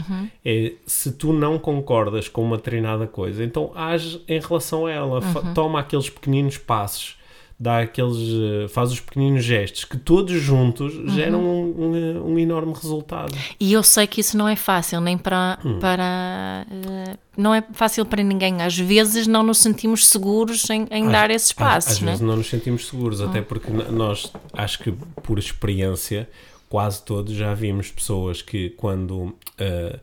é 0.44 0.72
se 0.86 1.12
tu 1.12 1.32
não 1.32 1.58
concordas 1.58 2.28
com 2.28 2.42
uma 2.42 2.56
determinada 2.56 3.06
coisa, 3.06 3.44
então 3.44 3.70
age 3.74 4.20
em 4.28 4.40
relação 4.40 4.86
a 4.86 4.90
ela, 4.92 5.22
Fa- 5.22 5.52
toma 5.54 5.78
aqueles 5.80 6.10
pequeninos 6.10 6.58
passos, 6.58 7.16
dá 7.58 7.80
aqueles, 7.80 8.16
eh, 8.18 8.68
faz 8.68 8.92
os 8.92 9.00
pequeninos 9.00 9.42
gestos 9.42 9.84
que 9.84 9.96
todos 9.96 10.32
juntos 10.40 10.92
geram 11.14 11.40
um, 11.42 11.74
um, 11.84 12.32
um 12.34 12.38
enorme 12.38 12.72
resultado. 12.74 13.34
E 13.58 13.72
eu 13.72 13.82
sei 13.82 14.06
que 14.06 14.20
isso 14.20 14.36
não 14.36 14.46
é 14.46 14.54
fácil, 14.56 15.00
nem 15.00 15.16
para. 15.16 15.58
Hum. 15.64 15.78
para 15.78 16.66
eh, 16.70 17.16
não 17.36 17.54
é 17.54 17.62
fácil 17.72 18.04
para 18.04 18.22
ninguém. 18.22 18.60
Às 18.62 18.76
vezes 18.78 19.26
não 19.26 19.42
nos 19.42 19.58
sentimos 19.58 20.06
seguros 20.06 20.68
em, 20.70 20.86
em 20.90 21.08
dar 21.08 21.30
esses 21.30 21.50
Às- 21.50 21.54
passos, 21.54 21.92
Às, 21.92 22.00
né? 22.00 22.10
vezes 22.12 22.20
não 22.26 22.36
nos 22.36 22.46
sentimos 22.48 22.86
seguros, 22.86 23.20
até 23.20 23.40
porque 23.40 23.70
nós, 23.70 24.30
acho 24.52 24.78
que 24.80 24.92
por 25.22 25.38
experiência, 25.38 26.28
quase 26.68 27.02
todos 27.02 27.32
já 27.34 27.54
vimos 27.54 27.90
pessoas 27.90 28.42
que 28.42 28.70
quando. 28.70 29.34
qu- 29.56 30.00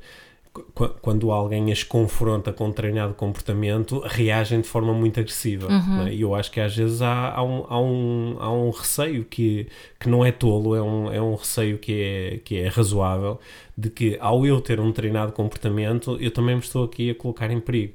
quando 1.02 1.32
alguém 1.32 1.72
as 1.72 1.84
confronta 1.84 2.54
com 2.54 2.68
um 2.68 2.72
treinado 2.72 3.16
comportamento, 3.16 4.00
reagem 4.06 4.62
de 4.62 4.68
forma 4.68 4.94
muito 4.94 5.20
agressiva. 5.20 5.68
não 5.68 6.08
é? 6.08 6.14
E 6.14 6.22
eu 6.22 6.36
acho 6.36 6.52
que 6.52 6.60
às 6.60 6.76
vezes 6.76 7.02
há, 7.02 7.32
há, 7.32 7.44
um, 7.44 7.66
há, 7.68 7.82
um, 7.82 8.38
há 8.40 8.52
um 8.52 8.70
receio 8.70 9.26
que, 9.26 9.68
que 10.00 10.08
não 10.08 10.24
é 10.24 10.32
tolo, 10.32 10.76
é 10.76 10.82
um, 10.82 11.12
é 11.12 11.22
um 11.22 11.34
receio 11.34 11.80
que 11.80 12.02
é, 12.02 12.38
que 12.44 12.58
é 12.60 12.68
razoável, 12.68 13.40
de 13.76 13.90
que 13.90 14.18
ao 14.22 14.46
eu 14.46 14.62
ter 14.62 14.80
um 14.80 14.92
treinado 14.92 15.32
comportamento, 15.32 16.18
eu 16.20 16.30
também 16.30 16.56
me 16.56 16.62
estou 16.62 16.84
aqui 16.84 17.10
a 17.10 17.16
colocar 17.16 17.50
em 17.50 17.60
perigo. 17.60 17.94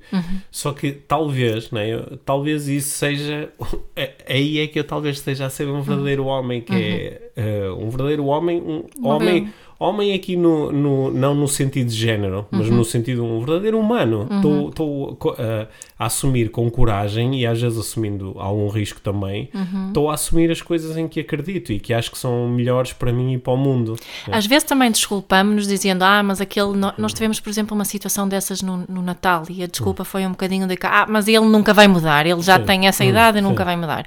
Só 0.51 0.73
que 0.73 0.91
talvez, 0.93 1.71
né, 1.71 1.89
eu- 1.95 2.17
talvez 2.25 2.67
isso 2.69 2.91
seja. 2.99 3.49
é- 3.95 4.15
Aí 4.29 4.59
é 4.59 4.67
que 4.67 4.79
eu 4.79 4.85
talvez 4.85 5.17
esteja 5.19 5.47
a 5.47 5.51
ser 5.51 5.69
um 5.69 5.81
verdadeiro 5.83 6.25
homem, 6.27 6.61
que 6.61 6.75
é 6.75 7.31
eh, 7.37 7.71
um 7.79 7.89
verdadeiro 7.89 8.25
homem, 8.27 8.61
um 8.61 8.85
homem. 9.07 9.41
Modelo. 9.43 9.69
Homem 9.81 10.13
aqui 10.13 10.35
no, 10.37 10.73
no- 10.73 11.09
não 11.13 11.37
no 11.37 11.47
sentido 11.47 11.87
de 11.89 11.95
género, 11.95 12.45
mas 12.51 12.69
no 12.69 12.85
sentido 12.85 13.23
de 13.23 13.29
um 13.29 13.39
verdadeiro 13.39 13.79
humano. 13.79 14.27
Estou 14.71 15.15
co- 15.15 15.37
a, 15.39 15.69
a 15.97 16.07
assumir 16.07 16.51
com 16.51 16.69
coragem 16.69 17.39
e 17.41 17.47
às 17.47 17.63
vezes 17.63 17.79
assumindo 17.79 18.35
algum 18.39 18.67
risco 18.69 19.01
também. 19.01 19.49
Estou 19.87 20.11
a 20.11 20.15
assumir 20.15 20.51
as 20.51 20.61
coisas 20.61 20.97
em 20.97 21.07
que 21.07 21.21
acredito 21.21 21.73
e 21.73 21.79
que 21.79 21.95
acho 21.95 22.11
que 22.11 22.19
são 22.19 22.49
melhores 22.49 22.93
para 22.93 23.13
mim 23.13 23.35
e 23.35 23.39
para 23.39 23.53
o 23.53 23.57
mundo. 23.57 23.95
Às 24.33 24.47
vezes 24.49 24.65
também 24.65 24.91
desculpamos-nos 24.91 25.68
dizendo, 25.69 26.03
ah, 26.03 26.23
mas 26.23 26.41
aquele. 26.41 26.73
Nós 26.97 27.13
tivemos, 27.13 27.39
por 27.41 27.49
exemplo, 27.51 27.75
uma 27.75 27.85
situação 27.85 28.29
dessas 28.29 28.63
no, 28.63 28.85
no 28.89 29.01
Natal 29.03 29.45
e 29.49 29.63
a 29.63 29.67
desculpa 29.67 30.05
foi 30.05 30.27
um 30.27 30.31
bocadinho 30.31 30.67
de 30.67 30.77
que, 30.77 30.87
ah, 30.87 31.07
mas 31.09 31.29
ele 31.29 31.47
nunca 31.47 31.73
vai 31.73 31.87
mudar, 31.89 32.27
ele 32.27 32.41
já 32.43 32.59
Sim. 32.59 32.65
tem 32.65 32.87
essa 32.89 33.05
Hum, 33.05 33.09
idade 33.09 33.39
e 33.39 33.41
nunca 33.41 33.63
sim. 33.63 33.67
vai 33.67 33.77
mudar. 33.77 34.05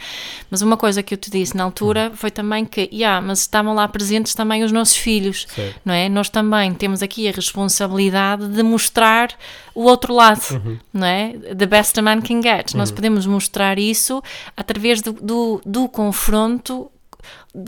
Mas 0.49 0.61
uma 0.61 0.75
coisa 0.77 1.01
que 1.01 1.13
eu 1.13 1.17
te 1.17 1.31
disse 1.31 1.55
na 1.55 1.63
altura 1.63 2.11
foi 2.15 2.29
também 2.31 2.65
que, 2.65 2.89
yeah, 2.91 3.19
mas 3.25 3.39
estavam 3.39 3.73
lá 3.73 3.87
presentes 3.87 4.33
também 4.35 4.63
os 4.63 4.71
nossos 4.71 4.95
filhos, 4.97 5.47
Certo. 5.55 5.79
não 5.85 5.93
é? 5.93 6.09
Nós 6.09 6.29
também 6.29 6.73
temos 6.73 7.01
aqui 7.01 7.27
a 7.27 7.31
responsabilidade 7.31 8.47
de 8.47 8.63
mostrar 8.63 9.29
o 9.73 9.83
outro 9.83 10.13
lado, 10.13 10.41
Uhum. 10.51 10.77
não 10.93 11.07
é? 11.07 11.33
The 11.57 11.65
best 11.65 11.97
a 11.99 12.01
man 12.01 12.21
can 12.21 12.41
get. 12.41 12.73
Nós 12.73 12.91
podemos 12.91 13.25
mostrar 13.25 13.79
isso 13.79 14.21
através 14.55 15.01
do, 15.01 15.13
do, 15.13 15.61
do 15.65 15.87
confronto 15.87 16.91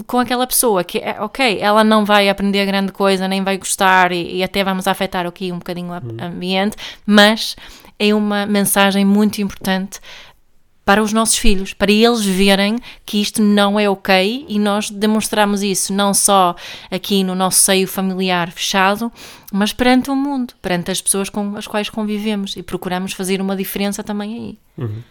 com 0.08 0.20
aquela 0.20 0.46
pessoa 0.48 0.84
que 0.84 0.98
é 1.00 1.18
ok, 1.22 1.60
ela 1.60 1.84
não 1.84 2.06
vai 2.06 2.30
aprender 2.30 2.66
grande 2.66 2.92
coisa, 2.92 3.28
nem 3.28 3.44
vai 3.44 3.58
gostar 3.58 4.12
e, 4.12 4.38
e 4.38 4.44
até 4.44 4.64
vamos 4.64 4.88
afetar 4.88 5.26
aqui 5.26 5.52
um 5.52 5.58
bocadinho 5.60 5.92
o 5.92 5.94
Uhum. 5.94 6.18
ambiente, 6.22 6.76
mas 7.06 7.56
é 8.00 8.14
uma 8.14 8.46
mensagem 8.46 9.06
muito 9.06 9.42
importante 9.42 10.00
para 10.86 11.02
os 11.02 11.14
nossos 11.14 11.38
filhos, 11.38 11.74
para 11.74 11.90
eles 11.90 12.26
verem 12.26 12.78
que 13.06 13.22
isto 13.22 13.42
não 13.42 13.80
é 13.80 13.90
ok 13.90 14.46
e 14.50 14.60
nós 14.60 14.90
demonstramos 14.90 15.64
isso 15.64 15.94
não 15.94 16.14
só 16.14 16.54
aqui 16.92 17.24
no 17.24 17.34
nosso 17.36 17.60
seio 17.60 17.88
familiar 17.88 18.52
fechado, 18.52 19.10
mas 19.52 19.72
perante 19.72 20.12
o 20.12 20.16
mundo, 20.16 20.54
perante 20.62 20.92
as 20.92 21.00
pessoas 21.02 21.30
com 21.30 21.56
as 21.56 21.68
quais 21.68 21.90
convivemos 21.90 22.58
e 22.58 22.64
procuramos 22.64 23.14
fazer 23.14 23.40
uma 23.40 23.56
diferença 23.56 24.04
também 24.04 24.34
aí. 24.78 24.86
Ent- 24.86 25.04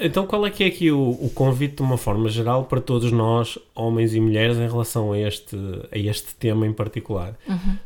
Então, 0.00 0.26
qual 0.26 0.46
é 0.46 0.50
que 0.50 0.64
é 0.64 0.66
aqui 0.66 0.90
o, 0.90 1.10
o 1.10 1.30
convite 1.34 1.76
de 1.76 1.82
uma 1.82 1.98
forma 1.98 2.28
geral 2.28 2.64
para 2.64 2.80
todos 2.80 3.12
nós, 3.12 3.58
homens 3.74 4.14
e 4.14 4.20
mulheres, 4.20 4.56
em 4.56 4.68
relação 4.68 5.12
a 5.12 5.18
este, 5.18 5.56
a 5.92 5.98
este 5.98 6.34
tema 6.34 6.66
em 6.66 6.72
particular? 6.72 7.36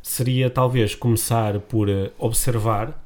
Seria 0.02 0.48
talvez 0.48 0.94
começar 0.94 1.58
por 1.60 1.88
eh, 1.88 2.10
observar, 2.18 3.04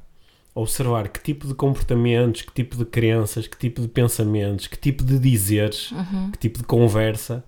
observar 0.55 1.09
que 1.09 1.21
tipo 1.21 1.47
de 1.47 1.55
comportamentos, 1.55 2.43
que 2.43 2.53
tipo 2.53 2.77
de 2.77 2.85
crenças, 2.85 3.47
que 3.47 3.57
tipo 3.57 3.81
de 3.81 3.89
pensamentos, 3.89 4.67
que 4.67 4.79
tipo 4.79 5.03
de 5.03 5.19
dizeres, 5.19 5.93
que 6.33 6.39
tipo 6.39 6.59
de 6.59 6.65
conversa 6.65 7.45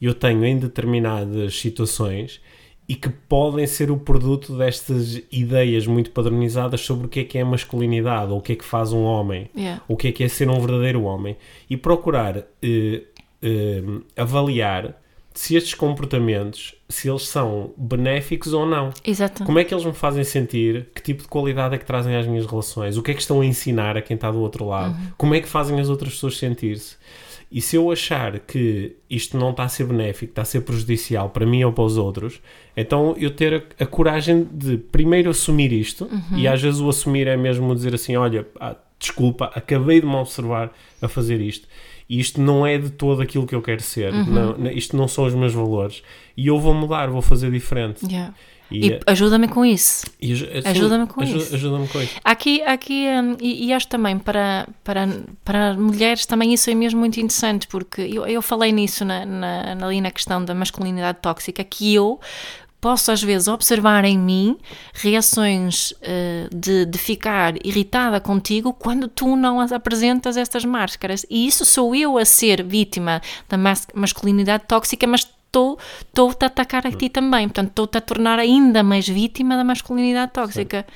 eu 0.00 0.14
tenho 0.14 0.44
em 0.44 0.58
determinadas 0.58 1.58
situações 1.58 2.40
e 2.88 2.94
que 2.94 3.08
podem 3.08 3.66
ser 3.66 3.90
o 3.90 3.98
produto 3.98 4.56
destas 4.56 5.20
ideias 5.30 5.86
muito 5.86 6.10
padronizadas 6.10 6.80
sobre 6.80 7.06
o 7.06 7.08
que 7.08 7.20
é 7.20 7.24
que 7.24 7.36
é 7.36 7.44
masculinidade 7.44 8.32
ou 8.32 8.38
o 8.38 8.40
que 8.40 8.52
é 8.52 8.56
que 8.56 8.64
faz 8.64 8.92
um 8.92 9.02
homem 9.02 9.50
Yeah. 9.54 9.82
o 9.88 9.96
que 9.96 10.08
é 10.08 10.12
que 10.12 10.24
é 10.24 10.28
ser 10.28 10.48
um 10.48 10.58
verdadeiro 10.60 11.02
homem 11.02 11.36
e 11.68 11.76
procurar 11.76 12.38
eh, 12.62 13.02
eh, 13.42 13.82
avaliar 14.16 14.96
se 15.38 15.54
estes 15.54 15.74
comportamentos, 15.74 16.74
se 16.88 17.08
eles 17.08 17.28
são 17.28 17.72
benéficos 17.76 18.52
ou 18.52 18.66
não. 18.66 18.92
Exato. 19.04 19.44
Como 19.44 19.56
é 19.56 19.62
que 19.62 19.72
eles 19.72 19.84
me 19.84 19.92
fazem 19.92 20.24
sentir? 20.24 20.88
Que 20.92 21.00
tipo 21.00 21.22
de 21.22 21.28
qualidade 21.28 21.76
é 21.76 21.78
que 21.78 21.84
trazem 21.84 22.16
às 22.16 22.26
minhas 22.26 22.44
relações? 22.44 22.96
O 22.96 23.02
que 23.04 23.12
é 23.12 23.14
que 23.14 23.20
estão 23.20 23.40
a 23.40 23.46
ensinar 23.46 23.96
a 23.96 24.02
quem 24.02 24.16
está 24.16 24.32
do 24.32 24.40
outro 24.40 24.66
lado? 24.66 24.98
Uhum. 24.98 25.12
Como 25.16 25.34
é 25.36 25.40
que 25.40 25.48
fazem 25.48 25.78
as 25.78 25.88
outras 25.88 26.14
pessoas 26.14 26.36
sentir-se? 26.36 26.96
E 27.50 27.60
se 27.62 27.76
eu 27.76 27.90
achar 27.90 28.38
que 28.40 28.96
isto 29.08 29.38
não 29.38 29.50
está 29.52 29.62
a 29.64 29.68
ser 29.68 29.84
benéfico, 29.86 30.32
está 30.32 30.42
a 30.42 30.44
ser 30.44 30.60
prejudicial 30.60 31.30
para 31.30 31.46
mim 31.46 31.64
ou 31.64 31.72
para 31.72 31.84
os 31.84 31.96
outros, 31.96 32.40
então 32.76 33.14
eu 33.18 33.30
ter 33.30 33.54
a, 33.78 33.84
a 33.84 33.86
coragem 33.86 34.46
de 34.52 34.76
primeiro 34.76 35.30
assumir 35.30 35.72
isto, 35.72 36.04
Uhum. 36.04 36.38
e 36.38 36.46
às 36.46 36.60
vezes 36.60 36.78
o 36.80 36.88
assumir 36.88 37.26
é 37.26 37.36
mesmo 37.36 37.74
dizer 37.74 37.94
assim: 37.94 38.16
olha, 38.16 38.46
ah, 38.60 38.76
desculpa, 38.98 39.46
acabei 39.54 40.00
de 40.00 40.06
me 40.06 40.14
observar 40.16 40.70
a 41.00 41.08
fazer 41.08 41.40
isto. 41.40 41.66
E 42.10 42.18
isto 42.20 42.40
não 42.40 42.66
é 42.66 42.78
de 42.78 42.90
todo 42.90 43.20
aquilo 43.22 43.46
que 43.46 43.54
eu 43.54 43.60
quero 43.62 43.82
ser, 43.82 44.12
Uhum. 44.12 44.56
não, 44.58 44.70
isto 44.70 44.96
não 44.96 45.06
são 45.08 45.24
os 45.24 45.34
meus 45.34 45.52
valores. 45.54 46.02
E 46.36 46.46
eu 46.48 46.58
vou 46.58 46.72
mudar, 46.74 47.08
vou 47.10 47.20
fazer 47.22 47.50
diferente. 47.50 48.04
Yeah. 48.06 48.34
E, 48.70 48.88
E 48.88 49.00
ajuda-me 49.06 49.48
com 49.48 49.64
isso. 49.64 50.04
ajuda-me 50.64 51.06
com 51.06 51.22
aju- 51.22 51.36
isso. 51.38 51.54
Ajuda-me 51.54 51.88
com 51.88 52.02
isso. 52.02 52.14
Aqui, 52.22 52.62
aqui 52.62 53.06
hum, 53.08 53.36
e, 53.40 53.66
e 53.66 53.72
acho 53.72 53.88
também 53.88 54.18
para, 54.18 54.68
para, 54.84 55.08
para 55.44 55.74
mulheres 55.74 56.26
também 56.26 56.52
isso 56.52 56.68
é 56.70 56.74
mesmo 56.74 57.00
muito 57.00 57.18
interessante, 57.18 57.66
porque 57.66 58.02
eu, 58.02 58.26
eu 58.26 58.42
falei 58.42 58.70
nisso 58.72 59.04
na, 59.04 59.24
na, 59.24 59.86
ali 59.86 60.00
na 60.00 60.10
questão 60.10 60.44
da 60.44 60.54
masculinidade 60.54 61.18
tóxica, 61.22 61.64
que 61.64 61.94
eu 61.94 62.20
posso 62.80 63.10
às 63.10 63.20
vezes 63.22 63.48
observar 63.48 64.04
em 64.04 64.16
mim 64.16 64.56
reações 64.94 65.92
eh, 66.02 66.48
de, 66.54 66.84
de 66.86 66.98
ficar 66.98 67.54
irritada 67.66 68.20
contigo 68.20 68.72
quando 68.72 69.08
tu 69.08 69.34
não 69.34 69.58
as 69.60 69.72
apresentas 69.72 70.36
estas 70.36 70.64
máscaras. 70.64 71.24
E 71.30 71.46
isso 71.46 71.64
sou 71.64 71.94
eu 71.94 72.16
a 72.18 72.24
ser 72.24 72.62
vítima 72.62 73.20
da 73.48 73.56
mas- 73.56 73.86
masculinidade 73.94 74.64
tóxica, 74.68 75.06
mas 75.06 75.26
estou- 75.48 75.78
estou-te 76.00 76.44
a 76.44 76.46
atacar 76.46 76.86
a 76.86 76.92
ti 76.92 77.08
também. 77.08 77.48
Portanto, 77.48 77.70
estou-te 77.70 77.98
a 77.98 78.00
tornar 78.00 78.38
ainda 78.38 78.82
mais 78.82 79.08
vítima 79.08 79.56
da 79.56 79.64
masculinidade 79.64 80.32
tóxica. 80.32 80.86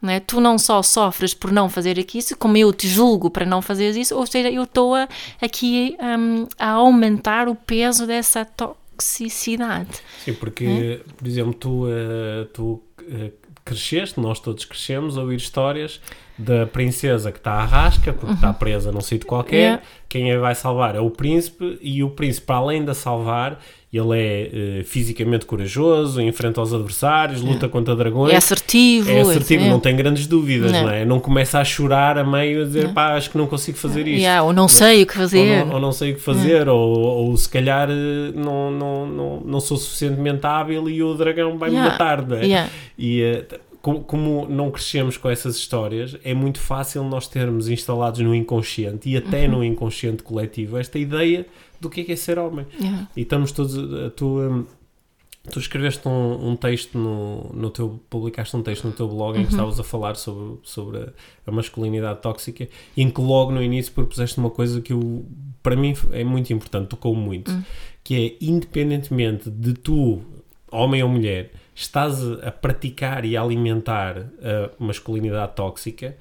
Não 0.00 0.10
é? 0.10 0.20
Tu 0.20 0.40
não 0.40 0.56
só 0.58 0.80
sofres 0.82 1.34
por 1.34 1.50
não 1.50 1.68
fazer 1.68 1.98
aqui 1.98 2.18
isso, 2.18 2.36
como 2.36 2.56
eu 2.56 2.72
te 2.72 2.86
julgo 2.86 3.30
para 3.30 3.44
não 3.44 3.60
fazeres 3.60 3.96
isso, 3.96 4.14
ou 4.16 4.24
seja, 4.26 4.48
eu 4.50 4.62
estou 4.62 4.94
aqui 5.42 5.96
hum, 6.00 6.46
a 6.56 6.70
aumentar 6.70 7.48
o 7.48 7.54
peso 7.56 8.06
dessa 8.06 8.44
toxicidade. 8.44 9.88
Sim, 10.24 10.34
porque, 10.34 11.00
por 11.16 11.26
exemplo, 11.26 11.54
tu, 11.54 11.86
eh, 11.88 12.46
tu 12.52 12.80
eh, 13.10 13.32
cresceste, 13.64 14.20
nós 14.20 14.38
todos 14.40 14.64
crescemos 14.64 15.18
a 15.18 15.22
ouvir 15.22 15.36
histórias 15.36 16.00
da 16.38 16.66
princesa 16.66 17.32
que 17.32 17.38
está 17.38 17.52
à 17.54 17.64
rasca, 17.64 18.12
porque 18.12 18.34
está 18.34 18.52
presa 18.52 18.92
num 18.92 19.00
sítio 19.00 19.26
qualquer. 19.26 19.56
Uhum. 19.56 19.62
Yeah. 19.62 19.82
Quem 20.08 20.32
a 20.32 20.38
vai 20.38 20.54
salvar 20.54 20.94
é 20.94 21.00
o 21.00 21.10
príncipe, 21.10 21.78
e 21.82 22.02
o 22.02 22.10
príncipe, 22.10 22.46
para 22.46 22.56
além 22.56 22.82
de 22.84 22.90
a 22.90 22.94
salvar, 22.94 23.58
ele 23.92 24.18
é 24.18 24.50
eh, 24.80 24.84
fisicamente 24.84 25.44
corajoso, 25.46 26.20
enfrenta 26.22 26.62
os 26.62 26.72
adversários, 26.72 27.42
luta 27.42 27.68
contra 27.68 27.94
dragões. 27.96 28.32
É 28.32 28.36
assertivo. 28.36 29.10
É 29.10 29.20
assertivo, 29.20 29.64
é- 29.64 29.68
não 29.68 29.80
tem 29.80 29.94
grandes 29.96 30.26
dúvidas, 30.26 30.72
não, 30.72 30.82
Não. 30.84 30.90
é? 30.90 31.04
Não 31.04 31.20
começa 31.20 31.58
a 31.58 31.64
chorar 31.64 32.16
a 32.16 32.24
meio 32.24 32.62
a 32.62 32.64
dizer, 32.64 32.92
pá, 32.94 33.14
acho 33.16 33.30
que 33.30 33.36
não 33.38 33.46
consigo 33.46 33.76
fazer 33.76 34.06
isto. 34.06 34.20
Yeah, 34.20 34.42
ou 34.44 34.52
não 34.52 34.68
sei 34.68 35.02
o 35.02 35.06
que 35.06 35.12
Ou 35.14 35.18
fazer. 35.22 35.66
não, 35.66 35.74
ou 35.74 35.80
não 35.80 35.92
sei 35.92 36.12
o 36.12 36.14
que 36.14 36.20
fazer, 36.22 36.68
ou, 36.68 36.78
ou 36.98 37.36
se 37.36 37.48
calhar 37.48 37.88
eh, 37.90 38.32
não, 38.34 38.70
não, 38.70 39.06
não, 39.06 39.40
não 39.44 39.60
sou 39.60 39.76
suficientemente 39.76 40.46
hábil 40.46 40.88
e 40.88 41.02
o 41.02 41.12
dragão 41.14 41.58
vai-me 41.58 41.76
Yeah. 41.76 41.92
matar. 41.92 42.26
não 42.26 42.36
é? 42.36 42.44
Yeah. 42.44 42.70
E 42.98 43.42
t- 43.48 43.60
como, 44.02 44.46
não 44.48 44.70
crescemos 44.70 45.16
com 45.16 45.28
essas 45.28 45.56
histórias, 45.56 46.16
é 46.24 46.34
muito 46.34 46.58
fácil 46.60 47.02
nós 47.04 47.26
termos 47.28 47.68
instalados 47.68 48.20
no 48.20 48.34
inconsciente 48.34 49.08
e 49.08 49.16
até 49.16 49.44
Uhum. 49.46 49.52
no 49.52 49.64
inconsciente 49.64 50.22
coletivo 50.22 50.76
esta 50.78 50.98
ideia 50.98 51.46
do 51.80 51.88
que 51.90 52.00
é, 52.00 52.04
que 52.04 52.12
é 52.12 52.16
ser 52.16 52.38
homem. 52.38 52.66
Yeah. 52.80 53.08
E 53.16 53.22
estamos 53.22 53.52
todos. 53.52 53.76
a- 53.78 54.10
Tu, 54.10 54.26
hum, 54.26 54.64
tu 55.50 55.58
escreveste 55.60 56.06
um, 56.08 56.50
um 56.50 56.56
texto 56.56 56.98
no, 56.98 57.50
no 57.54 57.70
teu. 57.70 57.98
publicaste 58.10 58.54
um 58.56 58.62
texto 58.62 58.84
no 58.84 58.92
teu 58.92 59.08
blog 59.08 59.36
Uhum. 59.36 59.42
em 59.42 59.46
que 59.46 59.52
estavas 59.52 59.78
a 59.80 59.84
falar 59.84 60.16
sobre, 60.16 60.58
sobre 60.62 60.98
a, 60.98 61.08
a 61.46 61.50
masculinidade 61.52 62.20
tóxica 62.20 62.68
em 62.96 63.08
que 63.10 63.20
logo 63.20 63.50
no 63.52 63.62
início 63.62 63.92
propuseste 63.92 64.38
uma 64.38 64.50
coisa 64.50 64.80
que 64.80 64.92
eu, 64.92 65.24
para 65.62 65.74
mim 65.76 65.94
é 66.12 66.22
muito 66.24 66.52
importante, 66.52 66.88
tocou 66.88 67.14
muito, 67.14 67.50
Hum. 67.50 67.62
que 68.04 68.14
é 68.40 68.44
independentemente 68.44 69.48
de 69.50 69.72
tu, 69.72 70.20
homem 70.70 71.02
ou 71.02 71.08
mulher, 71.08 71.50
estás 71.80 72.20
a, 72.42 72.50
praticar 72.50 73.24
e 73.24 73.36
a 73.36 73.42
alimentar 73.42 74.18
a 74.18 74.84
masculinidade 74.84 75.52
tóxica, 75.54 76.16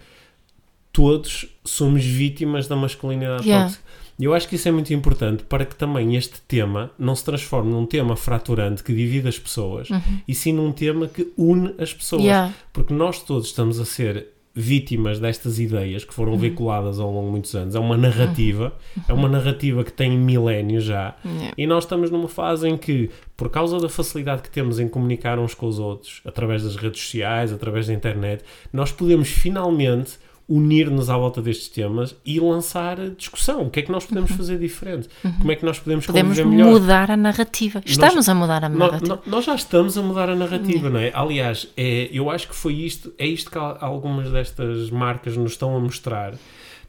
todos 0.91 1.47
somos 1.65 2.03
vítimas 2.03 2.67
da 2.67 2.75
masculinidade 2.75 3.43
Yeah. 3.43 3.65
tóxica. 3.65 3.83
E 4.19 4.23
eu 4.23 4.33
acho 4.33 4.47
que 4.47 4.55
isso 4.55 4.67
é 4.67 4.71
muito 4.71 4.91
importante 4.93 5.43
para 5.43 5.63
que 5.63 5.75
também 5.75 6.15
este 6.15 6.41
tema 6.41 6.89
não 6.97 7.15
se 7.15 7.23
transforme 7.23 7.71
num 7.71 7.85
tema 7.85 8.15
fraturante 8.15 8.83
que 8.83 8.91
divide 8.91 9.27
as 9.27 9.37
pessoas, 9.37 9.89
e 10.27 10.33
sim 10.33 10.53
num 10.53 10.71
tema 10.71 11.07
que 11.07 11.31
une 11.37 11.75
as 11.77 11.93
pessoas. 11.93 12.23
Yeah. 12.23 12.53
Porque 12.73 12.93
nós 12.93 13.21
todos 13.21 13.47
estamos 13.47 13.79
a 13.79 13.85
ser 13.85 14.27
vítimas 14.59 15.19
destas 15.19 15.59
ideias 15.59 16.03
que 16.03 16.11
foram 16.11 16.35
veiculadas 16.35 16.99
ao 16.99 17.11
longo 17.11 17.27
de 17.27 17.31
muitos 17.31 17.53
anos. 17.53 17.75
É 17.75 17.79
uma 17.79 17.95
narrativa, 17.95 18.73
é 19.07 19.13
uma 19.13 19.29
narrativa 19.29 19.83
que 19.83 19.93
tem 19.93 20.17
milénios 20.17 20.83
já. 20.83 21.15
Yeah. 21.23 21.53
E 21.55 21.67
nós 21.67 21.83
estamos 21.83 22.09
numa 22.09 22.27
fase 22.27 22.67
em 22.67 22.75
que, 22.75 23.11
por 23.35 23.51
causa 23.51 23.79
da 23.79 23.87
facilidade 23.87 24.41
que 24.41 24.49
temos 24.49 24.79
em 24.79 24.87
comunicar 24.87 25.37
uns 25.37 25.53
com 25.53 25.67
os 25.67 25.77
outros, 25.77 26.21
através 26.25 26.63
das 26.63 26.75
redes 26.75 26.99
sociais, 27.01 27.53
através 27.53 27.85
da 27.85 27.93
internet, 27.93 28.43
nós 28.73 28.91
podemos 28.91 29.29
finalmente 29.29 30.17
unir-nos 30.49 31.09
à 31.09 31.17
volta 31.17 31.41
destes 31.41 31.67
temas 31.67 32.15
e 32.25 32.39
lançar 32.39 32.97
discussão. 33.11 33.63
O 33.63 33.69
que 33.69 33.79
é 33.79 33.83
que 33.83 33.91
nós 33.91 34.05
podemos 34.05 34.31
fazer 34.31 34.57
diferente? 34.57 35.09
Como 35.39 35.51
é 35.51 35.55
que 35.55 35.65
nós 35.65 35.77
podemos, 35.77 36.05
Podemos 36.05 36.37
conviver 36.37 36.49
melhor? 36.57 36.71
mudar 36.71 37.11
a 37.11 37.17
narrativa. 37.17 37.81
Estamos 37.85 38.29
a 38.29 38.33
mudar 38.33 38.63
a 38.63 38.69
narrativa. 38.69 39.15
nó- 39.25 39.31
Nós 39.31 39.43
já 39.45 39.55
estamos 39.55 39.97
a 39.97 40.01
mudar 40.01 40.29
a 40.29 40.35
narrativa, 40.35 40.89
não 40.89 40.99
é? 40.99 41.11
Aliás, 41.13 41.67
é, 41.75 42.09
eu 42.13 42.29
acho 42.29 42.47
que 42.47 42.55
foi 42.55 42.73
isto, 42.75 43.13
é 43.17 43.25
isto 43.27 43.51
que 43.51 43.57
al- 43.57 43.77
algumas 43.81 44.31
destas 44.31 44.89
marcas 44.89 45.35
nos 45.35 45.51
estão 45.51 45.75
a 45.75 45.79
mostrar. 45.79 46.33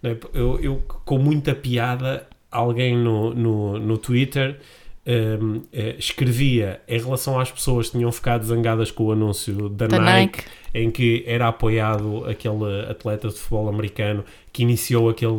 é? 0.05 0.17
Eu, 0.33 0.61
eu, 0.61 0.83
com 1.05 1.19
muita 1.19 1.53
piada, 1.55 2.27
alguém 2.53 2.97
no, 2.97 3.35
no, 3.35 3.79
no 3.81 3.99
Twitter 3.99 4.61
hum, 5.09 5.63
eh, 5.73 5.97
escrevia 5.99 6.81
em 6.87 6.99
relação 6.99 7.41
às 7.41 7.51
pessoas 7.51 7.87
que 7.87 7.97
tinham 7.97 8.13
ficado 8.13 8.45
zangadas 8.45 8.91
com 8.91 9.05
o 9.05 9.13
anúncio 9.13 9.69
da, 9.71 9.87
Da 9.87 9.99
Nike, 9.99 10.39
Nike. 10.39 10.45
em 10.75 10.91
que 10.91 11.25
era 11.27 11.49
apoiado 11.49 12.25
aquele 12.27 12.83
atleta 12.91 13.29
de 13.29 13.35
futebol 13.35 13.69
americano 13.69 14.25
que 14.53 14.63
iniciou 14.63 15.09
aquele, 15.09 15.35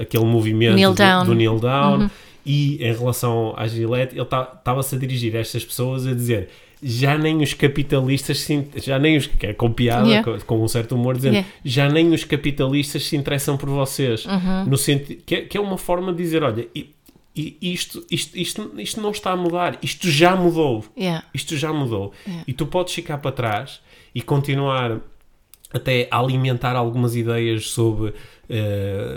aquele 0.00 0.24
movimento 0.24 0.74
Kneel 0.74 0.94
do, 0.94 1.24
do 1.26 1.34
kneel 1.34 1.58
down 1.60 2.00
Uhum. 2.00 2.10
e 2.44 2.84
em 2.84 2.92
relação 2.92 3.54
à 3.56 3.66
Gillette 3.68 4.14
ele 4.16 4.22
estava-se 4.22 4.94
a 4.94 4.98
dirigir 4.98 5.36
a 5.36 5.38
estas 5.40 5.64
pessoas 5.64 6.06
a 6.06 6.12
dizer 6.14 6.48
já 6.84 7.16
nem 7.16 7.40
os 7.40 7.54
capitalistas 7.54 8.40
se 8.40 8.66
já 8.78 8.98
nem 8.98 9.16
os 9.16 9.28
que 9.28 9.46
é 9.46 9.52
com 9.54 9.70
piada 9.70 10.08
Yeah. 10.08 10.32
com, 10.44 10.60
um 10.60 10.66
certo 10.66 10.96
humor 10.96 11.14
dizendo 11.14 11.34
Yeah. 11.34 11.48
já 11.64 11.88
nem 11.88 12.12
os 12.12 12.24
capitalistas 12.24 13.04
se 13.06 13.14
interessam 13.16 13.56
por 13.56 13.68
vocês 13.68 14.24
Uhum. 14.26 14.64
no 14.66 14.76
sentido 14.76 15.22
que, 15.24 15.34
é- 15.36 15.40
que 15.42 15.56
é 15.56 15.60
uma 15.60 15.78
forma 15.78 16.10
de 16.12 16.18
dizer 16.18 16.42
olha 16.42 16.66
i- 17.36 17.56
isto, 17.62 18.04
isto, 18.10 18.36
isto, 18.38 18.80
isto 18.80 19.00
não 19.00 19.10
está 19.10 19.30
a 19.32 19.36
mudar 19.36 19.78
isto 19.82 20.10
já 20.10 20.36
mudou 20.36 20.84
Yeah. 20.96 21.24
isto 21.32 21.56
já 21.56 21.72
mudou. 21.72 22.12
É. 22.28 22.42
E 22.46 22.52
tu 22.52 22.66
podes 22.66 22.92
ficar 22.94 23.18
para 23.18 23.32
trás 23.32 23.80
e 24.14 24.20
continuar 24.20 25.00
até 25.72 26.08
a 26.10 26.18
alimentar 26.18 26.76
algumas 26.76 27.16
ideias 27.16 27.70
sobre 27.70 28.12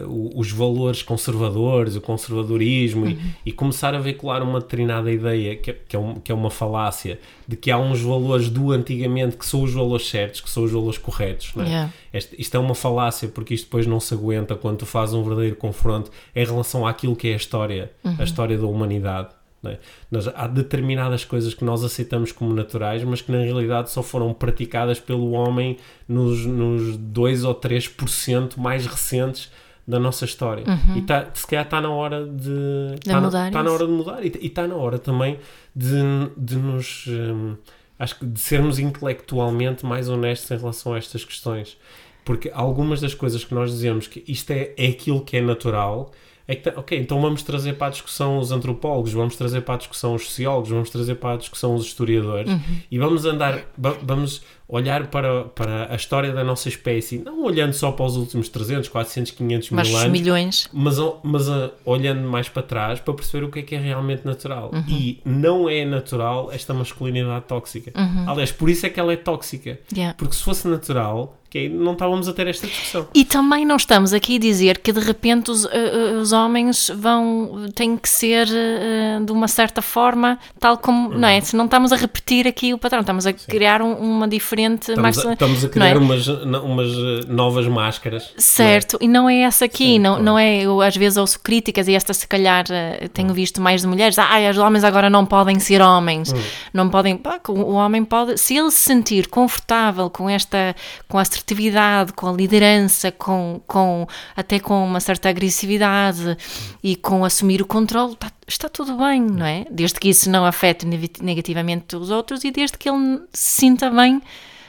o- 0.08 0.40
os 0.40 0.52
valores 0.52 1.02
conservadores, 1.02 1.96
o 1.96 2.02
conservadorismo 2.02 3.06
e, 3.08 3.20
e 3.46 3.52
começar 3.52 3.94
a 3.94 4.00
veicular 4.00 4.42
uma 4.42 4.60
determinada 4.60 5.12
ideia 5.12 5.56
que, 5.56 5.72
é- 5.72 5.78
que, 5.88 5.96
é 5.96 6.00
um- 6.00 6.16
que 6.16 6.32
é 6.32 6.36
uma 6.36 6.50
falácia 6.50 7.20
de 7.48 7.56
que 7.56 7.70
há 7.70 7.78
uns 7.78 8.02
valores 8.02 8.50
do 8.50 8.72
antigamente 8.72 9.36
que 9.36 9.46
são 9.46 9.64
os 9.64 9.74
valores 9.74 10.08
certos, 10.08 10.42
que 10.42 10.50
são 10.50 10.64
os 10.64 10.72
valores 10.72 10.98
corretos. 10.98 11.52
é? 11.58 11.64
Yeah. 11.68 11.94
Este- 12.14 12.36
isto 12.40 12.56
é 12.56 12.60
uma 12.60 12.76
falácia 12.76 13.28
porque 13.28 13.54
isto 13.54 13.66
depois 13.66 13.86
não 13.86 14.00
se 14.00 14.14
aguenta 14.14 14.56
quando 14.56 14.78
tu 14.78 14.86
fazes 14.86 15.14
um 15.14 15.24
verdadeiro 15.24 15.56
confronto 15.58 16.10
em 16.36 16.46
relação 16.46 16.88
àquilo 16.88 17.16
que 17.16 17.28
é 17.30 17.34
a 17.34 17.38
história, 17.38 17.92
a 18.18 18.24
história 18.24 18.58
da 18.58 18.66
humanidade. 18.68 19.30
É? 19.72 19.80
Nós- 20.12 20.28
há 20.28 20.48
determinadas 20.48 21.24
coisas 21.26 21.54
que 21.54 21.64
nós 21.66 21.84
aceitamos 21.84 22.32
como 22.32 22.54
naturais, 22.54 23.04
mas 23.04 23.22
que 23.22 23.32
na 23.32 23.40
realidade 23.40 23.90
só 23.92 24.02
foram 24.04 24.34
praticadas 24.34 25.00
pelo 25.00 25.32
homem 25.32 25.78
nos, 26.08 26.46
nos 26.46 26.98
2 26.98 27.44
ou 27.44 27.54
3% 27.56 28.58
mais 28.58 28.86
recentes 28.86 29.52
da 29.88 30.00
nossa 30.00 30.26
história. 30.26 30.64
E 30.96 31.02
tá, 31.02 31.28
se 31.34 31.46
calhar 31.46 31.66
está 31.66 31.80
na 31.80 31.90
hora 31.90 32.26
de. 32.26 32.96
tá 33.04 33.14
na- 33.14 33.22
mudar 33.22 33.52
tá 33.52 33.62
na 33.64 33.72
hora 33.72 33.86
de 33.86 33.92
mudar 33.92 34.26
e 34.26 34.28
está 34.48 34.68
na 34.68 34.76
hora 34.76 34.98
também 34.98 35.40
de, 35.76 35.96
de 36.36 36.56
nos. 36.56 37.06
hum, 37.08 37.56
acho 38.00 38.18
que 38.20 38.26
de 38.26 38.40
sermos 38.40 38.80
intelectualmente 38.80 39.86
mais 39.86 40.10
honestos 40.10 40.50
em 40.52 40.58
relação 40.58 40.94
a 40.94 40.98
estas 40.98 41.24
questões. 41.24 41.78
Porque 42.24 42.50
algumas 42.54 43.00
das 43.02 43.14
coisas 43.14 43.44
que 43.44 43.54
nós 43.54 43.70
dizemos 43.72 44.08
que 44.08 44.24
isto 44.28 44.50
é, 44.52 44.74
é 44.76 44.88
aquilo 44.88 45.22
que 45.24 45.38
é 45.38 45.42
natural, 45.42 46.12
é 46.48 46.56
que, 46.56 46.62
tá- 46.70 46.80
ok, 46.80 46.98
então 47.00 47.20
vamos 47.22 47.42
trazer 47.44 47.74
para 47.74 47.88
a 47.88 47.90
discussão 47.90 48.38
os 48.38 48.52
antropólogos, 48.52 49.12
vamos 49.14 49.36
trazer 49.36 49.62
para 49.62 49.76
a 49.76 49.78
discussão 49.78 50.14
os 50.16 50.26
sociólogos, 50.26 50.70
vamos 50.70 50.90
trazer 50.90 51.16
para 51.16 51.34
a 51.34 51.38
discussão 51.38 51.74
os 51.76 51.86
historiadores 51.86 52.52
Uhum. 52.52 52.60
e 52.92 53.00
vamos 53.00 53.26
andar, 53.26 53.62
va- 53.78 53.98
vamos 54.04 54.44
olhar 54.68 55.08
para, 55.08 55.44
para 55.46 55.92
a 55.92 55.96
história 55.96 56.32
da 56.34 56.44
nossa 56.44 56.68
espécie, 56.70 57.20
não 57.20 57.44
olhando 57.44 57.74
só 57.74 57.92
para 57.92 58.06
os 58.06 58.16
últimos 58.18 58.50
300, 58.50 58.90
400, 58.90 59.32
500 59.34 59.70
Mas 59.72 59.88
mil 59.88 59.98
anos, 59.98 60.12
milhões. 60.12 60.70
mas, 60.74 60.98
mas 61.24 61.48
uh, 61.48 61.72
olhando 61.86 62.28
mais 62.28 62.50
para 62.50 62.64
trás 62.64 63.00
para 63.00 63.14
perceber 63.14 63.46
o 63.46 63.52
que 63.52 63.60
é 63.60 63.62
que 63.62 63.76
é 63.76 63.80
realmente 63.80 64.26
natural. 64.26 64.72
Uhum. 64.74 64.84
E 64.88 65.22
não 65.24 65.70
é 65.70 65.86
natural 65.86 66.50
esta 66.52 66.74
masculinidade 66.74 67.46
tóxica. 67.46 67.92
Aliás, 68.28 68.52
por 68.52 68.70
isso 68.70 68.86
é 68.86 68.90
que 68.90 69.00
ela 69.00 69.14
é 69.14 69.18
tóxica. 69.18 69.72
Uhum. 69.72 69.78
Yeah. 69.98 70.16
Porque 70.18 70.34
se 70.36 70.44
fosse 70.44 70.68
natural, 70.68 71.38
ok, 71.48 71.70
não 71.70 71.94
estávamos 71.94 72.28
a 72.28 72.34
ter 72.34 72.48
esta 72.48 72.66
discussão. 72.68 73.08
E 73.14 73.24
também 73.24 73.66
não 73.66 73.76
estamos 73.76 74.14
aqui 74.14 74.36
a 74.38 74.40
dizer 74.40 74.80
que 74.80 74.92
de 74.92 75.00
repente 75.00 75.52
os, 75.52 75.66
eh, 75.66 76.18
os 76.20 76.32
homens 76.32 76.92
vão 76.96 77.68
têm 77.74 77.96
que 77.98 78.10
ser 78.10 78.48
eh, 78.52 79.20
de 79.24 79.32
uma 79.32 79.48
certa 79.48 79.82
forma, 79.82 80.38
tal 80.60 80.78
como, 80.78 81.10
não 81.10 81.28
é? 81.28 81.40
Se 81.42 81.56
não 81.56 81.66
estamos 81.66 81.92
a 81.94 81.96
repetir 81.96 82.48
aqui 82.48 82.74
o 82.74 82.78
padrão, 82.78 83.02
estamos 83.02 83.26
a 83.26 83.34
criar 83.34 83.82
um- 83.82 83.94
uma 83.96 84.28
diferente 84.56 84.92
Estamos 84.92 85.26
a, 85.26 85.34
estamos 85.34 85.60
a 85.60 85.68
não 85.68 85.70
criar 85.74 85.96
é? 85.96 85.98
umas, 85.98 86.28
umas 86.28 86.92
uh, 86.92 87.26
novas 87.28 87.68
máscaras. 87.68 88.32
Certo, 88.38 88.98
e 89.02 89.08
não 89.08 89.30
é 89.30 89.42
essa 89.42 89.66
aqui, 89.66 89.94
Sim, 89.94 90.00
não, 90.00 90.12
claro. 90.12 90.24
não 90.26 90.40
é, 90.40 90.62
eu 90.62 90.82
às 90.82 90.96
vezes 90.96 91.18
ouço 91.18 91.40
críticas 91.42 91.88
e 91.88 91.96
esta 91.96 92.14
se 92.14 92.28
calhar 92.28 92.66
eh, 92.70 93.08
tenho 93.14 93.34
visto 93.34 93.62
mais 93.62 93.82
de 93.82 93.88
mulheres, 93.88 94.18
ah, 94.18 94.26
os 94.50 94.58
homens 94.58 94.84
agora 94.84 95.10
não 95.10 95.26
podem 95.26 95.60
ser 95.60 95.82
homens, 95.82 96.32
Hum. 96.32 96.38
Não 96.76 96.90
podem, 96.90 97.16
pá, 97.16 97.40
o 97.48 97.72
homem 97.72 98.04
pode, 98.04 98.38
se 98.38 98.58
ele 98.58 98.70
se 98.70 98.80
sentir 98.80 99.30
confortável 99.30 100.10
com 100.10 100.30
esta, 100.30 100.76
com 101.08 101.18
a 101.18 101.22
assertividade, 101.22 102.12
com 102.12 102.28
a 102.28 102.34
liderança, 102.34 103.14
com, 103.14 103.62
com 103.66 104.06
até 104.36 104.60
com 104.60 104.86
uma 104.86 105.00
certa 105.00 105.30
agressividade 105.30 106.38
e 106.84 106.98
com 106.98 107.24
assumir 107.24 107.62
o 107.62 107.66
controle, 107.66 108.18
tá- 108.18 108.32
está 108.46 108.68
tudo 108.68 108.98
bem, 108.98 109.22
não 109.22 109.46
é? 109.46 109.66
Desde 109.72 109.98
que 109.98 110.10
isso 110.10 110.30
não 110.30 110.46
afete 110.46 110.86
negativamente 111.22 111.96
os 111.96 112.12
outros 112.12 112.44
e 112.44 112.52
desde 112.52 112.78
que 112.78 112.90
ele 112.90 113.22
se 113.32 113.62
sinta 113.62 113.90
bem 113.90 114.22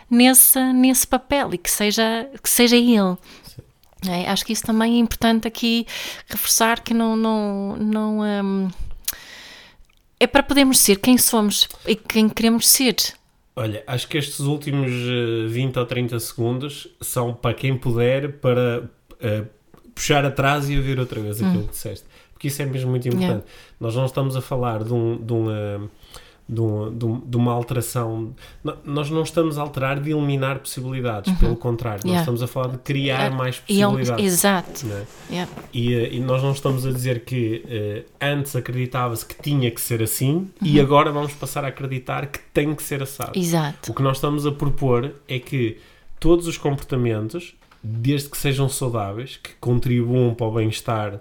nesse, 0.08 0.60
nesse 0.72 1.08
papel 1.08 1.54
e 1.54 1.58
que 1.58 1.70
seja, 1.70 2.30
que 2.40 2.48
seja 2.48 2.76
ele. 2.76 3.16
É, 4.08 4.30
acho 4.30 4.46
que 4.46 4.52
isso 4.52 4.62
também 4.62 4.94
é 4.94 4.98
importante 4.98 5.48
aqui 5.48 5.86
reforçar 6.28 6.80
que 6.80 6.94
não, 6.94 7.16
não, 7.16 7.76
não 7.76 8.20
hum, 8.20 8.70
é 10.18 10.26
para 10.26 10.42
podermos 10.42 10.78
ser 10.78 10.96
quem 10.96 11.18
somos 11.18 11.68
e 11.86 11.94
quem 11.94 12.28
queremos 12.28 12.66
ser. 12.66 12.96
Olha, 13.54 13.82
acho 13.86 14.06
que 14.08 14.18
estes 14.18 14.40
últimos 14.40 14.92
uh, 14.92 15.48
20 15.48 15.78
ou 15.78 15.86
30 15.86 16.20
segundos 16.20 16.88
são 17.00 17.32
para 17.32 17.54
quem 17.54 17.76
puder 17.76 18.32
para 18.38 18.82
uh, 19.12 19.46
puxar 19.94 20.24
atrás 20.24 20.68
e 20.68 20.76
ouvir 20.76 20.98
outra 21.00 21.20
vez 21.20 21.42
aquilo 21.42 21.64
que 21.64 21.70
disseste. 21.70 22.06
Porque 22.32 22.48
isso 22.48 22.60
é 22.60 22.66
mesmo 22.66 22.90
muito 22.90 23.08
importante. 23.08 23.28
Yeah. 23.28 23.44
Nós 23.80 23.96
não 23.96 24.04
estamos 24.04 24.36
a 24.36 24.42
falar 24.42 24.84
de, 24.84 24.92
um, 24.92 25.16
de, 25.16 25.32
uma, 25.32 25.90
de, 26.48 26.60
um- 26.60 26.96
de 26.96 27.04
um- 27.04 27.20
de 27.20 27.36
uma 27.36 27.52
alteração. 27.52 28.32
no- 28.62 28.76
Nós 28.84 29.10
não 29.10 29.22
estamos 29.22 29.58
a 29.58 29.62
alterar 29.62 29.98
de 30.00 30.10
eliminar 30.12 30.58
possibilidades, 30.60 31.36
pelo 31.38 31.56
contrário, 31.56 31.98
nós 32.04 32.10
Yeah. 32.12 32.20
estamos 32.22 32.42
a 32.42 32.46
falar 32.46 32.68
de 32.68 32.78
criar 32.78 33.30
mais 33.32 33.62
E 33.68 33.82
é 33.82 33.84
possibilidades. 33.86 34.24
exato. 34.24 34.86
não 34.86 34.96
é? 34.96 35.06
Yeah. 35.30 35.52
E, 35.72 35.94
eh, 35.94 36.14
e 36.14 36.20
nós 36.20 36.42
não 36.42 36.52
estamos 36.52 36.86
a 36.86 36.92
dizer 36.92 37.24
que 37.24 37.64
eh, 37.68 38.04
antes 38.20 38.54
acreditava-se 38.54 39.26
que 39.26 39.34
tinha 39.42 39.70
que 39.70 39.80
ser 39.80 40.02
assim 40.02 40.34
Uhum. 40.36 40.48
e 40.62 40.78
agora 40.80 41.10
vamos 41.10 41.32
passar 41.34 41.64
a 41.64 41.68
acreditar 41.68 42.26
que 42.26 42.38
tem 42.54 42.74
que 42.74 42.82
ser 42.82 43.02
assado. 43.02 43.32
Exato. 43.36 43.90
O 43.90 43.94
que 43.94 44.02
nós 44.02 44.18
estamos 44.18 44.46
a 44.46 44.52
propor 44.52 45.12
é 45.28 45.38
que 45.40 45.78
todos 46.20 46.46
os 46.46 46.56
comportamentos, 46.56 47.54
desde 47.82 48.28
que 48.28 48.38
sejam 48.38 48.68
saudáveis, 48.68 49.36
que 49.42 49.50
contribuam 49.60 50.32
para 50.34 50.46
o 50.46 50.52
bem-estar 50.52 51.20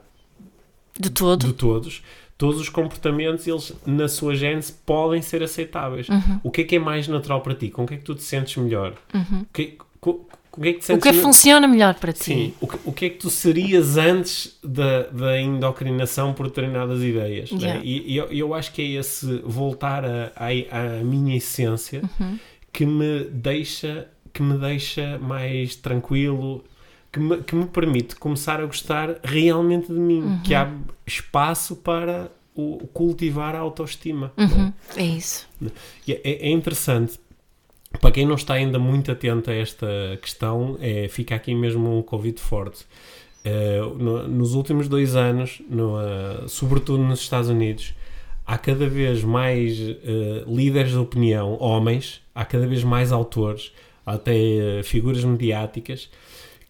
De 0.99 1.09
todo. 1.09 1.47
de 1.47 1.53
todos, 1.53 2.01
todos 2.38 2.59
os 2.59 2.69
comportamentos, 2.69 3.47
eles 3.47 3.73
na 3.86 4.07
sua 4.07 4.36
gênese 4.36 4.73
podem 4.86 5.21
ser 5.21 5.41
aceitáveis. 5.43 6.09
Uhum. 6.09 6.39
O 6.43 6.51
que 6.51 6.61
é 6.61 6.63
que 6.63 6.75
é 6.75 6.79
mais 6.79 7.07
natural 7.07 7.41
para 7.41 7.53
ti? 7.55 7.69
Com 7.69 7.83
o 7.83 7.88
que 7.88 7.93
é 7.93 7.97
que 7.97 8.03
tu 8.03 8.15
te 8.15 8.23
sentes 8.23 8.55
melhor? 8.57 8.93
O, 9.13 9.45
que, 9.53 9.77
co- 10.01 10.27
com 10.51 10.61
o 10.61 10.63
que 10.63 10.69
é 10.69 10.73
que 10.73 10.79
te 10.79 10.83
O 10.83 10.86
sentes 10.88 11.03
que 11.03 11.09
é 11.09 11.11
me- 11.13 11.21
funciona 11.21 11.67
melhor 11.67 11.95
para 11.95 12.11
ti? 12.13 12.23
Sim, 12.23 12.53
o 12.61 12.67
que, 12.67 12.77
o 12.86 12.91
que 12.91 13.05
é 13.05 13.09
que 13.09 13.17
tu 13.17 13.29
serias 13.29 13.95
antes 13.97 14.57
da, 14.63 15.03
da 15.03 15.39
endocrinação 15.39 16.33
por 16.33 16.47
determinadas 16.47 17.01
ideias? 17.01 17.51
né? 17.51 17.59
Yeah. 17.61 17.81
E, 17.86 18.11
e 18.13 18.17
eu, 18.17 18.25
eu 18.31 18.53
acho 18.53 18.71
que 18.73 18.81
é 18.81 18.99
esse 18.99 19.38
voltar 19.45 20.03
à 20.36 21.03
minha 21.03 21.36
essência 21.38 22.01
Uhum. 22.19 22.38
que 22.73 22.86
me 22.86 23.23
deixa 23.31 24.07
que 24.33 24.43
me 24.43 24.57
deixa 24.57 25.17
mais 25.19 25.77
tranquilo, 25.77 26.61
que 27.16 27.20
me, 27.22 27.38
que 27.43 27.55
me 27.55 27.66
permite 27.66 28.16
começar 28.18 28.59
a 28.59 28.66
gostar 28.66 29.16
realmente 29.24 29.88
de 29.88 29.97
mim, 29.97 30.22
Uhum. 30.22 30.39
que 30.43 30.53
há 30.53 30.70
espaço 31.07 31.78
para 31.78 32.30
o, 32.53 32.86
cultivar 32.93 33.55
a 33.55 33.59
autoestima. 33.59 34.34
Uhum, 34.38 34.74
É 34.97 35.03
isso. 35.05 35.47
E 36.05 36.11
É, 36.11 36.47
é 36.47 36.49
interessante. 36.49 37.18
Para 38.01 38.11
quem 38.11 38.26
não 38.26 38.36
está 38.36 38.55
ainda 38.55 38.78
muito 38.78 39.09
atento 39.11 39.49
a 39.49 39.53
esta 39.53 39.88
questão, 40.22 40.78
é, 40.82 41.07
fica 41.07 41.34
aqui 41.36 41.55
mesmo 41.55 41.97
um 41.97 42.01
convite 42.01 42.41
forte. 42.41 42.86
Eh, 43.45 43.80
no- 43.97 44.28
nos 44.28 44.53
últimos 44.53 44.89
dois 44.89 45.16
anos, 45.16 45.61
no, 45.70 45.97
eh, 46.01 46.43
sobretudo 46.47 47.01
nos 47.03 47.22
Estados 47.22 47.47
Unidos, 47.49 47.93
há 48.45 48.57
cada 48.57 48.88
vez 48.89 49.24
mais 49.24 49.80
eh, 49.80 50.43
líderes 50.47 50.91
de 50.91 50.97
opinião, 50.97 51.55
homens, 51.61 52.22
há 52.34 52.43
cada 52.43 52.68
vez 52.68 52.84
mais 52.84 53.11
autores, 53.13 53.72
até 54.05 54.34
figuras 54.84 55.24
mediáticas, 55.24 56.09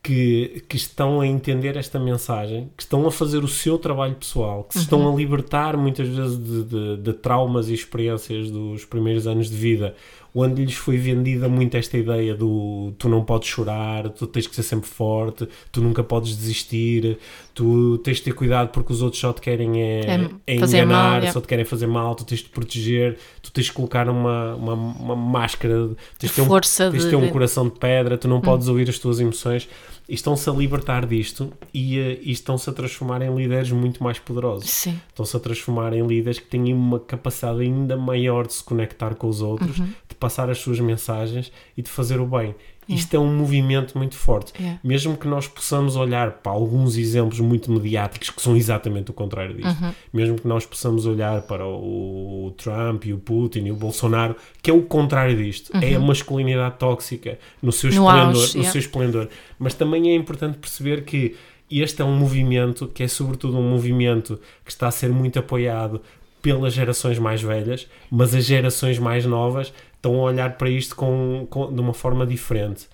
que, 0.06 0.64
que 0.70 0.78
estão 0.78 1.20
a 1.20 1.26
entender 1.28 1.76
esta 1.76 2.00
mensagem, 2.00 2.70
que 2.78 2.84
estão 2.84 3.08
a 3.08 3.12
fazer 3.12 3.44
o 3.44 3.48
seu 3.48 3.78
trabalho 3.78 4.16
pessoal, 4.16 4.64
que 4.66 4.76
se 4.76 4.82
estão 4.82 5.12
a 5.12 5.16
libertar 5.16 5.76
muitas 5.76 6.08
vezes 6.08 6.38
de, 6.38 6.64
de- 6.64 6.98
de 6.98 7.14
traumas 7.14 7.70
e 7.70 7.74
experiências 7.74 8.52
dos 8.52 8.86
primeiros 8.86 9.26
anos 9.26 9.50
de 9.50 9.56
vida, 9.56 9.96
onde 10.38 10.66
lhes 10.66 10.76
foi 10.76 10.98
vendida 10.98 11.48
muito 11.48 11.76
esta 11.78 11.98
ideia 11.98 12.36
do 12.36 12.94
tu 13.00 13.08
não 13.08 13.24
podes 13.24 13.48
chorar, 13.48 14.10
tu 14.10 14.28
tens 14.28 14.46
que 14.46 14.56
ser 14.56 14.64
sempre 14.64 14.88
forte, 14.90 15.48
tu 15.72 15.82
nunca 15.82 16.04
podes 16.04 16.36
desistir, 16.36 17.18
tu 17.54 17.98
tens 18.00 18.18
de 18.18 18.24
ter 18.24 18.34
cuidado 18.34 18.68
porque 18.70 18.92
os 18.92 19.02
outros 19.02 19.20
só 19.22 19.32
te 19.32 19.40
querem 19.42 19.82
é, 19.82 20.02
É 20.46 20.56
é 20.56 20.60
fazer 20.60 20.78
enganar, 20.84 21.22
mal, 21.22 21.30
é. 21.30 21.32
só 21.32 21.40
te 21.42 21.48
querem 21.48 21.64
fazer 21.66 21.88
mal, 21.88 22.14
tu 22.16 22.26
tens 22.26 22.42
de 22.42 22.50
proteger, 22.50 23.18
tu 23.42 23.50
tens 23.52 23.66
de 23.68 23.72
colocar 23.74 24.10
uma, 24.10 24.56
uma, 24.56 24.74
uma 24.74 25.16
máscara, 25.16 25.90
tens 26.20 26.30
de 26.30 26.36
ter 26.36 26.42
um, 26.42 26.48
tens 26.92 27.04
de 27.06 27.10
ter 27.10 27.16
um 27.16 27.22
coração 27.32 27.70
de 27.70 27.80
pedra, 27.80 28.18
tu 28.18 28.28
não 28.28 28.42
podes 28.42 28.68
ouvir 28.68 28.90
as 28.90 29.00
tuas 29.00 29.20
emoções. 29.22 29.68
E 30.08 30.14
estão-se 30.14 30.48
a 30.50 30.54
libertar 30.54 31.06
disto 31.06 31.52
e, 31.74 31.98
eh, 31.98 32.20
e 32.22 32.32
estão-se 32.32 32.70
a 32.70 32.74
transformar 32.74 33.22
em 33.24 33.36
líderes 33.36 33.72
muito 33.72 34.04
mais 34.04 34.20
poderosos. 34.20 34.70
Estão-se 35.10 35.36
a 35.36 35.40
transformar 35.40 35.94
em 35.94 36.06
líderes 36.06 36.38
que 36.40 36.46
têm 36.46 36.72
uma 36.74 37.00
capacidade 37.00 37.62
ainda 37.62 37.98
maior 37.98 38.46
de 38.46 38.54
se 38.54 38.64
conectar 38.64 39.16
com 39.16 39.28
os 39.28 39.42
outros, 39.42 39.80
Uhum. 39.80 39.88
de 40.08 40.16
passar 40.16 40.50
as 40.50 40.60
suas 40.60 40.80
mensagens 40.80 41.52
e 41.76 41.82
de 41.82 41.90
fazer 41.90 42.20
o 42.20 42.28
bem. 42.28 42.54
Isto 42.88 43.16
é 43.16 43.20
um 43.20 43.36
movimento 43.36 43.98
muito 43.98 44.16
forte. 44.16 44.54
É. 44.62 44.78
Mesmo 44.84 45.18
que 45.18 45.28
nós 45.28 45.48
possamos 45.48 45.96
olhar 45.96 46.32
para 46.34 46.52
alguns 46.52 46.98
exemplos 46.98 47.40
muito 47.40 47.72
mediáticos 47.72 48.30
que 48.30 48.42
são 48.42 48.56
exatamente 48.56 49.12
o 49.12 49.14
contrário 49.14 49.56
disto, 49.56 49.84
Uhum. 49.84 49.92
mesmo 50.14 50.36
que 50.36 50.48
nós 50.48 50.66
possamos 50.66 51.06
olhar 51.06 51.42
para 51.44 51.66
o 51.68 52.54
Trump 52.58 53.06
e 53.06 53.14
o 53.14 53.18
Putin 53.18 53.66
e 53.66 53.72
o 53.72 53.76
Bolsonaro, 53.76 54.36
que 54.62 54.70
é 54.70 54.74
o 54.74 54.82
contrário 54.84 55.36
disto, 55.36 55.72
é 55.82 55.96
a 55.96 56.00
masculinidade 56.00 56.76
tóxica 56.78 57.40
no 57.62 57.72
seu 57.72 57.90
Uhum. 57.90 57.96
No 57.96 58.02
esplendor, 58.04 58.28
auge, 58.42 58.54
no 58.56 58.62
yeah. 58.62 58.72
seu 58.72 58.80
esplendor. 58.80 59.30
Mas 59.58 59.74
também 59.74 60.10
é 60.12 60.16
importante 60.16 60.58
perceber 60.58 61.04
que 61.04 61.36
este 61.72 62.02
é 62.02 62.06
um 62.06 62.16
movimento 62.16 62.88
que 62.88 63.02
é 63.04 63.08
sobretudo 63.08 63.58
um 63.58 63.68
movimento 63.70 64.40
que 64.64 64.72
está 64.72 64.88
a 64.88 64.92
ser 64.92 65.10
muito 65.10 65.40
apoiado 65.40 66.00
pelas 66.42 66.74
gerações 66.76 67.18
mais 67.18 67.42
velhas, 67.42 67.88
mas 68.12 68.36
as 68.36 68.46
gerações 68.46 69.00
mais 69.00 69.26
novas 69.26 69.74
estão 70.08 70.16
a 70.20 70.24
olhar 70.24 70.58
para 70.58 70.70
isto 70.70 70.96
com, 70.96 71.48
com- 71.50 71.74
de 71.74 71.82
uma 71.82 71.94
forma 71.94 72.26
diferente. 72.26 72.88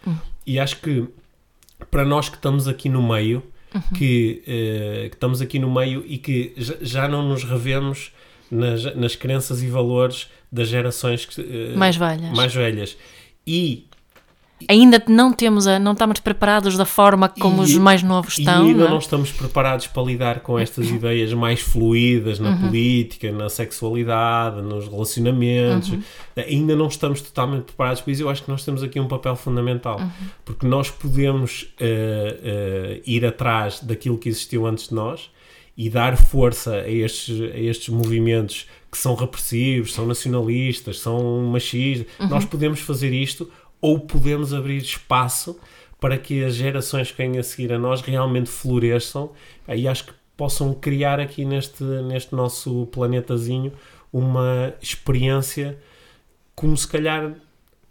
E 0.48 0.60
acho 0.60 0.78
que 0.82 1.08
para 1.90 2.06
nós 2.06 2.30
que 2.30 2.36
estamos 2.36 2.68
aqui 2.68 2.88
no 2.90 3.02
meio, 3.02 3.44
que, 3.98 4.42
eh, 4.48 5.08
que 5.10 5.16
estamos 5.16 5.42
aqui 5.42 5.58
no 5.60 5.72
meio 5.72 6.04
e 6.08 6.18
que 6.18 6.54
já, 6.58 6.76
já 6.82 7.08
não 7.08 7.28
nos 7.28 7.44
revemos 7.44 8.12
nas, 8.50 8.96
nas 8.96 9.16
crenças 9.16 9.62
e 9.64 9.68
valores 9.68 10.30
das 10.52 10.68
gerações 10.68 11.26
que, 11.26 11.42
eh, 11.42 11.76
Mais 11.76 11.96
velhas. 11.96 12.32
mais 12.36 12.54
velhas. 12.54 12.98
E 13.48 13.88
Ainda 14.68 15.02
não 15.08 15.32
temos 15.34 15.68
a, 15.68 15.78
não 15.80 15.94
estamos 15.94 16.20
preparados 16.20 16.78
da 16.78 16.86
forma 16.86 17.28
como 17.30 17.62
E- 17.62 17.66
os 17.66 17.78
mais 17.78 18.02
novos 18.04 18.38
E 18.38 18.42
estão. 18.42 18.64
ainda 18.66 18.80
não 18.80 18.88
é? 18.88 18.90
não 18.92 18.98
estamos 19.00 19.32
preparados 19.32 19.88
para 19.88 20.04
lidar 20.04 20.40
com 20.42 20.58
estas 20.60 20.90
ideias 20.90 21.34
mais 21.34 21.60
fluídas 21.60 22.40
na 22.40 22.52
Uhum. 22.52 22.68
política, 22.68 23.32
na 23.32 23.50
sexualidade, 23.50 24.62
nos 24.62 24.88
relacionamentos. 24.88 25.90
Uhum. 25.92 26.02
Ainda 26.38 26.76
não 26.76 26.88
estamos 26.88 27.22
totalmente 27.22 27.64
preparados 27.64 28.02
para 28.02 28.14
isso. 28.14 28.22
Eu 28.24 28.30
acho 28.30 28.44
que 28.44 28.50
nós 28.52 28.64
temos 28.64 28.84
aqui 28.84 29.00
um 29.00 29.08
papel 29.08 29.36
fundamental. 29.36 30.00
Uhum. 30.00 30.10
Porque 30.46 30.66
nós 30.68 30.90
podemos 30.90 31.68
eh, 31.80 32.40
eh, 32.44 33.02
ir 33.06 33.26
atrás 33.26 33.80
daquilo 33.82 34.18
que 34.18 34.30
existiu 34.30 34.66
antes 34.66 34.90
de 34.90 34.96
nós 34.96 35.30
e 35.78 35.90
dar 35.90 36.16
força 36.18 36.76
a 36.76 36.90
estes, 36.90 37.40
a 37.42 37.58
estes 37.58 37.90
movimentos 37.90 38.68
que 38.92 38.98
são 38.98 39.16
repressivos, 39.16 39.94
são 39.94 40.06
nacionalistas, 40.06 41.00
são 41.00 41.44
machistas. 41.44 42.06
Uhum. 42.20 42.28
Nós 42.28 42.44
podemos 42.46 42.80
fazer 42.82 43.14
isto 43.14 43.50
ou 43.82 44.00
podemos 44.00 44.54
abrir 44.54 44.78
espaço 44.78 45.60
para 46.00 46.18
que 46.18 46.44
as 46.44 46.56
gerações 46.56 47.12
que 47.12 47.18
vêm 47.18 47.38
a 47.38 47.44
seguir 47.44 47.74
a 47.74 47.80
nós 47.80 48.02
realmente 48.02 48.50
floresçam 48.50 49.32
e 49.68 49.88
acho 49.88 50.06
que 50.06 50.14
possam 50.38 50.74
criar 50.74 51.20
aqui 51.20 51.46
neste, 51.46 51.84
neste 51.84 52.34
nosso 52.36 52.88
planetazinho 52.92 53.72
uma 54.12 54.74
experiência 54.82 55.78
como 56.56 56.76
se 56.76 56.88
calhar 56.88 57.34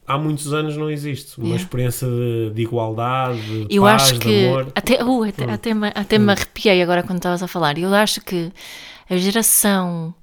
há 0.07 0.19
muitos 0.19 0.53
anos 0.53 0.77
não 0.77 0.91
existe. 0.91 1.39
Uma 1.39 1.57
Yeah. 1.57 1.63
experiência 1.65 2.09
de, 2.09 2.51
de 2.55 2.63
igualdade, 2.63 3.67
de 3.67 3.77
Eu 3.77 3.83
paz, 3.85 4.03
acho 4.03 4.15
de 4.15 4.19
que 4.19 4.47
amor. 4.47 4.73
até, 4.75 5.05
uh, 5.05 5.23
até, 5.25 5.47
Hum. 5.47 5.51
até, 5.53 5.75
me, 5.75 5.89
até 5.95 6.19
me 6.19 6.33
arrepiei 6.33 6.83
agora 6.83 7.03
quando 7.03 7.19
estavas 7.19 7.43
a 7.43 7.49
falar. 7.49 7.79
Eu 7.79 7.95
acho 7.95 8.21
que 8.21 8.53
a 9.09 9.17
geração 9.17 10.15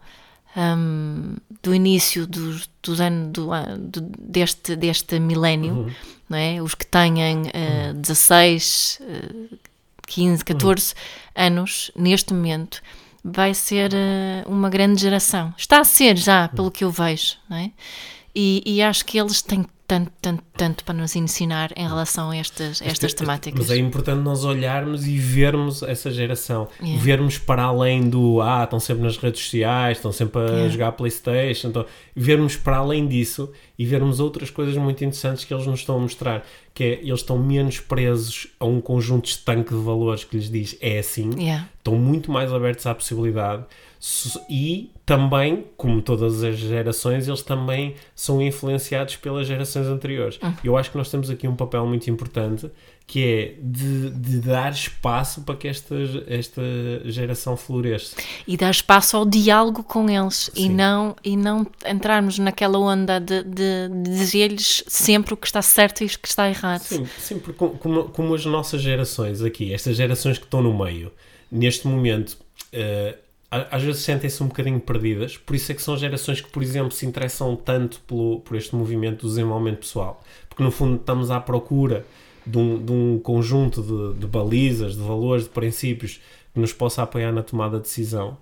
hum, 0.58 1.36
do 1.64 1.74
início 1.76 2.26
dos, 2.28 2.70
dos 2.82 3.00
anos 3.00 3.32
do, 3.32 3.48
do- 3.78 4.12
deste, 4.20 4.76
deste 4.76 5.20
milénio, 5.20 5.74
Uhum. 5.76 5.92
não 6.30 6.38
é? 6.38 6.62
os 6.62 6.74
que 6.76 6.86
têm 6.86 7.48
eh, 7.54 7.94
16, 7.94 9.00
eh, 9.02 9.56
15, 10.08 10.44
14 10.46 10.94
anos 11.36 11.92
neste 11.96 12.34
momento, 12.34 12.82
vai 13.24 13.54
ser 13.54 13.94
eh, 13.94 14.44
uma 14.48 14.70
grande 14.70 15.02
geração. 15.02 15.54
Está 15.58 15.80
a 15.80 15.84
ser 15.84 16.18
já, 16.18 16.48
pelo 16.48 16.72
que 16.72 16.84
eu 16.84 16.92
vejo, 16.92 17.36
não 17.50 17.58
é? 17.58 17.72
E, 18.40 18.62
e 18.68 18.84
acho 18.84 19.04
que 19.04 19.18
eles 19.18 19.42
têm 19.42 19.66
tanto, 19.88 20.12
tanto, 20.22 20.44
tanto 20.54 20.84
para 20.84 20.94
nos 20.94 21.16
ensinar 21.16 21.72
em 21.76 21.88
relação 21.88 22.30
a 22.30 22.38
estas, 22.38 22.82
estas 22.84 23.16
temáticas. 23.16 23.58
Mas 23.58 23.72
é 23.72 23.78
importante 23.78 24.22
nós 24.22 24.44
olharmos 24.44 25.08
e 25.08 25.18
vermos 25.18 25.82
essa 25.82 26.12
geração. 26.12 26.68
Yeah. 26.80 27.02
Vermos 27.02 27.40
para 27.40 27.64
além 27.64 28.08
do 28.08 28.40
ah, 28.42 28.66
estão 28.66 28.80
sempre 28.80 29.04
nas 29.04 29.18
redes 29.18 29.42
sociais, 29.42 29.98
estão 29.98 30.12
sempre 30.12 30.42
a 30.42 30.46
Yeah. 30.46 30.70
jogar 30.70 30.92
Playstation. 30.92 31.70
Então, 31.70 31.86
vermos 32.16 32.56
para 32.56 32.78
além 32.78 33.08
disso 33.08 33.50
e 33.80 33.86
vermos 33.86 34.20
outras 34.20 34.52
coisas 34.52 34.76
muito 34.78 35.04
interessantes 35.04 35.44
que 35.44 35.52
eles 35.52 35.66
nos 35.66 35.80
estão 35.80 35.96
a 35.96 36.00
mostrar. 36.00 36.46
Que 36.76 36.84
é, 36.84 36.94
eles 37.02 37.22
estão 37.22 37.40
menos 37.40 37.80
presos 37.80 38.50
a 38.60 38.66
um 38.66 38.80
conjunto 38.80 39.26
estanque 39.26 39.74
de 39.74 39.82
valores 39.82 40.24
que 40.24 40.38
lhes 40.38 40.52
diz 40.52 40.78
é 40.80 41.00
assim. 41.00 41.32
Yeah. 41.40 41.68
Estão 41.78 41.96
muito 41.96 42.32
mais 42.32 42.54
abertos 42.54 42.86
à 42.86 42.94
possibilidade. 42.94 43.64
E 44.50 44.92
também, 45.06 45.66
como 45.76 46.02
todas 46.02 46.44
as 46.44 46.58
gerações, 46.58 47.28
eles 47.28 47.42
também 47.42 47.96
são 48.16 48.42
influenciados 48.42 49.16
pelas 49.16 49.48
gerações 49.48 49.88
anteriores. 49.88 50.40
Eu 50.64 50.78
acho 50.78 50.92
que 50.92 50.98
nós 50.98 51.10
temos 51.10 51.30
aqui 51.30 51.48
um 51.48 51.56
papel 51.56 51.86
muito 51.86 52.10
importante 52.10 52.70
que 53.08 53.24
é 53.26 53.56
de, 53.62 54.10
de 54.10 54.40
dar 54.42 54.70
espaço 54.74 55.42
para 55.44 55.56
que 55.56 55.66
esta, 55.70 55.96
esta 56.28 56.62
geração 57.06 57.56
floresça. 57.56 58.18
E 58.46 58.58
dar 58.58 58.70
espaço 58.70 59.16
ao 59.16 59.26
diálogo 59.26 59.82
com 59.82 60.10
eles 60.10 60.52
e 60.54 60.68
não, 60.68 61.16
e 61.24 61.38
não 61.38 61.66
entrarmos 61.90 62.38
naquela 62.38 62.78
onda 62.78 63.18
de, 63.18 63.44
de, 63.44 63.88
de 64.04 64.10
dizer-lhes 64.10 64.84
sempre 64.88 65.34
o 65.34 65.38
que 65.38 65.48
está 65.48 65.62
certo 65.62 66.04
e 66.04 66.08
o 66.08 66.10
que 66.10 66.28
está 66.28 66.50
errado. 66.50 66.82
Sim, 66.82 67.08
sim 67.18 67.40
porque 67.40 67.58
como, 67.80 68.10
como, 68.10 68.36
as 68.36 68.46
nossas 68.46 68.82
gerações 68.82 69.42
aqui, 69.42 69.74
estas 69.74 69.96
gerações 69.96 70.38
que 70.38 70.44
estão 70.44 70.62
no 70.62 70.78
meio, 70.78 71.10
neste 71.50 71.88
momento, 71.88 72.38
a- 72.74 73.16
às 73.50 73.82
vezes 73.82 74.02
sentem-se 74.02 74.44
um 74.44 74.48
bocadinho 74.48 74.80
perdidas, 74.80 75.38
por 75.38 75.56
isso 75.56 75.72
é 75.72 75.76
que 75.76 75.82
são 75.82 75.98
gerações 75.98 76.42
que, 76.42 76.50
por 76.50 76.62
exemplo, 76.62 76.92
se 76.92 77.06
interessam 77.06 77.56
tanto 77.56 78.02
pelo, 78.02 78.42
por 78.42 78.58
este 78.58 78.76
movimento 78.76 79.22
do 79.22 79.30
desenvolvimento 79.30 79.80
pessoal, 79.80 80.22
porque 80.50 80.64
no 80.64 80.72
fundo 80.72 80.98
estamos 80.98 81.32
à 81.32 81.40
procura 81.40 82.06
de 82.46 82.58
um, 82.58 82.84
de 82.84 82.92
um 82.92 83.20
conjunto 83.20 83.82
de, 83.82 84.20
de 84.20 84.28
balizas, 84.28 84.96
de 84.96 85.02
valores, 85.02 85.46
de 85.46 85.50
princípios 85.50 86.20
que 86.54 86.60
nos 86.60 86.74
possa 86.74 87.04
apoiar 87.04 87.32
na 87.32 87.44
tomada 87.44 87.78
de 87.78 87.84
decisão. 87.84 88.38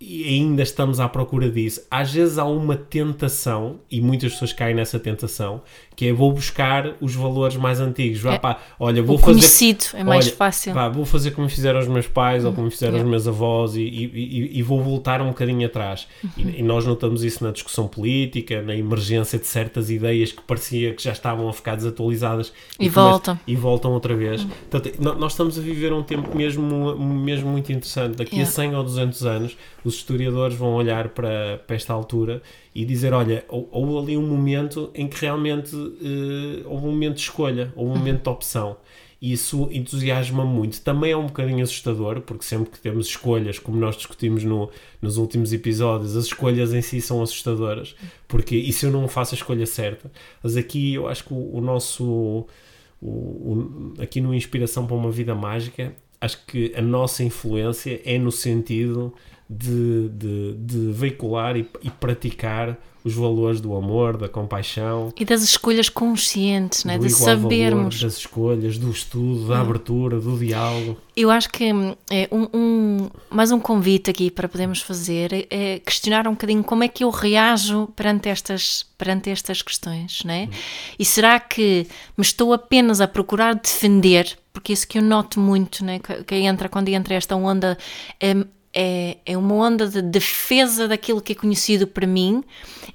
E 0.00 0.22
ainda 0.28 0.62
estamos 0.62 1.00
à 1.00 1.08
procura 1.08 1.50
disso. 1.50 1.82
Às 1.90 2.12
vezes 2.14 2.38
há 2.38 2.44
uma 2.44 2.76
tentação, 2.76 3.80
e 3.90 4.00
muitas 4.00 4.32
pessoas 4.32 4.52
caem 4.52 4.72
nessa 4.74 4.96
tentação, 5.00 5.60
que 5.96 6.06
é 6.06 6.12
vou 6.12 6.32
buscar 6.32 6.94
os 7.00 7.16
valores 7.16 7.56
mais 7.56 7.80
antigos. 7.80 8.20
Vá, 8.20 8.34
É. 8.34 8.38
pá, 8.38 8.60
olha, 8.78 9.02
vou 9.02 9.16
o 9.16 9.18
fazer. 9.18 9.32
conhecido 9.32 9.84
é 9.94 10.04
mais 10.04 10.26
Olha, 10.26 10.36
fácil. 10.36 10.72
Vá, 10.72 10.88
vou 10.88 11.04
fazer 11.04 11.32
como 11.32 11.48
fizeram 11.48 11.80
os 11.80 11.88
meus 11.88 12.06
pais 12.06 12.44
ou 12.44 12.52
como 12.52 12.70
fizeram 12.70 12.98
os 12.98 13.04
meus 13.04 13.26
avós 13.26 13.74
e, 13.74 13.80
e- 13.80 14.04
e- 14.14 14.58
e 14.58 14.62
vou 14.62 14.80
voltar 14.80 15.20
um 15.20 15.28
bocadinho 15.28 15.66
atrás. 15.66 16.06
E- 16.36 16.42
Uhum. 16.44 16.50
E, 16.58 16.62
nós 16.62 16.86
notamos 16.86 17.24
isso 17.24 17.42
na 17.42 17.50
discussão 17.50 17.88
política, 17.88 18.62
na 18.62 18.76
emergência 18.76 19.36
de 19.36 19.48
certas 19.48 19.90
ideias 19.90 20.30
que 20.30 20.42
parecia 20.42 20.94
que 20.94 21.02
já 21.02 21.10
estavam 21.10 21.48
a 21.48 21.52
ficar 21.52 21.74
desatualizadas 21.74 22.52
E 22.78 22.88
voltam. 22.88 23.36
e 23.48 23.56
voltam 23.56 23.90
outra 23.92 24.14
vez. 24.14 24.46
Portanto, 24.70 24.94
no- 25.02 25.16
nós 25.16 25.32
estamos 25.32 25.58
a 25.58 25.60
viver 25.60 25.92
um 25.92 26.04
tempo 26.04 26.36
mesmo, 26.36 26.96
mesmo 26.96 27.50
muito 27.50 27.72
interessante. 27.72 28.14
Daqui 28.16 28.36
Yeah. 28.36 28.48
a 28.48 28.52
100 28.54 28.76
ou 28.76 28.84
200 28.84 29.26
anos, 29.26 29.56
os 29.88 29.96
historiadores 29.96 30.56
vão 30.56 30.74
olhar 30.74 31.08
para, 31.10 31.58
para 31.66 31.74
esta 31.76 31.92
altura 31.92 32.40
e 32.74 32.84
dizer: 32.84 33.12
olha, 33.12 33.44
hou- 33.48 33.68
houve 33.72 34.12
ali 34.12 34.16
um 34.16 34.26
momento 34.26 34.90
em 34.94 35.08
que 35.08 35.20
realmente 35.20 35.74
eh, 35.76 36.62
houve 36.66 36.86
um 36.86 36.90
momento 36.90 37.14
de 37.16 37.22
escolha, 37.22 37.72
houve 37.76 37.92
um 37.92 37.96
momento 37.98 38.22
de 38.22 38.28
opção. 38.28 38.76
E 39.20 39.32
isso 39.32 39.68
entusiasma-me 39.72 40.48
muito. 40.48 40.80
Também 40.80 41.10
é 41.10 41.16
um 41.16 41.26
bocadinho 41.26 41.64
assustador, 41.64 42.20
porque 42.20 42.44
sempre 42.44 42.70
que 42.70 42.78
temos 42.78 43.08
escolhas, 43.08 43.58
como 43.58 43.76
nós 43.76 43.96
discutimos 43.96 44.44
no, 44.44 44.70
nos 45.02 45.16
últimos 45.16 45.52
episódios, 45.52 46.14
as 46.16 46.26
escolhas 46.26 46.72
em 46.72 46.80
si 46.80 47.00
são 47.00 47.20
assustadoras. 47.20 47.96
Porque 48.28 48.54
e 48.54 48.72
se 48.72 48.86
eu 48.86 48.92
não 48.92 49.08
faço 49.08 49.34
a 49.34 49.36
escolha 49.36 49.66
certa? 49.66 50.08
Mas 50.40 50.56
aqui 50.56 50.94
eu 50.94 51.08
acho 51.08 51.24
que 51.24 51.32
o, 51.34 51.56
o 51.56 51.60
nosso. 51.60 52.46
o- 53.02 53.08
o- 53.10 53.94
aqui 54.00 54.20
no 54.20 54.34
Inspiração 54.34 54.86
para 54.86 54.96
uma 54.96 55.10
Vida 55.10 55.34
Mágica, 55.34 55.92
acho 56.20 56.44
que 56.46 56.72
a 56.76 56.82
nossa 56.82 57.22
influência 57.24 58.00
é 58.04 58.18
no 58.18 58.30
sentido 58.32 59.12
de, 59.48 60.08
de, 60.10 60.54
de 60.58 60.92
veicular 60.92 61.56
e, 61.56 61.66
e 61.82 61.90
praticar 61.90 62.76
os 63.04 63.14
valores 63.14 63.60
do 63.60 63.74
amor, 63.74 64.16
da 64.18 64.28
compaixão, 64.28 65.12
E 65.16 65.24
das 65.24 65.42
escolhas 65.42 65.88
conscientes, 65.88 66.84
né? 66.84 66.98
do 66.98 67.06
de 67.06 67.12
igual 67.12 67.24
valor, 67.36 67.42
sabermos. 67.42 68.02
das 68.02 68.16
escolhas, 68.18 68.76
do 68.76 68.90
estudo, 68.90 69.48
da 69.48 69.60
abertura, 69.60 70.20
do 70.20 70.36
diálogo. 70.36 70.98
Eu 71.16 71.30
acho 71.30 71.48
que 71.48 71.72
hum, 71.72 71.94
é 72.10 72.28
um, 72.30 72.48
um- 72.52 73.10
mais 73.30 73.50
um 73.50 73.60
convite 73.60 74.10
aqui 74.10 74.30
para 74.30 74.48
podermos 74.48 74.82
fazer 74.82 75.46
é- 75.48 75.78
questionar 75.78 76.26
um 76.26 76.32
bocadinho 76.32 76.62
como 76.62 76.82
é 76.84 76.88
que 76.88 77.02
eu 77.04 77.08
reajo 77.08 77.86
perante 77.96 78.28
estas, 78.28 78.84
perante 78.98 79.30
estas 79.30 79.62
questões, 79.62 80.22
né? 80.24 80.48
E 80.98 81.04
será 81.04 81.38
que 81.40 81.86
me 82.16 82.22
estou 82.22 82.52
apenas 82.52 83.00
a 83.00 83.06
procurar 83.08 83.54
defender, 83.54 84.36
porque 84.52 84.72
isso 84.72 84.86
que 84.86 84.98
eu 84.98 85.02
noto 85.02 85.40
muito, 85.40 85.82
né? 85.84 85.98
Que, 86.00 86.24
que 86.24 86.34
entra, 86.34 86.68
quando 86.68 86.88
entra 86.88 87.14
esta 87.14 87.34
onda, 87.36 87.78
é, 88.80 89.16
é, 89.26 89.36
uma 89.36 89.56
onda 89.56 89.88
de 89.88 90.00
defesa 90.00 90.86
daquilo 90.86 91.20
que 91.20 91.32
é 91.32 91.34
conhecido 91.34 91.84
para 91.84 92.06
mim, 92.06 92.44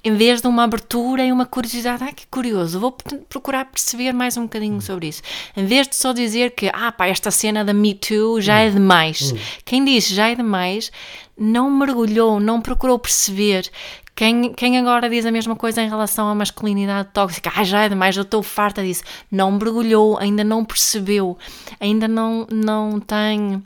em 0.02 0.14
vez 0.14 0.40
de 0.40 0.48
uma 0.48 0.64
abertura 0.64 1.22
e 1.22 1.30
uma 1.30 1.44
curiosidade. 1.44 2.02
Ah, 2.02 2.10
que 2.10 2.26
curioso, 2.26 2.80
vou 2.80 2.96
procurar 3.28 3.66
perceber 3.66 4.14
mais 4.14 4.38
um 4.38 4.44
bocadinho 4.44 4.80
sobre 4.80 5.08
isso. 5.08 5.20
Em 5.54 5.66
vez 5.66 5.86
de 5.86 5.94
só 5.94 6.14
dizer 6.14 6.52
que, 6.52 6.70
ah, 6.72 6.90
pá, 6.90 7.06
esta 7.08 7.30
cena 7.30 7.62
da 7.62 7.74
Me 7.74 7.92
Too 7.92 8.40
já 8.40 8.60
é 8.60 8.70
demais. 8.70 9.34
Quem 9.62 9.84
disse 9.84 10.14
já 10.14 10.30
é 10.30 10.34
demais 10.34 10.90
não 11.36 11.70
mergulhou, 11.70 12.40
não 12.40 12.62
procurou 12.62 12.98
perceber. 12.98 13.68
Quem, 14.14 14.54
quem 14.54 14.78
agora 14.78 15.10
diz 15.10 15.26
a 15.26 15.32
mesma 15.32 15.56
coisa 15.56 15.82
em 15.82 15.88
relação 15.88 16.28
à 16.28 16.34
masculinidade 16.34 17.10
tóxica, 17.12 17.52
ah, 17.54 17.64
já 17.64 17.82
é 17.82 17.88
demais, 17.90 18.16
eu 18.16 18.22
estou 18.22 18.42
farta 18.42 18.82
disso, 18.82 19.02
não 19.30 19.52
mergulhou, 19.52 20.16
ainda 20.16 20.44
não 20.44 20.64
percebeu, 20.64 21.36
ainda 21.78 22.08
não, 22.08 22.46
não 22.50 23.00
tem 23.00 23.62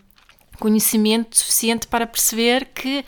conhecimento 0.58 1.36
suficiente 1.36 1.86
para 1.86 2.06
perceber 2.06 2.66
que, 2.74 3.04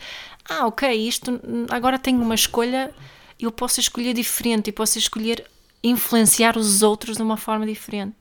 ah, 0.49 0.65
ok, 0.67 0.91
isto 0.93 1.39
agora 1.69 1.97
tenho 1.99 2.21
uma 2.21 2.35
escolha, 2.35 2.91
eu 3.39 3.51
posso 3.51 3.79
escolher 3.79 4.13
diferente 4.13 4.67
e 4.69 4.71
posso 4.71 4.97
escolher 4.97 5.43
influenciar 5.83 6.57
os 6.57 6.81
outros 6.83 7.17
de 7.17 7.23
uma 7.23 7.37
forma 7.37 7.65
diferente. 7.65 8.15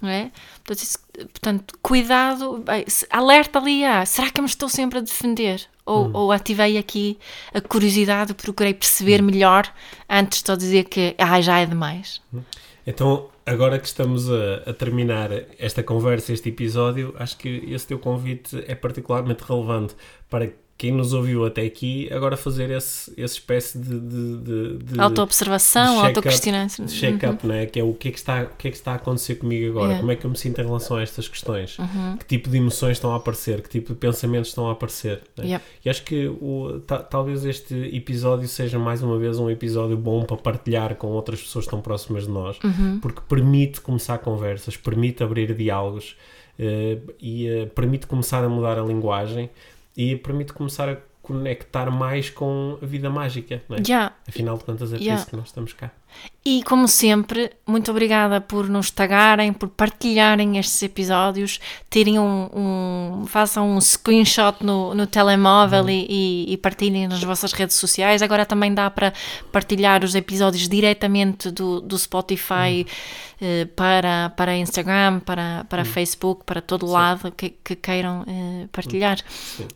Não 0.00 0.08
é? 0.08 0.30
Portanto, 0.64 0.82
isso- 0.84 0.98
portanto, 1.14 1.78
cuidado, 1.80 2.64
alerta 3.08 3.58
ali, 3.60 3.84
ah, 3.84 4.04
será 4.04 4.30
que 4.30 4.40
eu 4.40 4.42
me 4.42 4.48
estou 4.48 4.68
sempre 4.68 4.98
a 4.98 5.02
defender? 5.02 5.64
Ou, 5.86 6.10
ou 6.12 6.32
ativei 6.32 6.76
aqui 6.78 7.18
a 7.54 7.60
curiosidade, 7.60 8.34
procurei 8.34 8.72
perceber 8.74 9.20
melhor 9.22 9.72
antes 10.08 10.40
de 10.42 10.46
só 10.46 10.54
dizer 10.56 10.84
que 10.84 11.14
ah, 11.18 11.40
já 11.40 11.58
é 11.60 11.66
demais. 11.66 12.20
Então, 12.86 13.28
agora 13.46 13.78
que 13.78 13.86
estamos 13.86 14.30
a, 14.30 14.70
a 14.70 14.72
terminar 14.72 15.30
esta 15.58 15.82
conversa, 15.82 16.32
este 16.32 16.50
episódio, 16.50 17.14
acho 17.18 17.36
que 17.38 17.72
esse 17.72 17.86
teu 17.86 17.98
convite 17.98 18.64
é 18.66 18.74
particularmente 18.74 19.42
relevante 19.44 19.94
para 20.28 20.52
quem 20.82 20.90
nos 20.90 21.12
ouviu 21.12 21.46
até 21.46 21.62
aqui, 21.62 22.12
agora 22.12 22.36
fazer 22.36 22.68
esse, 22.70 23.12
esse 23.16 23.34
espécie 23.34 23.78
de, 23.78 24.00
de, 24.00 24.36
de, 24.38 24.78
de 24.78 25.00
Autoobservação, 25.00 26.04
autoquestionamento. 26.04 26.88
check-up, 26.88 27.46
não 27.46 27.54
é? 27.54 27.66
Que 27.66 27.78
é 27.78 27.84
o 27.84 27.94
que 27.94 28.08
é 28.08 28.10
que, 28.10 28.18
está, 28.18 28.42
o 28.42 28.56
que 28.56 28.66
é 28.66 28.70
que 28.72 28.76
está 28.76 28.90
a 28.90 28.94
acontecer 28.96 29.36
comigo 29.36 29.68
agora? 29.70 29.84
Yeah. 29.84 30.00
Como 30.00 30.10
é 30.10 30.16
que 30.16 30.24
eu 30.26 30.30
me 30.30 30.36
sinto 30.36 30.60
em 30.60 30.64
relação 30.64 30.96
a 30.96 31.02
estas 31.02 31.28
questões? 31.28 31.78
Uhum. 31.78 32.16
Que 32.16 32.24
tipo 32.26 32.50
de 32.50 32.56
emoções 32.56 32.96
estão 32.96 33.12
a 33.12 33.16
aparecer? 33.16 33.62
Que 33.62 33.68
tipo 33.68 33.92
de 33.92 33.98
pensamentos 34.00 34.48
estão 34.48 34.68
a 34.68 34.72
aparecer? 34.72 35.20
não 35.36 35.44
é? 35.44 35.48
Yep. 35.50 35.64
E 35.84 35.88
acho 35.90 36.02
que 36.02 36.26
o, 36.26 36.80
ta- 36.84 36.98
talvez 36.98 37.44
este 37.44 37.74
episódio 37.96 38.48
seja 38.48 38.76
mais 38.76 39.04
uma 39.04 39.16
vez 39.18 39.38
um 39.38 39.48
episódio 39.48 39.96
bom 39.96 40.24
para 40.24 40.36
partilhar 40.36 40.96
com 40.96 41.06
outras 41.12 41.40
pessoas 41.40 41.64
estão 41.64 41.80
próximas 41.80 42.24
de 42.26 42.30
nós, 42.32 42.58
Uhum. 42.64 42.98
porque 43.00 43.20
permite 43.28 43.80
começar 43.80 44.18
conversas, 44.18 44.76
permite 44.76 45.22
abrir 45.22 45.54
diálogos 45.54 46.16
eh, 46.58 46.98
e 47.20 47.46
eh, 47.46 47.66
permite 47.66 48.08
começar 48.08 48.42
a 48.44 48.48
mudar 48.48 48.78
a 48.80 48.82
linguagem 48.82 49.48
e 49.96 50.16
permite 50.16 50.52
começar 50.52 50.88
a 50.88 50.96
conectar 51.22 51.90
mais 51.90 52.28
com 52.30 52.78
a 52.82 52.86
vida 52.86 53.08
mágica, 53.08 53.62
não 53.68 53.76
é? 53.76 53.82
Yeah. 53.86 54.14
Afinal 54.28 54.58
de 54.58 54.64
contas 54.64 54.92
é 54.92 54.96
por 54.96 55.02
Yeah. 55.02 55.20
isso 55.20 55.30
que 55.30 55.36
nós 55.36 55.46
estamos 55.46 55.72
cá. 55.72 55.90
E 56.44 56.60
como 56.64 56.88
sempre, 56.88 57.52
muito 57.64 57.88
obrigada 57.92 58.40
por 58.40 58.68
nos 58.68 58.90
tagarem, 58.90 59.52
por 59.52 59.68
partilharem 59.68 60.58
estes 60.58 60.82
episódios, 60.82 61.60
terem 61.88 62.18
um, 62.18 62.48
um 62.52 63.26
façam 63.28 63.70
um 63.70 63.80
screenshot 63.80 64.56
no, 64.60 64.92
no 64.92 65.06
telemóvel 65.06 65.84
uhum. 65.84 65.88
e, 65.90 66.52
e, 66.52 66.56
partilhem 66.56 67.06
nas 67.06 67.22
vossas 67.22 67.52
redes 67.52 67.76
sociais. 67.76 68.22
Agora 68.22 68.44
também 68.44 68.74
dá 68.74 68.90
para 68.90 69.12
partilhar 69.52 70.02
os 70.02 70.16
episódios 70.16 70.68
diretamente 70.68 71.48
do, 71.48 71.80
do 71.80 71.96
Spotify 71.96 72.84
uhum. 72.84 72.86
eh, 73.40 73.64
para, 73.76 74.30
para 74.30 74.56
Instagram, 74.56 75.20
para, 75.20 75.64
para 75.68 75.84
uhum. 75.84 75.88
Facebook, 75.88 76.42
para 76.44 76.60
todo 76.60 76.88
Sim. 76.88 76.92
lado 76.92 77.30
que, 77.30 77.50
que 77.50 77.76
queiram 77.76 78.24
eh, 78.26 78.66
partilhar. 78.72 79.20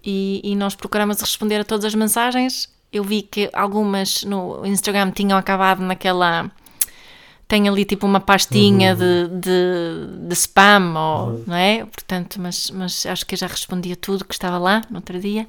E, 0.04 0.40
e 0.42 0.56
nós 0.56 0.74
procuramos 0.74 1.20
responder 1.20 1.60
a 1.60 1.64
todas 1.64 1.84
as 1.84 1.94
mensagens 1.94 2.74
eu 2.92 3.02
vi 3.04 3.22
que 3.22 3.50
algumas 3.52 4.24
no 4.24 4.64
Instagram 4.64 5.10
tinham 5.10 5.38
acabado 5.38 5.82
naquela. 5.82 6.50
Tem 7.48 7.68
ali 7.68 7.84
tipo 7.84 8.04
uma 8.06 8.18
pastinha 8.18 8.92
uhum. 8.92 8.98
de, 8.98 9.40
de, 9.40 10.28
de, 10.28 10.34
spam, 10.34 10.94
ou, 10.96 11.28
uhum. 11.28 11.44
não 11.46 11.54
é? 11.56 11.84
Portanto, 11.84 12.40
mas, 12.40 12.70
mas 12.72 13.06
acho 13.06 13.24
que 13.24 13.34
eu 13.34 13.38
já 13.38 13.46
respondia 13.46 13.94
tudo 13.94 14.24
que 14.24 14.34
estava 14.34 14.58
lá 14.58 14.82
no 14.90 14.96
outro 14.96 15.20
dia. 15.20 15.46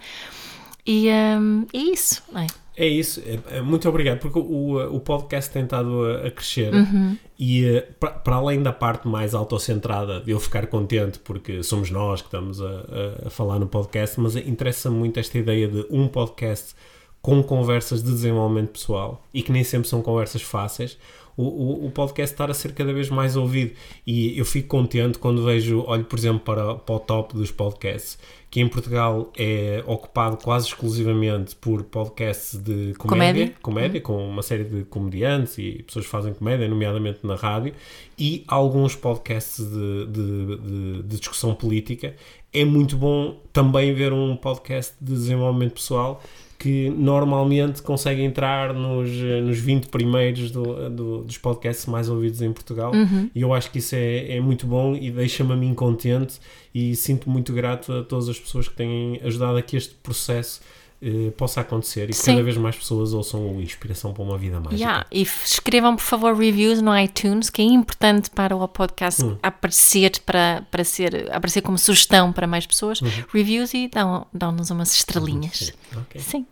E 0.85 1.09
um, 1.09 1.65
é 1.73 1.77
isso, 1.77 2.21
não 2.31 2.41
é? 2.41 2.47
É 2.77 2.87
isso, 2.87 3.19
é, 3.25 3.57
é, 3.57 3.61
muito 3.61 3.89
obrigado, 3.89 4.19
porque 4.19 4.37
o, 4.37 4.95
o 4.95 4.99
podcast 4.99 5.51
tem 5.51 5.63
estado 5.63 6.05
a, 6.05 6.27
a 6.27 6.31
crescer 6.31 6.71
uhum. 6.71 7.17
e 7.37 7.65
uh, 7.65 8.09
para 8.23 8.35
além 8.35 8.61
da 8.61 8.71
parte 8.71 9.07
mais 9.07 9.33
autocentrada 9.33 10.21
de 10.21 10.29
eu 10.29 10.39
ficar 10.39 10.67
contente 10.67 11.17
porque 11.17 11.63
somos 11.63 11.89
nós 11.89 12.21
que 12.21 12.27
estamos 12.27 12.61
a, 12.61 12.65
a, 12.67 13.27
a 13.27 13.29
falar 13.31 13.57
no 13.57 13.65
podcast, 13.65 14.19
mas 14.19 14.35
interessa 14.35 14.91
muito 14.91 15.19
esta 15.19 15.39
ideia 15.39 15.67
de 15.67 15.87
um 15.89 16.07
podcast 16.07 16.75
com 17.21 17.41
conversas 17.43 18.03
de 18.03 18.11
desenvolvimento 18.11 18.69
pessoal 18.71 19.23
e 19.33 19.41
que 19.41 19.51
nem 19.51 19.63
sempre 19.63 19.87
são 19.87 20.01
conversas 20.01 20.41
fáceis, 20.41 20.97
o, 21.37 21.43
o, 21.43 21.85
o, 21.85 21.91
podcast 21.91 22.33
estar 22.33 22.49
a 22.49 22.53
ser 22.53 22.73
cada 22.73 22.91
vez 22.91 23.09
mais 23.11 23.35
ouvido. 23.35 23.73
E 24.05 24.37
eu 24.37 24.43
fico 24.43 24.67
contente 24.67 25.19
quando 25.19 25.45
vejo, 25.45 25.83
olho 25.85 26.03
por 26.03 26.17
exemplo 26.17 26.39
para, 26.39 26.75
para 26.75 26.95
o 26.95 26.99
top 26.99 27.35
dos 27.35 27.51
podcasts, 27.51 28.17
que 28.49 28.59
em 28.59 28.67
Portugal 28.67 29.31
é 29.37 29.83
ocupado 29.85 30.37
quase 30.37 30.67
exclusivamente 30.67 31.55
por 31.55 31.83
podcasts 31.83 32.57
de 32.59 32.95
comédia, 32.97 32.97
comédia, 32.97 33.55
comédia 33.61 34.01
com 34.01 34.27
uma 34.27 34.41
série 34.41 34.63
de 34.63 34.83
comediantes 34.85 35.59
e 35.59 35.83
pessoas 35.83 36.05
que 36.05 36.11
fazem 36.11 36.33
comédia, 36.33 36.67
nomeadamente 36.67 37.19
na 37.23 37.35
rádio, 37.35 37.73
e 38.17 38.43
alguns 38.47 38.95
podcasts 38.95 39.63
de, 39.63 40.05
de, 40.07 40.57
de, 40.57 41.03
de 41.03 41.17
discussão 41.17 41.53
política. 41.53 42.15
É 42.51 42.65
muito 42.65 42.97
bom 42.97 43.39
também 43.53 43.93
ver 43.93 44.11
um 44.11 44.35
podcast 44.35 44.95
de 44.99 45.11
desenvolvimento 45.13 45.73
pessoal 45.73 46.23
que 46.67 46.89
normalmente 46.89 47.81
consegue 47.81 48.21
entrar 48.23 48.73
nos, 48.73 49.09
nos 49.09 49.57
20 49.57 49.87
primeiros 49.87 50.51
do, 50.51 50.89
do, 50.89 51.23
dos 51.23 51.37
podcasts 51.37 51.85
mais 51.85 52.09
ouvidos 52.09 52.41
em 52.41 52.51
Portugal 52.51 52.91
uhum. 52.93 53.29
e 53.33 53.41
eu 53.41 53.53
acho 53.53 53.71
que 53.71 53.79
isso 53.79 53.95
é, 53.95 54.35
é 54.35 54.41
muito 54.41 54.67
bom 54.67 54.93
e 54.93 55.09
deixa-me 55.09 55.53
a 55.53 55.55
mim 55.55 55.73
contente 55.73 56.41
e 56.75 56.93
sinto 56.93 57.29
muito 57.29 57.53
grato 57.53 57.93
a 57.93 58.03
todas 58.03 58.27
as 58.27 58.37
pessoas 58.37 58.67
que 58.67 58.75
têm 58.75 59.17
ajudado 59.23 59.57
a 59.57 59.61
que 59.61 59.77
este 59.77 59.95
processo 59.95 60.59
eh, 61.01 61.31
possa 61.37 61.61
acontecer 61.61 62.05
e 62.05 62.07
que 62.07 62.13
Sim. 62.13 62.31
cada 62.31 62.43
vez 62.43 62.57
mais 62.57 62.75
pessoas 62.75 63.13
ouçam 63.13 63.55
o 63.55 63.61
Inspiração 63.61 64.13
para 64.13 64.23
uma 64.23 64.37
Vida 64.37 64.59
Mágica. 64.59 64.75
Yeah. 64.75 65.05
E 65.11 65.21
escrevam, 65.21 65.95
por 65.95 66.01
favor, 66.01 66.35
reviews 66.35 66.81
no 66.81 66.97
iTunes, 66.97 67.49
que 67.49 67.61
é 67.61 67.65
importante 67.65 68.31
para 68.31 68.55
o 68.55 68.67
podcast 68.67 69.23
hum. 69.23 69.37
aparecer, 69.43 70.19
para, 70.25 70.65
para 70.71 70.83
ser, 70.83 71.31
aparecer 71.31 71.61
como 71.61 71.77
sugestão 71.77 72.33
para 72.33 72.47
mais 72.47 72.65
pessoas. 72.65 72.99
Uhum. 73.01 73.09
Reviews 73.31 73.73
e 73.73 73.87
dão-nos 73.87 74.27
dão 74.33 74.77
umas 74.77 74.93
estrelinhas. 74.95 75.73
Uhum. 75.93 76.01
Okay. 76.01 76.21
Sim. 76.21 76.45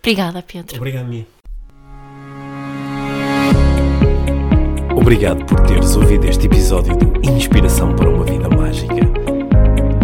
Obrigada, 0.00 0.42
Pedro. 0.42 0.76
Obrigado, 0.76 1.06
Mia. 1.06 1.26
Obrigado 4.94 5.44
por 5.46 5.60
teres 5.60 5.96
ouvido 5.96 6.26
este 6.26 6.46
episódio 6.46 6.94
do 6.96 7.30
Inspiração 7.30 7.94
para 7.96 8.10
uma 8.10 8.24
Vida 8.24 8.48
Mágica. 8.48 9.27